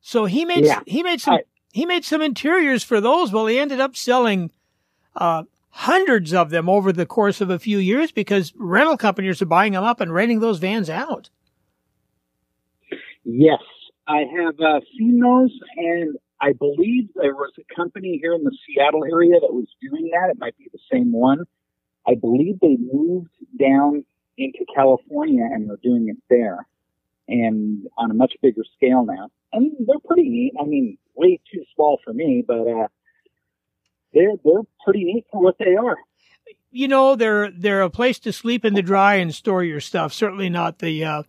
So 0.00 0.24
he 0.24 0.46
made, 0.46 0.64
yeah. 0.64 0.80
he 0.86 1.02
made 1.02 1.20
some, 1.20 1.34
I, 1.34 1.40
he 1.72 1.84
made 1.84 2.02
some 2.02 2.22
interiors 2.22 2.82
for 2.82 3.02
those. 3.02 3.32
Well, 3.32 3.46
he 3.46 3.58
ended 3.58 3.80
up 3.80 3.94
selling, 3.94 4.50
uh, 5.14 5.42
hundreds 5.68 6.32
of 6.32 6.48
them 6.48 6.70
over 6.70 6.90
the 6.90 7.04
course 7.04 7.42
of 7.42 7.50
a 7.50 7.58
few 7.58 7.76
years 7.76 8.12
because 8.12 8.54
rental 8.56 8.96
companies 8.96 9.42
are 9.42 9.46
buying 9.46 9.74
them 9.74 9.84
up 9.84 10.00
and 10.00 10.12
renting 10.12 10.40
those 10.40 10.58
vans 10.58 10.88
out. 10.88 11.28
Yes, 13.24 13.60
I 14.08 14.20
have 14.38 14.58
uh, 14.58 14.80
seen 14.96 15.20
those, 15.20 15.52
and 15.76 16.16
I 16.40 16.54
believe 16.54 17.10
there 17.14 17.34
was 17.34 17.52
a 17.58 17.74
company 17.74 18.18
here 18.22 18.32
in 18.32 18.42
the 18.42 18.56
Seattle 18.66 19.04
area 19.04 19.38
that 19.38 19.52
was 19.52 19.66
doing 19.82 20.10
that. 20.14 20.30
It 20.30 20.38
might 20.38 20.56
be 20.56 20.68
the 20.72 20.78
same 20.90 21.12
one. 21.12 21.44
I 22.06 22.14
believe 22.14 22.58
they 22.60 22.76
moved 22.78 23.30
down 23.58 24.04
into 24.36 24.64
California 24.74 25.44
and 25.44 25.68
they're 25.68 25.78
doing 25.82 26.08
it 26.08 26.16
there 26.28 26.66
and 27.28 27.86
on 27.96 28.10
a 28.10 28.14
much 28.14 28.34
bigger 28.42 28.62
scale 28.76 29.04
now. 29.04 29.30
And 29.52 29.72
they're 29.86 29.98
pretty 30.04 30.28
neat. 30.28 30.54
I 30.60 30.64
mean, 30.64 30.98
way 31.14 31.40
too 31.52 31.64
small 31.74 31.98
for 32.04 32.12
me, 32.12 32.44
but 32.46 32.66
uh, 32.66 32.88
they're 34.14 34.36
they're 34.44 34.62
pretty 34.84 35.04
neat 35.04 35.26
for 35.30 35.42
what 35.42 35.56
they 35.58 35.76
are. 35.76 35.96
You 36.70 36.88
know, 36.88 37.16
they're 37.16 37.50
they're 37.50 37.82
a 37.82 37.90
place 37.90 38.18
to 38.20 38.32
sleep 38.32 38.64
in 38.64 38.74
the 38.74 38.82
dry 38.82 39.16
and 39.16 39.34
store 39.34 39.62
your 39.62 39.80
stuff. 39.80 40.12
Certainly 40.12 40.50
not 40.50 40.78
the 40.78 41.04
uh, 41.04 41.22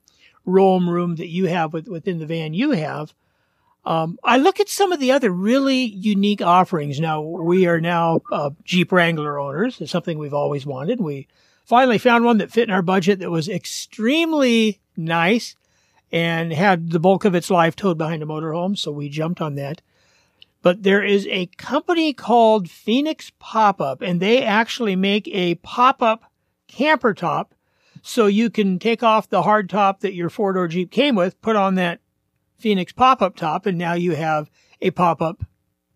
roam 0.46 0.90
room 0.90 1.16
that 1.18 1.28
you 1.28 1.46
have 1.48 1.74
with, 1.74 1.88
within 1.88 2.20
the 2.20 2.26
van 2.26 2.54
you 2.54 2.72
have. 2.72 3.14
Um, 3.86 4.18
I 4.24 4.38
look 4.38 4.60
at 4.60 4.70
some 4.70 4.92
of 4.92 5.00
the 5.00 5.12
other 5.12 5.30
really 5.30 5.84
unique 5.84 6.42
offerings. 6.42 7.00
Now 7.00 7.22
we 7.22 7.68
are 7.68 7.82
now 7.82 8.22
uh, 8.32 8.52
Jeep 8.64 8.92
Wrangler 8.92 9.38
owners. 9.38 9.82
It's 9.82 9.92
something 9.92 10.18
we've 10.18 10.34
always 10.34 10.66
wanted. 10.66 11.02
We 11.02 11.28
finally 11.66 11.98
found 11.98 12.24
one 12.24 12.38
that 12.38 12.52
fit 12.52 12.70
in 12.70 12.74
our 12.74 12.82
budget 12.82 13.20
that 13.20 13.32
was 13.32 13.50
extremely 13.50 14.80
nice 14.96 15.56
and 16.12 16.54
had 16.54 16.92
the 16.92 17.00
bulk 17.00 17.26
of 17.26 17.36
its 17.36 17.50
life 17.50 17.76
towed 17.76 17.98
behind 17.98 18.24
a 18.24 18.26
motorhome. 18.26 18.78
So 18.78 18.92
we 18.92 19.10
jumped 19.10 19.42
on 19.42 19.56
that 19.56 19.82
but 20.64 20.82
there 20.82 21.04
is 21.04 21.28
a 21.28 21.48
company 21.58 22.14
called 22.14 22.70
Phoenix 22.70 23.32
Pop 23.38 23.80
Up, 23.80 24.02
and 24.02 24.20
they 24.20 24.42
actually 24.42 24.96
make 24.96 25.28
a 25.28 25.56
pop 25.56 26.02
up 26.02 26.32
camper 26.68 27.14
top. 27.14 27.54
So 28.02 28.26
you 28.26 28.50
can 28.50 28.80
take 28.80 29.04
off 29.04 29.30
the 29.30 29.44
hard 29.44 29.70
top 29.70 30.00
that 30.00 30.14
your 30.14 30.30
four 30.30 30.54
door 30.54 30.68
Jeep 30.68 30.90
came 30.90 31.16
with, 31.16 31.40
put 31.42 31.56
on 31.56 31.76
that 31.76 32.00
Phoenix 32.64 32.94
pop 32.94 33.22
up 33.22 33.36
top, 33.36 33.66
and 33.66 33.78
now 33.78 33.92
you 33.92 34.16
have 34.16 34.50
a 34.82 34.90
pop 34.92 35.22
up 35.22 35.44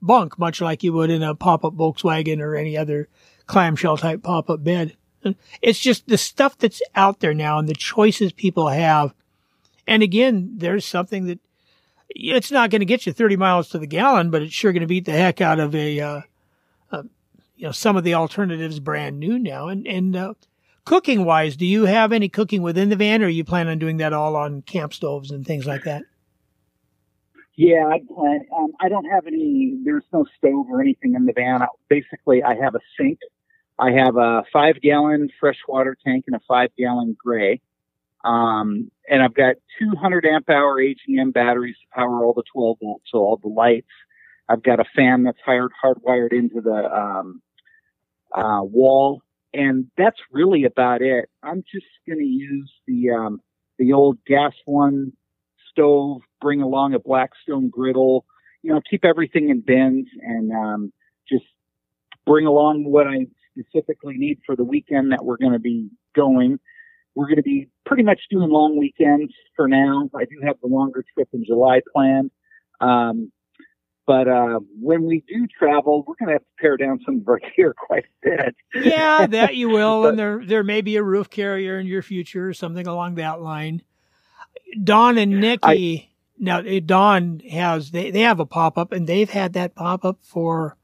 bunk, 0.02 0.38
much 0.38 0.60
like 0.60 0.84
you 0.84 0.92
would 0.92 1.10
in 1.10 1.24
a 1.24 1.34
pop 1.34 1.64
up 1.64 1.74
Volkswagen 1.74 2.42
or 2.42 2.58
any 2.58 2.78
other 2.78 3.08
clamshell 3.46 3.96
type 3.96 4.22
pop 4.22 4.50
up 4.50 4.66
bed. 4.66 4.98
It's 5.62 5.80
just 5.80 6.08
the 6.08 6.18
stuff 6.18 6.58
that's 6.58 6.82
out 6.94 7.22
there 7.22 7.34
now 7.34 7.58
and 7.58 7.70
the 7.70 7.74
choices 7.74 8.34
people 8.34 8.68
have. 8.68 9.14
And 9.88 10.04
again, 10.04 10.56
there's 10.58 10.84
something 10.84 11.28
that 11.28 11.40
it's 12.10 12.52
not 12.52 12.70
going 12.70 12.82
to 12.82 12.86
get 12.86 13.06
you 13.06 13.14
30 13.14 13.38
miles 13.38 13.70
to 13.70 13.80
the 13.80 13.88
gallon, 13.88 14.30
but 14.30 14.42
it's 14.42 14.54
sure 14.54 14.74
going 14.74 14.82
to 14.82 14.88
beat 14.88 15.06
the 15.06 15.14
heck 15.14 15.40
out 15.40 15.62
of 15.62 15.74
a, 15.74 16.02
uh, 16.02 16.22
uh, 16.92 17.04
you 17.56 17.66
know, 17.66 17.72
some 17.72 17.96
of 17.96 18.04
the 18.04 18.14
alternatives 18.14 18.82
brand 18.82 19.20
new 19.20 19.40
now. 19.40 19.70
And, 19.70 19.88
and, 19.88 20.16
uh, 20.18 20.34
cooking 20.84 21.24
wise, 21.24 21.56
do 21.56 21.66
you 21.66 21.86
have 21.86 22.12
any 22.12 22.28
cooking 22.28 22.62
within 22.62 22.90
the 22.90 22.98
van 22.98 23.24
or 23.24 23.30
you 23.30 23.46
plan 23.46 23.70
on 23.70 23.80
doing 23.80 23.98
that 23.98 24.12
all 24.12 24.36
on 24.36 24.64
camp 24.64 24.94
stoves 24.94 25.32
and 25.32 25.46
things 25.46 25.66
like 25.66 25.84
that? 25.84 26.04
Yeah, 27.58 27.88
I 27.88 28.02
plan. 28.14 28.46
Um, 28.56 28.74
I 28.80 28.88
don't 28.88 29.06
have 29.06 29.28
any. 29.28 29.80
There's 29.84 30.06
no 30.14 30.26
stove 30.38 30.68
or 30.70 30.80
anything 30.80 31.16
in 31.16 31.26
the 31.26 31.34
van. 31.34 31.64
I, 31.64 31.68
Basically, 31.90 32.44
I 32.44 32.56
have 32.56 32.76
a 32.76 32.80
sink. 32.98 33.20
I 33.80 33.92
have 33.92 34.16
a 34.16 34.44
five 34.54 34.80
gallon 34.82 35.30
freshwater 35.40 35.98
tank 36.06 36.26
and 36.28 36.36
a 36.36 36.40
five 36.48 36.70
gallon 36.78 37.18
gray. 37.20 37.62
Um, 38.24 38.92
and 39.10 39.24
I've 39.24 39.34
got 39.34 39.56
200 39.80 40.26
amp 40.26 40.50
hour 40.50 40.82
AGM 40.82 41.34
batteries 41.34 41.76
to 41.76 41.96
power 42.00 42.24
all 42.26 42.34
the 42.34 42.44
12 42.54 42.78
volts, 42.82 43.06
so 43.12 43.20
all 43.20 43.38
the 43.42 43.50
lights. 43.50 43.88
I've 44.50 44.64
got 44.64 44.80
a 44.80 44.86
fan 44.96 45.24
that's 45.24 45.40
hard, 45.46 45.72
hardwired 45.84 46.34
into 46.34 46.62
the 46.62 46.90
um, 46.94 47.42
uh, 48.36 48.62
wall, 48.64 49.22
and 49.54 49.88
that's 49.98 50.20
really 50.32 50.64
about 50.66 51.02
it. 51.02 51.30
I'm 51.44 51.64
just 51.72 51.86
going 52.08 52.20
to 52.20 52.26
use 52.26 52.72
the 52.88 53.12
um, 53.12 53.42
the 53.80 53.94
old 53.94 54.18
gas 54.26 54.54
one 54.66 55.14
stove, 55.78 56.22
bring 56.42 56.62
along 56.62 56.94
a 56.94 57.00
Blackstone 57.00 57.70
griddle, 57.70 58.26
you 58.64 58.74
know, 58.74 58.82
keep 58.90 59.06
everything 59.06 59.50
in 59.50 59.62
bins 59.62 60.08
and 60.22 60.52
um, 60.52 60.94
just 61.30 61.46
bring 62.26 62.46
along 62.46 62.86
what 62.86 63.08
I 63.08 63.28
specifically 63.58 64.16
need 64.18 64.40
for 64.46 64.56
the 64.56 64.64
weekend 64.64 65.12
that 65.12 65.24
we're 65.24 65.38
going 65.38 65.54
to 65.54 65.60
be 65.60 65.90
going. 66.16 66.60
We're 67.16 67.26
going 67.28 67.38
to 67.38 67.44
be 67.44 67.70
pretty 67.86 68.04
much 68.04 68.20
doing 68.30 68.50
long 68.50 68.78
weekends 68.78 69.34
for 69.56 69.68
now. 69.68 70.10
I 70.16 70.26
do 70.26 70.46
have 70.46 70.58
the 70.62 70.68
longer 70.68 71.04
trip 71.14 71.30
in 71.34 71.46
July 71.46 71.82
planned. 71.94 72.32
Um, 72.80 73.32
but 74.06 74.28
uh, 74.28 74.60
when 74.80 75.04
we 75.06 75.24
do 75.28 75.48
travel, 75.48 76.04
we're 76.08 76.16
going 76.16 76.28
to 76.28 76.34
have 76.34 76.42
to 76.42 76.62
pare 76.62 76.78
down 76.78 77.00
some 77.06 77.20
of 77.20 77.28
our 77.28 77.40
gear 77.56 77.76
quite 77.78 78.06
a 78.06 78.30
bit. 78.30 78.56
yeah, 78.86 79.28
that 79.28 79.56
you 79.56 79.70
will, 79.70 80.02
but, 80.04 80.10
and 80.10 80.20
there 80.20 80.42
there 80.46 80.64
may 80.64 80.82
be 80.82 80.96
a 80.96 81.04
roof 81.04 81.30
carrier 81.30 81.78
in 81.78 81.88
your 81.88 82.02
future, 82.02 82.48
or 82.48 82.54
something 82.54 82.88
along 82.88 83.16
that 83.16 83.42
line. 83.42 83.82
Don 84.84 85.18
and 85.18 85.40
Nikki, 85.40 85.60
I, 85.64 86.10
now 86.38 86.62
Don 86.62 87.40
has 87.52 87.92
they 87.92 88.12
they 88.12 88.22
have 88.22 88.40
a 88.40 88.46
pop 88.46 88.78
up, 88.78 88.92
and 88.92 89.08
they've 89.08 89.30
had 89.30 89.54
that 89.54 89.76
pop 89.76 90.06
up 90.06 90.20
for 90.22 90.78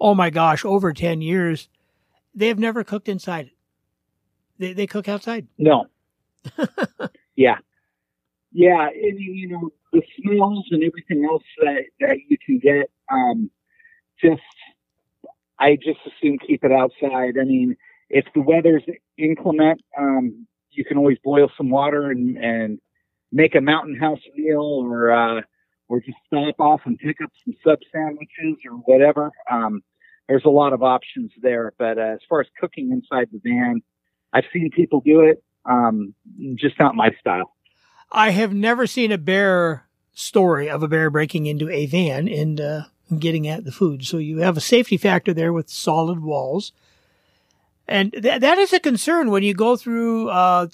oh 0.00 0.14
my 0.14 0.30
gosh, 0.30 0.64
over 0.64 0.92
ten 0.92 1.20
years. 1.20 1.68
They 2.34 2.48
have 2.48 2.58
never 2.58 2.84
cooked 2.84 3.08
inside. 3.08 3.50
They 4.58 4.72
they 4.72 4.86
cook 4.86 5.08
outside. 5.08 5.46
No. 5.58 5.86
yeah, 7.34 7.56
yeah, 8.52 8.88
and 8.88 9.18
you 9.18 9.48
know 9.48 9.70
the 9.92 10.02
smells 10.22 10.64
and 10.70 10.84
everything 10.84 11.24
else 11.24 11.42
that 11.58 11.84
that 12.00 12.18
you 12.28 12.36
can 12.44 12.58
get. 12.58 12.90
Um, 13.12 13.50
just 14.22 14.42
I 15.58 15.76
just 15.76 15.98
assume 16.06 16.38
keep 16.38 16.64
it 16.64 16.72
outside. 16.72 17.38
I 17.40 17.44
mean, 17.44 17.76
if 18.08 18.26
the 18.34 18.42
weather's 18.42 18.84
inclement, 19.18 19.80
um, 19.98 20.46
you 20.70 20.84
can 20.84 20.98
always 20.98 21.18
boil 21.24 21.50
some 21.56 21.70
water 21.70 22.10
and 22.10 22.36
and 22.36 22.80
make 23.32 23.54
a 23.54 23.60
mountain 23.60 23.96
house 23.96 24.20
meal 24.34 24.82
or 24.84 25.12
uh, 25.12 25.40
or 25.88 26.00
just 26.00 26.18
stop 26.26 26.58
off 26.58 26.80
and 26.84 26.98
pick 26.98 27.16
up 27.22 27.30
some 27.44 27.54
sub 27.64 27.78
sandwiches 27.92 28.56
or 28.68 28.76
whatever. 28.84 29.30
Um, 29.50 29.82
there's 30.28 30.44
a 30.44 30.50
lot 30.50 30.72
of 30.72 30.82
options 30.82 31.30
there. 31.40 31.72
But 31.78 31.98
uh, 31.98 32.14
as 32.14 32.20
far 32.28 32.40
as 32.40 32.46
cooking 32.60 32.90
inside 32.90 33.28
the 33.32 33.40
van, 33.42 33.82
I've 34.32 34.44
seen 34.52 34.70
people 34.74 35.00
do 35.00 35.20
it. 35.20 35.42
Um, 35.64 36.14
just 36.54 36.78
not 36.78 36.94
my 36.94 37.10
style. 37.20 37.52
I 38.10 38.30
have 38.30 38.54
never 38.54 38.86
seen 38.86 39.10
a 39.10 39.18
bear 39.18 39.86
story 40.12 40.70
of 40.70 40.82
a 40.82 40.88
bear 40.88 41.10
breaking 41.10 41.46
into 41.46 41.68
a 41.70 41.86
van 41.86 42.28
and 42.28 42.60
uh, 42.60 42.82
getting 43.18 43.46
at 43.46 43.64
the 43.64 43.72
food. 43.72 44.04
So 44.04 44.18
you 44.18 44.38
have 44.38 44.56
a 44.56 44.60
safety 44.60 44.96
factor 44.96 45.34
there 45.34 45.52
with 45.52 45.68
solid 45.68 46.22
walls. 46.22 46.72
And 47.88 48.12
th- 48.12 48.40
that 48.40 48.58
is 48.58 48.72
a 48.72 48.80
concern 48.80 49.30
when 49.30 49.42
you 49.42 49.54
go 49.54 49.76
through 49.76 50.28
uh, 50.28 50.68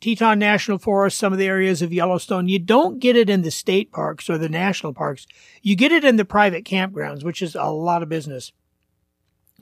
Teton 0.00 0.38
National 0.38 0.78
Forest, 0.78 1.18
some 1.18 1.32
of 1.32 1.38
the 1.38 1.46
areas 1.46 1.82
of 1.82 1.92
Yellowstone. 1.92 2.48
You 2.48 2.58
don't 2.58 2.98
get 2.98 3.16
it 3.16 3.30
in 3.30 3.42
the 3.42 3.50
state 3.50 3.90
parks 3.90 4.28
or 4.28 4.36
the 4.36 4.48
national 4.48 4.92
parks. 4.92 5.26
You 5.62 5.76
get 5.76 5.92
it 5.92 6.04
in 6.04 6.16
the 6.16 6.24
private 6.24 6.64
campgrounds, 6.64 7.24
which 7.24 7.40
is 7.40 7.54
a 7.54 7.70
lot 7.70 8.02
of 8.02 8.08
business. 8.08 8.52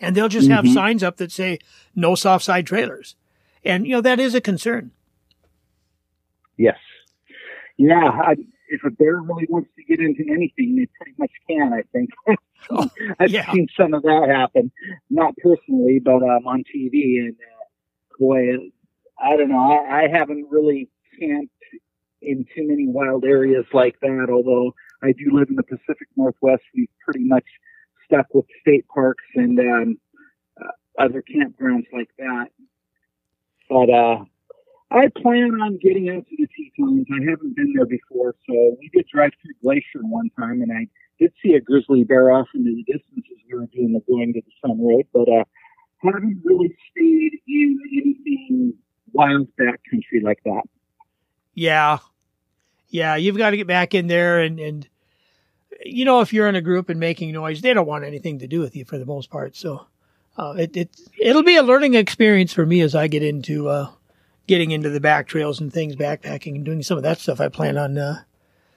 And 0.01 0.17
they'll 0.17 0.29
just 0.29 0.49
mm-hmm. 0.49 0.67
have 0.67 0.75
signs 0.75 1.03
up 1.03 1.19
that 1.19 1.31
say 1.31 1.59
no 1.95 2.15
soft 2.15 2.45
side 2.45 2.67
trailers. 2.67 3.15
And, 3.65 3.87
you 3.87 3.93
know, 3.93 4.01
that 4.01 4.19
is 4.19 4.35
a 4.35 4.41
concern. 4.41 4.91
Yes. 6.57 6.79
Yeah. 7.77 8.09
I, 8.09 8.35
if 8.69 8.83
a 8.85 8.91
bear 8.91 9.21
really 9.21 9.47
wants 9.49 9.71
to 9.77 9.85
get 9.85 10.01
into 10.01 10.25
anything, 10.29 10.77
they 10.77 10.89
pretty 10.97 11.15
much 11.19 11.31
can, 11.49 11.73
I 11.73 11.83
think. 11.93 12.11
oh, 12.71 12.91
I've 13.21 13.31
yeah. 13.31 13.53
seen 13.53 13.69
some 13.77 13.95
of 13.95 14.03
that 14.03 14.29
happen. 14.29 14.73
Not 15.11 15.35
personally, 15.37 16.01
but 16.03 16.23
um, 16.23 16.47
on 16.47 16.65
TV. 16.65 17.19
And 17.19 17.35
uh, 17.35 17.65
boy, 18.19 18.71
I 19.23 19.37
don't 19.37 19.49
know. 19.49 19.61
I, 19.61 20.05
I 20.05 20.09
haven't 20.13 20.49
really 20.51 20.91
camped 21.19 21.53
in 22.21 22.45
too 22.55 22.67
many 22.67 22.89
wild 22.89 23.25
areas 23.25 23.65
like 23.73 23.99
that. 24.01 24.29
Although 24.31 24.75
I 25.03 25.13
do 25.13 25.31
live 25.33 25.49
in 25.49 25.57
the 25.57 25.63
Pacific 25.63 26.09
Northwest, 26.17 26.63
we 26.75 26.89
pretty 27.05 27.25
much 27.25 27.45
stuck 28.07 28.27
with 28.35 28.47
state 28.61 28.87
parks 28.89 29.25
and 29.35 29.59
um, 29.61 29.99
uh, 30.61 31.03
other 31.03 31.23
campgrounds 31.23 31.87
like 31.93 32.11
that. 32.19 32.47
But 33.69 33.91
uh, 33.91 34.25
I 34.91 35.09
plan 35.23 35.53
on 35.63 35.79
getting 35.79 36.11
out 36.11 36.27
to 36.29 36.37
the 36.37 36.49
Tetons. 36.49 37.07
I 37.11 37.31
haven't 37.31 37.57
been 37.57 37.73
there 37.75 37.87
before, 37.87 38.35
so 38.47 38.77
we 38.81 38.91
did 38.93 39.07
drive 39.13 39.33
through 39.41 39.55
Glacier 39.63 40.03
one 40.03 40.31
time, 40.39 40.63
and 40.63 40.73
I 40.73 40.89
did 41.19 41.33
see 41.43 41.55
a 41.55 41.61
grizzly 41.61 42.05
bear 42.05 42.33
off 42.33 42.49
into 42.55 42.71
the 42.75 42.83
distance 42.93 43.25
as 43.31 43.39
we 43.49 43.59
were 43.59 43.67
doing 43.67 43.93
the 43.93 44.01
going 44.13 44.33
to 44.35 44.41
the 44.41 44.69
sun 44.69 44.79
road. 44.85 45.07
But 45.13 45.29
uh, 45.29 45.45
haven't 46.03 46.43
really 46.45 46.77
stayed 46.91 47.33
in 47.47 47.79
anything 47.93 48.75
wild 49.13 49.49
backcountry 49.59 50.23
like 50.23 50.43
that. 50.45 50.63
Yeah. 51.55 51.99
Yeah, 52.89 53.17
you've 53.17 53.39
got 53.39 53.51
to 53.51 53.57
get 53.57 53.67
back 53.67 53.95
in 53.95 54.07
there 54.07 54.41
and, 54.41 54.61
and 54.61 54.89
you 55.85 56.05
know, 56.05 56.21
if 56.21 56.33
you're 56.33 56.49
in 56.49 56.57
a 56.57 56.61
group 56.61 56.89
and 56.89 57.01
making 57.01 57.33
noise, 57.33 57.61
they 57.61 57.75
don't 57.75 57.87
want 57.87 58.05
anything 58.05 58.39
to 58.41 58.47
do 58.47 58.61
with 58.61 58.77
you 58.77 58.85
for 58.85 58.99
the 58.99 59.07
most 59.07 59.31
part. 59.31 59.57
So 59.57 59.87
uh, 60.37 60.55
it, 60.59 60.77
it 60.77 61.01
it'll 61.21 61.43
be 61.43 61.57
a 61.57 61.63
learning 61.63 61.95
experience 61.95 62.53
for 62.53 62.65
me 62.65 62.81
as 62.81 62.95
I 62.95 63.09
get 63.09 63.23
into 63.23 63.69
uh, 63.69 63.91
getting 64.47 64.71
into 64.71 64.91
the 64.91 65.01
back 65.01 65.27
trails 65.27 65.61
and 65.61 65.73
things, 65.73 65.97
backpacking 65.97 66.57
and 66.57 66.65
doing 66.65 66.83
some 66.83 66.97
of 66.97 67.03
that 67.03 67.19
stuff. 67.19 67.41
I 67.41 67.49
plan 67.49 67.77
on 67.77 67.99
uh, 67.99 68.23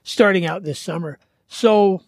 starting 0.04 0.46
out 0.46 0.64
this 0.64 0.80
summer. 0.80 1.20
So 1.48 2.02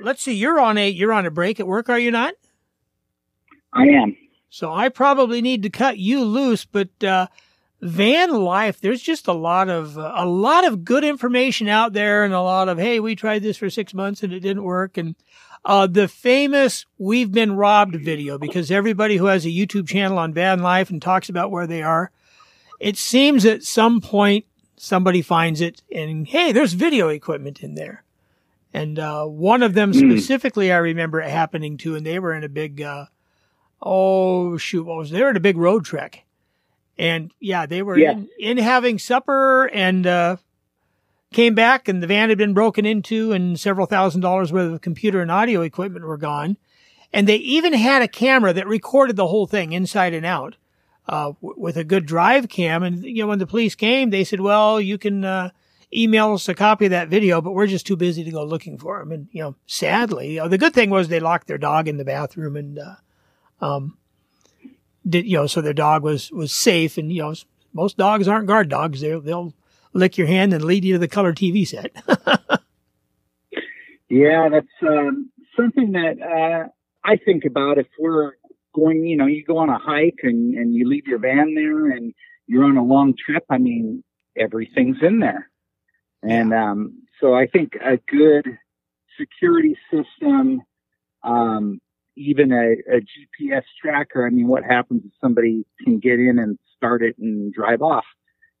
let's 0.00 0.22
see, 0.22 0.34
you're 0.34 0.60
on 0.60 0.78
a 0.78 0.88
you're 0.88 1.12
on 1.12 1.26
a 1.26 1.30
break 1.30 1.60
at 1.60 1.66
work, 1.66 1.88
are 1.88 1.98
you 1.98 2.10
not? 2.10 2.34
I 3.72 3.84
am. 3.84 4.16
So 4.50 4.72
I 4.72 4.88
probably 4.88 5.40
need 5.40 5.62
to 5.62 5.70
cut 5.70 5.98
you 5.98 6.24
loose, 6.24 6.64
but 6.64 6.88
uh, 7.04 7.28
van 7.80 8.32
life, 8.32 8.80
there's 8.80 9.00
just 9.00 9.28
a 9.28 9.32
lot 9.32 9.68
of 9.68 9.96
uh, 9.96 10.12
a 10.16 10.26
lot 10.26 10.66
of 10.66 10.84
good 10.84 11.04
information 11.04 11.68
out 11.68 11.92
there, 11.92 12.24
and 12.24 12.34
a 12.34 12.42
lot 12.42 12.68
of 12.68 12.76
hey, 12.76 12.98
we 12.98 13.14
tried 13.14 13.42
this 13.42 13.56
for 13.56 13.70
six 13.70 13.94
months 13.94 14.24
and 14.24 14.32
it 14.32 14.40
didn't 14.40 14.64
work, 14.64 14.98
and 14.98 15.14
uh, 15.64 15.86
the 15.86 16.08
famous 16.08 16.84
"We've 16.98 17.30
Been 17.30 17.52
Robbed" 17.52 17.94
video 17.94 18.38
because 18.38 18.72
everybody 18.72 19.16
who 19.16 19.26
has 19.26 19.46
a 19.46 19.50
YouTube 19.50 19.88
channel 19.88 20.18
on 20.18 20.34
van 20.34 20.60
life 20.62 20.90
and 20.90 21.00
talks 21.00 21.28
about 21.28 21.52
where 21.52 21.68
they 21.68 21.82
are, 21.82 22.10
it 22.80 22.96
seems 22.96 23.46
at 23.46 23.62
some 23.62 24.00
point 24.00 24.46
somebody 24.76 25.22
finds 25.22 25.60
it, 25.60 25.80
and 25.94 26.26
hey, 26.26 26.50
there's 26.50 26.72
video 26.72 27.08
equipment 27.08 27.62
in 27.62 27.76
there. 27.76 28.02
And 28.72 28.98
uh, 28.98 29.26
one 29.26 29.62
of 29.62 29.74
them 29.74 29.92
hmm. 29.92 29.98
specifically, 29.98 30.72
I 30.72 30.78
remember 30.78 31.20
it 31.20 31.30
happening 31.30 31.76
to, 31.78 31.94
and 31.94 32.04
they 32.04 32.18
were 32.18 32.34
in 32.34 32.44
a 32.44 32.48
big 32.48 32.82
uh, 32.82 33.06
oh 33.82 34.56
shoot, 34.56 34.84
what 34.84 34.98
was 34.98 35.10
they 35.10 35.22
were 35.22 35.30
in 35.30 35.36
a 35.36 35.40
big 35.40 35.56
Roadtrek, 35.56 36.20
and 36.98 37.32
yeah, 37.40 37.66
they 37.66 37.82
were 37.82 37.98
yeah. 37.98 38.12
in, 38.12 38.28
in, 38.38 38.58
having 38.58 38.98
supper 38.98 39.66
and 39.66 40.06
uh, 40.06 40.36
came 41.32 41.54
back, 41.54 41.88
and 41.88 42.02
the 42.02 42.06
van 42.06 42.28
had 42.28 42.38
been 42.38 42.54
broken 42.54 42.84
into, 42.84 43.32
and 43.32 43.58
several 43.58 43.86
thousand 43.86 44.20
dollars 44.20 44.52
worth 44.52 44.72
of 44.72 44.80
computer 44.80 45.20
and 45.20 45.30
audio 45.30 45.62
equipment 45.62 46.04
were 46.04 46.16
gone, 46.16 46.56
and 47.12 47.26
they 47.26 47.36
even 47.36 47.72
had 47.72 48.02
a 48.02 48.08
camera 48.08 48.52
that 48.52 48.66
recorded 48.66 49.16
the 49.16 49.28
whole 49.28 49.46
thing 49.46 49.72
inside 49.72 50.14
and 50.14 50.26
out. 50.26 50.56
Uh, 51.08 51.32
w- 51.42 51.54
with 51.56 51.76
a 51.76 51.82
good 51.82 52.06
drive 52.06 52.48
cam, 52.48 52.82
and 52.82 53.02
you 53.02 53.22
know 53.22 53.26
when 53.26 53.38
the 53.40 53.46
police 53.46 53.74
came, 53.74 54.10
they 54.10 54.22
said, 54.22 54.40
"Well, 54.40 54.80
you 54.80 54.96
can 54.96 55.24
uh, 55.24 55.50
email 55.92 56.34
us 56.34 56.48
a 56.48 56.54
copy 56.54 56.84
of 56.84 56.90
that 56.92 57.08
video, 57.08 57.40
but 57.40 57.52
we're 57.52 57.66
just 57.66 57.86
too 57.86 57.96
busy 57.96 58.22
to 58.22 58.30
go 58.30 58.44
looking 58.44 58.78
for 58.78 58.98
them." 58.98 59.10
And 59.10 59.28
you 59.32 59.42
know, 59.42 59.56
sadly, 59.66 60.34
you 60.34 60.40
know, 60.40 60.48
the 60.48 60.58
good 60.58 60.74
thing 60.74 60.90
was 60.90 61.08
they 61.08 61.18
locked 61.18 61.48
their 61.48 61.58
dog 61.58 61.88
in 61.88 61.96
the 61.96 62.04
bathroom 62.04 62.56
and 62.56 62.78
uh, 62.78 62.94
um, 63.60 63.96
did, 65.08 65.26
you 65.26 65.36
know, 65.36 65.46
so 65.46 65.60
their 65.60 65.72
dog 65.72 66.02
was, 66.02 66.30
was 66.30 66.52
safe. 66.52 66.98
And, 66.98 67.12
you 67.12 67.22
know, 67.22 67.34
most 67.72 67.96
dogs 67.96 68.28
aren't 68.28 68.46
guard 68.46 68.68
dogs. 68.68 69.00
They'll, 69.00 69.20
they'll 69.20 69.54
lick 69.92 70.18
your 70.18 70.26
hand 70.26 70.52
and 70.52 70.64
lead 70.64 70.84
you 70.84 70.94
to 70.94 70.98
the 70.98 71.08
color 71.08 71.32
TV 71.32 71.66
set. 71.66 71.92
yeah, 74.08 74.48
that's 74.50 74.66
um, 74.82 75.30
something 75.56 75.92
that 75.92 76.20
uh, 76.22 76.68
I 77.04 77.16
think 77.16 77.44
about 77.44 77.78
if 77.78 77.86
we're 77.98 78.32
going, 78.74 79.04
you 79.04 79.16
know, 79.16 79.26
you 79.26 79.44
go 79.44 79.58
on 79.58 79.68
a 79.68 79.78
hike 79.78 80.20
and, 80.22 80.54
and 80.54 80.74
you 80.74 80.88
leave 80.88 81.06
your 81.06 81.18
van 81.18 81.54
there 81.54 81.90
and 81.90 82.14
you're 82.46 82.64
on 82.64 82.76
a 82.76 82.84
long 82.84 83.14
trip. 83.14 83.44
I 83.50 83.58
mean, 83.58 84.04
everything's 84.36 84.98
in 85.02 85.20
there. 85.20 85.50
And 86.22 86.52
um, 86.52 87.02
so 87.20 87.34
I 87.34 87.46
think 87.46 87.74
a 87.82 87.96
good 87.96 88.46
security 89.18 89.76
system, 89.90 90.62
um, 91.22 91.80
even 92.20 92.52
a, 92.52 92.96
a, 92.96 93.00
GPS 93.00 93.62
tracker, 93.80 94.26
I 94.26 94.30
mean, 94.30 94.46
what 94.46 94.62
happens 94.62 95.02
if 95.04 95.12
somebody 95.20 95.64
can 95.82 95.98
get 95.98 96.18
in 96.20 96.38
and 96.38 96.58
start 96.76 97.02
it 97.02 97.16
and 97.18 97.52
drive 97.52 97.80
off? 97.80 98.04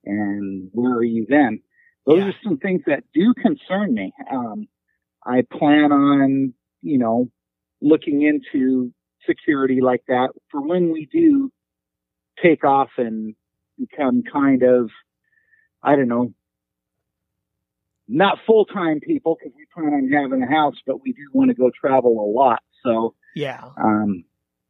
And 0.04 0.70
where 0.72 0.94
are 0.94 1.04
you 1.04 1.26
then? 1.28 1.60
Those 2.06 2.20
yeah. 2.20 2.28
are 2.28 2.34
some 2.42 2.56
things 2.56 2.82
that 2.86 3.04
do 3.12 3.34
concern 3.34 3.94
me. 3.94 4.12
Um, 4.32 4.66
I 5.24 5.42
plan 5.42 5.92
on, 5.92 6.54
you 6.80 6.98
know, 6.98 7.30
looking 7.82 8.22
into 8.22 8.92
security 9.26 9.80
like 9.82 10.02
that 10.08 10.30
for 10.50 10.62
when 10.62 10.90
we 10.90 11.06
do 11.12 11.52
take 12.42 12.64
off 12.64 12.88
and 12.96 13.34
become 13.78 14.22
kind 14.22 14.62
of, 14.62 14.90
I 15.82 15.96
don't 15.96 16.08
know, 16.08 16.32
not 18.08 18.38
full 18.46 18.64
time 18.64 19.00
people 19.00 19.36
because 19.38 19.54
we 19.56 19.66
plan 19.72 19.92
on 19.94 20.10
having 20.10 20.42
a 20.42 20.50
house, 20.50 20.76
but 20.86 21.02
we 21.02 21.12
do 21.12 21.22
want 21.32 21.50
to 21.50 21.54
go 21.54 21.70
travel 21.70 22.12
a 22.12 22.28
lot. 22.28 22.60
So 22.82 23.14
yeah. 23.34 23.62
Um, 23.76 24.24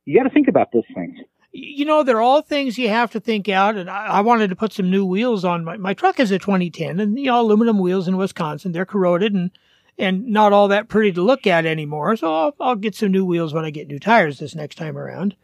you 0.05 0.19
got 0.19 0.25
to 0.25 0.35
think 0.35 0.49
about 0.49 0.73
those 0.73 0.85
things. 0.95 1.19
You 1.53 1.85
know, 1.85 2.03
they're 2.03 2.21
all 2.21 2.43
things 2.43 2.79
you 2.79 2.89
have 2.89 3.11
to 3.13 3.21
think 3.21 3.49
out. 3.49 3.77
And 3.77 3.91
I, 3.91 4.07
I, 4.07 4.21
wanted 4.21 4.51
to 4.51 4.57
put 4.57 4.73
some 4.73 4.91
new 4.91 5.05
wheels 5.05 5.45
on 5.45 5.65
my, 5.65 5.77
my 5.77 5.95
truck 5.95 6.21
is 6.21 6.31
a 6.31 6.39
2010 6.39 7.01
and, 7.01 7.19
you 7.19 7.27
know, 7.27 7.41
aluminum 7.41 7.79
wheels 7.79 8.07
in 8.07 8.17
Wisconsin. 8.17 8.73
They're 8.73 8.87
corroded 8.87 9.35
and 9.35 9.51
and 9.99 10.29
not 10.29 10.53
all 10.53 10.69
that 10.69 10.89
pretty 10.89 11.13
to 11.13 11.23
look 11.23 11.47
at 11.47 11.67
anymore. 11.67 12.17
So 12.17 12.35
I'll, 12.35 12.55
I'll 12.59 12.77
get 12.77 12.95
some 12.95 13.11
new 13.13 13.25
wheels 13.25 13.53
when 13.53 13.67
I 13.67 13.71
get 13.71 13.89
new 13.89 13.99
tires 13.99 14.39
this 14.39 14.55
next 14.55 14.77
time 14.77 14.97
around. 14.97 15.37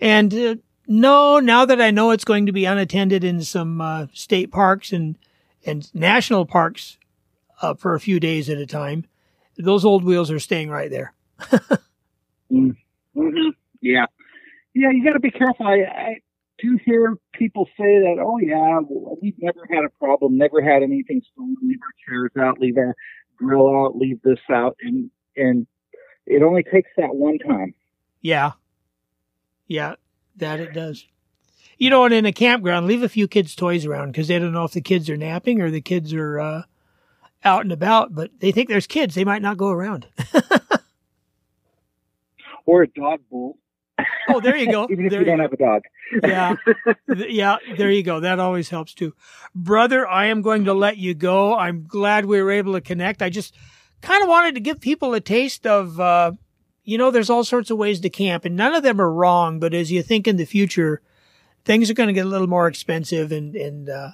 And 0.00 0.34
uh, 0.34 0.56
no, 0.88 1.38
now 1.38 1.64
that 1.64 1.80
I 1.80 1.90
know 1.90 2.10
it's 2.10 2.24
going 2.24 2.46
to 2.46 2.52
be 2.52 2.64
unattended 2.64 3.22
in 3.22 3.42
some 3.42 3.80
uh, 3.80 4.06
state 4.12 4.50
parks 4.50 4.92
and 4.92 5.16
and 5.64 5.92
national 5.94 6.46
parks 6.46 6.96
uh, 7.60 7.74
for 7.74 7.94
a 7.94 8.00
few 8.00 8.20
days 8.20 8.48
at 8.48 8.58
a 8.58 8.66
time, 8.66 9.04
those 9.56 9.84
old 9.84 10.04
wheels 10.04 10.30
are 10.30 10.38
staying 10.38 10.70
right 10.70 10.90
there. 10.90 11.14
mm-hmm. 12.50 13.48
Yeah, 13.80 14.06
yeah, 14.74 14.90
you 14.90 15.04
got 15.04 15.14
to 15.14 15.20
be 15.20 15.30
careful. 15.30 15.66
I, 15.66 15.84
I 15.84 16.16
do 16.58 16.78
hear 16.84 17.14
people 17.32 17.66
say 17.76 17.98
that. 18.00 18.16
Oh 18.20 18.38
yeah, 18.38 18.80
we've 19.20 19.38
never 19.38 19.66
had 19.70 19.84
a 19.84 19.90
problem, 19.98 20.36
never 20.36 20.62
had 20.62 20.82
anything 20.82 21.22
stolen. 21.32 21.56
Leave 21.62 21.78
our 21.82 21.92
chairs 22.08 22.32
out, 22.38 22.58
leave 22.58 22.76
our 22.76 22.94
grill 23.36 23.68
out, 23.68 23.96
leave 23.96 24.20
this 24.22 24.40
out, 24.50 24.76
and 24.82 25.10
and 25.36 25.66
it 26.26 26.42
only 26.42 26.62
takes 26.62 26.90
that 26.96 27.14
one 27.14 27.38
time. 27.38 27.74
Yeah, 28.20 28.52
yeah, 29.66 29.94
that 30.36 30.60
it 30.60 30.72
does. 30.72 31.06
You 31.78 31.90
know, 31.90 32.04
and 32.04 32.14
in 32.14 32.24
a 32.24 32.32
campground, 32.32 32.86
leave 32.86 33.02
a 33.02 33.08
few 33.08 33.28
kids' 33.28 33.54
toys 33.54 33.84
around 33.84 34.12
because 34.12 34.28
they 34.28 34.38
don't 34.38 34.52
know 34.52 34.64
if 34.64 34.72
the 34.72 34.80
kids 34.80 35.10
are 35.10 35.16
napping 35.16 35.60
or 35.60 35.70
the 35.70 35.82
kids 35.82 36.14
are 36.14 36.40
uh, 36.40 36.62
out 37.44 37.62
and 37.62 37.72
about, 37.72 38.14
but 38.14 38.30
they 38.40 38.50
think 38.50 38.68
there's 38.68 38.86
kids. 38.86 39.14
They 39.14 39.24
might 39.24 39.42
not 39.42 39.58
go 39.58 39.68
around. 39.68 40.06
or 42.66 42.82
a 42.82 42.88
dog 42.88 43.20
bowl. 43.30 43.58
Oh, 44.28 44.40
there 44.40 44.56
you 44.56 44.70
go. 44.70 44.86
Even 44.90 45.06
if 45.06 45.10
there 45.10 45.20
you 45.20 45.26
don't 45.26 45.40
have 45.40 45.52
a 45.52 45.56
dog. 45.56 45.82
yeah. 46.22 46.56
Yeah. 47.08 47.56
There 47.76 47.90
you 47.90 48.02
go. 48.02 48.20
That 48.20 48.38
always 48.38 48.68
helps 48.68 48.92
too. 48.92 49.14
Brother, 49.54 50.06
I 50.06 50.26
am 50.26 50.42
going 50.42 50.64
to 50.64 50.74
let 50.74 50.98
you 50.98 51.14
go. 51.14 51.56
I'm 51.56 51.86
glad 51.86 52.26
we 52.26 52.42
were 52.42 52.50
able 52.50 52.74
to 52.74 52.80
connect. 52.80 53.22
I 53.22 53.30
just 53.30 53.54
kind 54.02 54.22
of 54.22 54.28
wanted 54.28 54.54
to 54.56 54.60
give 54.60 54.80
people 54.80 55.14
a 55.14 55.20
taste 55.20 55.66
of, 55.66 55.98
uh, 55.98 56.32
you 56.84 56.98
know, 56.98 57.10
there's 57.10 57.30
all 57.30 57.44
sorts 57.44 57.70
of 57.70 57.78
ways 57.78 58.00
to 58.00 58.10
camp 58.10 58.44
and 58.44 58.56
none 58.56 58.74
of 58.74 58.82
them 58.82 59.00
are 59.00 59.12
wrong. 59.12 59.58
But 59.58 59.74
as 59.74 59.90
you 59.90 60.02
think 60.02 60.28
in 60.28 60.36
the 60.36 60.44
future, 60.44 61.00
things 61.64 61.90
are 61.90 61.94
going 61.94 62.08
to 62.08 62.12
get 62.12 62.26
a 62.26 62.28
little 62.28 62.46
more 62.46 62.68
expensive 62.68 63.32
and, 63.32 63.54
and, 63.56 63.88
uh, 63.88 64.10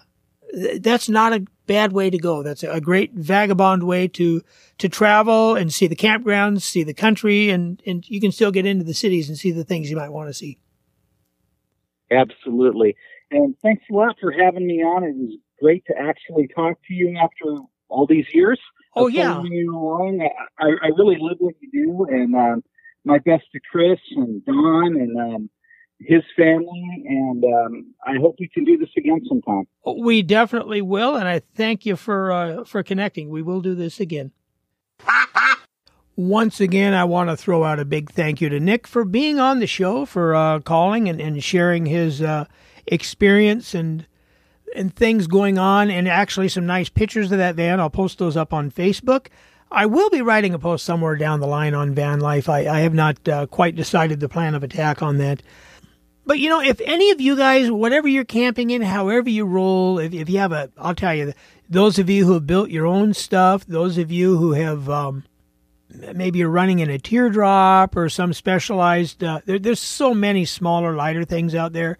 that's 0.80 1.08
not 1.08 1.32
a 1.32 1.44
bad 1.66 1.92
way 1.92 2.10
to 2.10 2.18
go. 2.18 2.42
That's 2.42 2.62
a 2.62 2.80
great 2.80 3.12
vagabond 3.14 3.84
way 3.84 4.08
to, 4.08 4.42
to 4.78 4.88
travel 4.88 5.54
and 5.54 5.72
see 5.72 5.86
the 5.86 5.96
campgrounds, 5.96 6.62
see 6.62 6.82
the 6.82 6.94
country, 6.94 7.50
and, 7.50 7.82
and 7.86 8.08
you 8.08 8.20
can 8.20 8.32
still 8.32 8.50
get 8.50 8.66
into 8.66 8.84
the 8.84 8.94
cities 8.94 9.28
and 9.28 9.38
see 9.38 9.50
the 9.50 9.64
things 9.64 9.90
you 9.90 9.96
might 9.96 10.10
want 10.10 10.28
to 10.28 10.34
see. 10.34 10.58
Absolutely. 12.10 12.96
And 13.30 13.54
thanks 13.62 13.84
a 13.90 13.94
lot 13.94 14.16
for 14.20 14.32
having 14.32 14.66
me 14.66 14.82
on. 14.82 15.04
It 15.04 15.16
was 15.16 15.38
great 15.60 15.84
to 15.86 15.94
actually 15.98 16.48
talk 16.54 16.78
to 16.88 16.94
you 16.94 17.16
after 17.22 17.62
all 17.88 18.06
these 18.06 18.26
years. 18.34 18.60
Oh, 18.94 19.06
yeah. 19.06 19.42
You 19.42 19.74
along. 19.74 20.28
I, 20.58 20.66
I 20.66 20.88
really 20.98 21.16
love 21.18 21.38
what 21.38 21.54
you 21.60 21.70
do. 21.72 22.06
And 22.10 22.34
um, 22.34 22.62
my 23.04 23.18
best 23.18 23.44
to 23.52 23.60
Chris 23.70 23.98
and 24.14 24.44
Don 24.44 24.96
and 24.96 25.18
um, 25.18 25.50
his 26.06 26.22
family, 26.36 27.04
and 27.06 27.44
um, 27.44 27.94
I 28.04 28.16
hope 28.20 28.36
we 28.38 28.48
can 28.48 28.64
do 28.64 28.76
this 28.76 28.88
again 28.96 29.20
sometime. 29.28 29.66
We 29.84 30.22
definitely 30.22 30.82
will, 30.82 31.16
and 31.16 31.28
I 31.28 31.40
thank 31.40 31.86
you 31.86 31.96
for 31.96 32.32
uh, 32.32 32.64
for 32.64 32.82
connecting. 32.82 33.30
We 33.30 33.42
will 33.42 33.60
do 33.60 33.74
this 33.74 34.00
again. 34.00 34.32
Once 36.16 36.60
again, 36.60 36.92
I 36.92 37.04
want 37.04 37.30
to 37.30 37.36
throw 37.36 37.64
out 37.64 37.80
a 37.80 37.84
big 37.84 38.10
thank 38.10 38.40
you 38.40 38.48
to 38.50 38.60
Nick 38.60 38.86
for 38.86 39.04
being 39.04 39.38
on 39.38 39.60
the 39.60 39.66
show, 39.66 40.04
for 40.04 40.34
uh, 40.34 40.60
calling 40.60 41.08
and, 41.08 41.20
and 41.20 41.42
sharing 41.42 41.86
his 41.86 42.20
uh, 42.20 42.44
experience 42.86 43.74
and 43.74 44.06
and 44.74 44.94
things 44.94 45.26
going 45.26 45.58
on, 45.58 45.90
and 45.90 46.08
actually 46.08 46.48
some 46.48 46.66
nice 46.66 46.88
pictures 46.88 47.30
of 47.30 47.38
that 47.38 47.54
van. 47.54 47.80
I'll 47.80 47.90
post 47.90 48.18
those 48.18 48.36
up 48.36 48.52
on 48.52 48.70
Facebook. 48.70 49.28
I 49.70 49.86
will 49.86 50.10
be 50.10 50.20
writing 50.20 50.52
a 50.52 50.58
post 50.58 50.84
somewhere 50.84 51.16
down 51.16 51.40
the 51.40 51.46
line 51.46 51.74
on 51.74 51.94
van 51.94 52.20
life. 52.20 52.48
I, 52.48 52.66
I 52.66 52.80
have 52.80 52.92
not 52.92 53.26
uh, 53.26 53.46
quite 53.46 53.74
decided 53.74 54.20
the 54.20 54.28
plan 54.28 54.54
of 54.54 54.62
attack 54.62 55.02
on 55.02 55.16
that. 55.18 55.42
But 56.24 56.38
you 56.38 56.48
know, 56.48 56.60
if 56.60 56.80
any 56.82 57.10
of 57.10 57.20
you 57.20 57.36
guys, 57.36 57.70
whatever 57.70 58.06
you're 58.06 58.24
camping 58.24 58.70
in, 58.70 58.82
however 58.82 59.28
you 59.28 59.44
roll, 59.44 59.98
if, 59.98 60.12
if 60.12 60.28
you 60.28 60.38
have 60.38 60.52
a, 60.52 60.70
I'll 60.78 60.94
tell 60.94 61.14
you, 61.14 61.32
those 61.68 61.98
of 61.98 62.08
you 62.08 62.24
who 62.24 62.34
have 62.34 62.46
built 62.46 62.70
your 62.70 62.86
own 62.86 63.14
stuff, 63.14 63.66
those 63.66 63.98
of 63.98 64.12
you 64.12 64.36
who 64.36 64.52
have, 64.52 64.88
um, 64.88 65.24
maybe 66.14 66.38
you're 66.38 66.48
running 66.48 66.78
in 66.78 66.90
a 66.90 66.98
teardrop 66.98 67.96
or 67.96 68.08
some 68.08 68.32
specialized, 68.32 69.24
uh, 69.24 69.40
there, 69.46 69.58
there's 69.58 69.80
so 69.80 70.14
many 70.14 70.44
smaller, 70.44 70.94
lighter 70.94 71.24
things 71.24 71.54
out 71.54 71.72
there. 71.72 71.98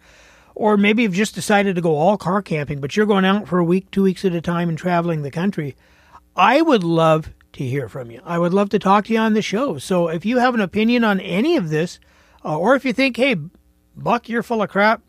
Or 0.55 0.77
maybe 0.77 1.01
you've 1.01 1.13
just 1.13 1.33
decided 1.33 1.75
to 1.75 1.81
go 1.81 1.95
all 1.95 2.15
car 2.15 2.41
camping, 2.43 2.79
but 2.79 2.95
you're 2.95 3.07
going 3.07 3.25
out 3.25 3.47
for 3.47 3.57
a 3.57 3.63
week, 3.63 3.89
two 3.89 4.03
weeks 4.03 4.23
at 4.23 4.35
a 4.35 4.41
time 4.41 4.69
and 4.69 4.77
traveling 4.77 5.23
the 5.23 5.31
country. 5.31 5.75
I 6.35 6.61
would 6.61 6.83
love 6.83 7.33
to 7.53 7.63
hear 7.63 7.89
from 7.89 8.11
you. 8.11 8.21
I 8.23 8.37
would 8.37 8.53
love 8.53 8.69
to 8.69 8.79
talk 8.79 9.05
to 9.05 9.13
you 9.13 9.19
on 9.19 9.33
the 9.33 9.41
show. 9.41 9.79
So 9.79 10.09
if 10.09 10.25
you 10.25 10.37
have 10.37 10.53
an 10.53 10.61
opinion 10.61 11.03
on 11.03 11.19
any 11.19 11.57
of 11.57 11.69
this, 11.69 11.99
uh, 12.45 12.57
or 12.57 12.75
if 12.75 12.85
you 12.85 12.93
think, 12.93 13.17
hey, 13.17 13.35
Buck, 13.95 14.29
you're 14.29 14.43
full 14.43 14.61
of 14.61 14.69
crap. 14.69 15.01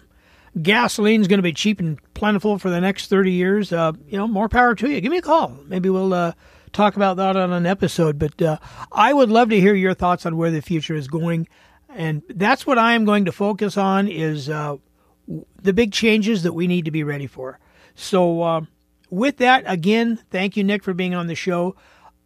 Gasoline's 0.57 1.27
going 1.27 1.39
to 1.39 1.43
be 1.43 1.53
cheap 1.53 1.81
and 1.81 1.99
plentiful 2.15 2.59
for 2.59 2.71
the 2.71 2.81
next 2.81 3.09
30 3.09 3.33
years. 3.33 3.73
Uh, 3.73 3.93
you 4.07 4.17
know, 4.17 4.29
more 4.29 4.49
power 4.49 4.75
to 4.75 4.89
you. 4.89 5.01
Give 5.01 5.11
me 5.11 5.19
a 5.19 5.23
call. 5.23 5.57
Maybe 5.67 5.89
we'll 5.89 6.15
uh, 6.15 6.33
talk 6.73 6.95
about 6.97 7.17
that 7.17 7.37
on 7.37 7.53
an 7.53 7.67
episode. 7.67 8.19
But 8.19 8.41
uh, 8.41 8.59
I 8.93 9.13
would 9.13 9.31
love 9.31 9.49
to 9.51 9.61
hear 9.61 9.75
your 9.75 9.95
thoughts 9.95 10.25
on 10.27 10.37
where 10.37 10.51
the 10.51 10.63
future 10.63 10.95
is 10.95 11.09
going. 11.09 11.49
And 11.89 12.23
that's 12.29 12.67
what 12.67 12.79
I 12.79 12.93
am 12.93 13.05
going 13.05 13.25
to 13.25 13.33
focus 13.33 13.77
on 13.77 14.07
is 14.07 14.49
uh, 14.49 14.77
the 15.61 15.73
big 15.73 15.93
changes 15.93 16.43
that 16.45 16.53
we 16.53 16.67
need 16.67 16.85
to 16.85 16.91
be 16.91 17.03
ready 17.03 17.27
for. 17.27 17.59
So 17.95 18.43
uh, 18.43 18.61
with 19.11 19.39
that, 19.39 19.65
again, 19.67 20.21
thank 20.31 20.57
you, 20.57 20.65
Nick, 20.65 20.85
for 20.85 20.95
being 20.95 21.15
on 21.15 21.27
the 21.27 21.35
show. 21.35 21.77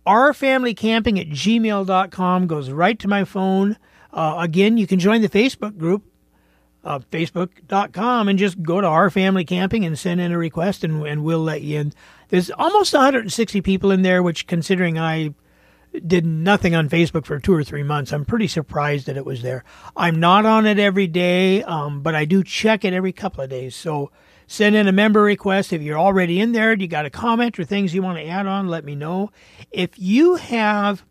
Ourfamilycamping 0.06 1.20
at 1.20 1.28
gmail.com 1.28 2.46
goes 2.46 2.70
right 2.70 2.98
to 2.98 3.08
my 3.08 3.24
phone. 3.24 3.76
Uh, 4.10 4.36
again, 4.38 4.78
you 4.78 4.86
can 4.86 4.98
join 4.98 5.20
the 5.20 5.28
Facebook 5.28 5.76
group 5.76 6.02
uh, 6.84 7.00
facebook.com 7.10 8.28
and 8.28 8.38
just 8.38 8.62
go 8.62 8.80
to 8.80 8.86
our 8.86 9.10
family 9.10 9.44
camping 9.44 9.84
and 9.84 9.98
send 9.98 10.20
in 10.20 10.32
a 10.32 10.38
request 10.38 10.84
and, 10.84 11.06
and 11.06 11.24
we'll 11.24 11.42
let 11.42 11.62
you 11.62 11.80
in. 11.80 11.92
There's 12.28 12.50
almost 12.50 12.92
160 12.92 13.60
people 13.62 13.90
in 13.90 14.02
there, 14.02 14.22
which 14.22 14.46
considering 14.46 14.98
I 14.98 15.34
did 16.06 16.24
nothing 16.26 16.74
on 16.74 16.88
Facebook 16.88 17.24
for 17.24 17.38
two 17.38 17.54
or 17.54 17.64
three 17.64 17.82
months, 17.82 18.12
I'm 18.12 18.24
pretty 18.24 18.46
surprised 18.46 19.06
that 19.06 19.16
it 19.16 19.24
was 19.24 19.42
there. 19.42 19.64
I'm 19.96 20.20
not 20.20 20.46
on 20.46 20.66
it 20.66 20.78
every 20.78 21.06
day, 21.06 21.62
um, 21.62 22.02
but 22.02 22.14
I 22.14 22.24
do 22.24 22.44
check 22.44 22.84
it 22.84 22.92
every 22.92 23.12
couple 23.12 23.42
of 23.42 23.50
days. 23.50 23.74
So 23.74 24.10
send 24.46 24.76
in 24.76 24.86
a 24.86 24.92
member 24.92 25.22
request. 25.22 25.72
If 25.72 25.82
you're 25.82 25.98
already 25.98 26.40
in 26.40 26.52
there, 26.52 26.74
you 26.74 26.88
got 26.88 27.06
a 27.06 27.10
comment 27.10 27.58
or 27.58 27.64
things 27.64 27.94
you 27.94 28.02
want 28.02 28.18
to 28.18 28.26
add 28.26 28.46
on, 28.46 28.68
let 28.68 28.84
me 28.84 28.94
know. 28.94 29.30
If 29.70 29.90
you 29.96 30.36
have 30.36 31.04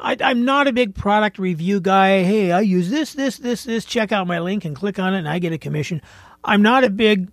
I, 0.00 0.16
am 0.20 0.44
not 0.44 0.66
a 0.66 0.72
big 0.72 0.94
product 0.94 1.38
review 1.38 1.80
guy. 1.80 2.22
Hey, 2.22 2.52
I 2.52 2.60
use 2.60 2.90
this, 2.90 3.12
this, 3.12 3.36
this, 3.38 3.64
this. 3.64 3.84
Check 3.84 4.12
out 4.12 4.26
my 4.26 4.38
link 4.38 4.64
and 4.64 4.76
click 4.76 4.98
on 4.98 5.14
it, 5.14 5.18
and 5.18 5.28
I 5.28 5.38
get 5.38 5.52
a 5.52 5.58
commission. 5.58 6.02
I'm 6.44 6.62
not 6.62 6.84
a 6.84 6.90
big 6.90 7.28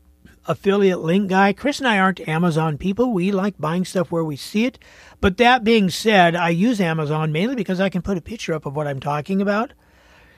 affiliate 0.47 0.99
link 0.99 1.29
guy. 1.29 1.53
Chris 1.53 1.79
and 1.79 1.87
I 1.87 1.99
aren't 1.99 2.27
Amazon 2.27 2.77
people. 2.77 3.11
We 3.11 3.31
like 3.31 3.57
buying 3.57 3.85
stuff 3.85 4.11
where 4.11 4.23
we 4.23 4.35
see 4.35 4.65
it. 4.65 4.79
But 5.21 5.37
that 5.37 5.63
being 5.63 5.89
said, 5.89 6.35
I 6.35 6.49
use 6.49 6.79
Amazon 6.79 7.31
mainly 7.31 7.55
because 7.55 7.79
I 7.79 7.89
can 7.89 8.01
put 8.01 8.17
a 8.17 8.21
picture 8.21 8.53
up 8.53 8.65
of 8.65 8.75
what 8.75 8.87
I'm 8.87 8.99
talking 8.99 9.41
about. 9.41 9.73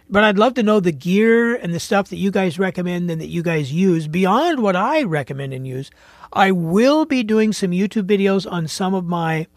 But 0.09 0.24
I'd 0.24 0.38
love 0.38 0.53
to 0.53 0.63
know 0.63 0.80
the 0.80 0.93
gear 0.93 1.55
and 1.55 1.74
the 1.74 1.82
stuff 1.82 2.09
that 2.09 2.18
you 2.18 2.32
guys 2.32 2.57
recommend 2.57 3.11
and 3.11 3.20
that 3.20 3.28
you 3.28 3.43
guys 3.43 3.74
use 3.74 4.07
beyond 4.07 4.61
what 4.61 4.76
I 4.76 5.03
recommend 5.03 5.53
and 5.53 5.68
use. 5.68 5.91
I 6.32 6.51
will 6.51 7.05
be 7.05 7.24
doing 7.24 7.51
some 7.51 7.72
YouTube 7.72 8.07
videos 8.07 8.49
on 8.49 8.70
some 8.70 8.93
of 8.93 9.05
my 9.05 9.47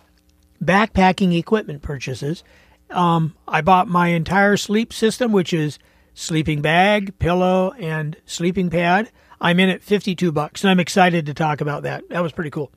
backpacking 0.63 1.37
equipment 1.39 1.83
purchases. 1.83 2.45
Um, 2.91 3.35
I 3.47 3.61
bought 3.61 3.89
my 3.89 4.09
entire 4.09 4.57
sleep 4.57 4.93
system, 4.93 5.33
which 5.33 5.53
is 5.53 5.79
sleeping 6.15 6.61
bag, 6.61 7.19
pillow, 7.19 7.73
and 7.79 8.17
sleeping 8.27 8.71
pad. 8.71 9.11
I'm 9.41 9.59
in 9.59 9.69
at 9.71 9.83
52 9.83 10.33
bucks, 10.33 10.63
and 10.63 10.71
I'm 10.71 10.81
excited 10.81 11.27
to 11.27 11.35
talk 11.35 11.61
about 11.61 11.85
that. 11.85 12.09
That 12.11 12.23
was 12.23 12.33
pretty 12.33 12.51
cool. 12.51 12.71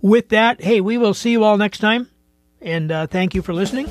With 0.00 0.30
that, 0.30 0.62
hey, 0.62 0.80
we 0.80 0.98
will 0.98 1.14
see 1.14 1.30
you 1.30 1.44
all 1.44 1.56
next 1.56 1.78
time, 1.78 2.08
and 2.60 2.90
uh, 2.90 3.06
thank 3.06 3.34
you 3.34 3.42
for 3.42 3.52
listening. 3.52 3.88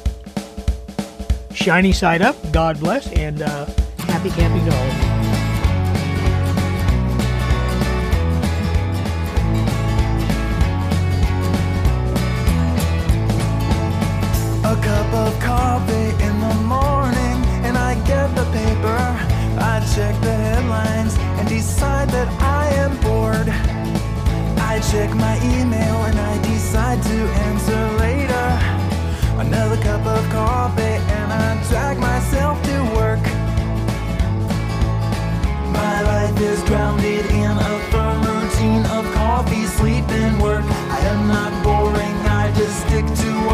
Shiny 1.53 1.91
side 1.91 2.21
up, 2.21 2.35
God 2.51 2.79
bless, 2.79 3.11
and 3.13 3.41
uh, 3.41 3.65
happy 3.99 4.29
camping 4.31 4.65
to 4.65 4.75
all 4.75 5.10
cup 14.81 15.13
of 15.13 15.39
coffee 15.39 16.09
in 16.25 16.39
the 16.39 16.55
morning 16.65 17.37
and 17.65 17.77
I 17.77 17.93
get 18.05 18.27
the 18.35 18.45
paper. 18.51 18.99
I 19.59 19.79
check 19.95 20.15
the 20.21 20.33
headlines 20.33 21.15
and 21.37 21.47
decide 21.47 22.09
that 22.09 22.29
I 22.41 22.67
am 22.83 22.93
bored. 23.01 23.49
I 24.71 24.79
check 24.91 25.09
my 25.15 25.35
email 25.55 25.97
and 26.09 26.17
I 26.19 26.33
decide 26.41 27.01
to 27.03 27.17
answer 27.47 27.81
later. 28.05 28.47
Another 29.45 29.81
cup 29.81 30.05
of 30.05 30.23
coffee 30.29 30.97
and 31.17 31.31
I 31.31 31.47
drag 31.69 31.97
myself 31.99 32.61
to 32.63 32.77
work. 32.95 33.23
My 35.79 36.01
life 36.01 36.39
is 36.39 36.63
drowning. 36.63 37.10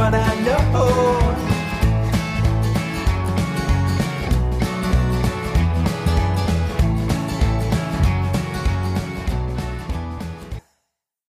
what 0.10 0.16
I 0.16 0.40
know. 0.40 1.47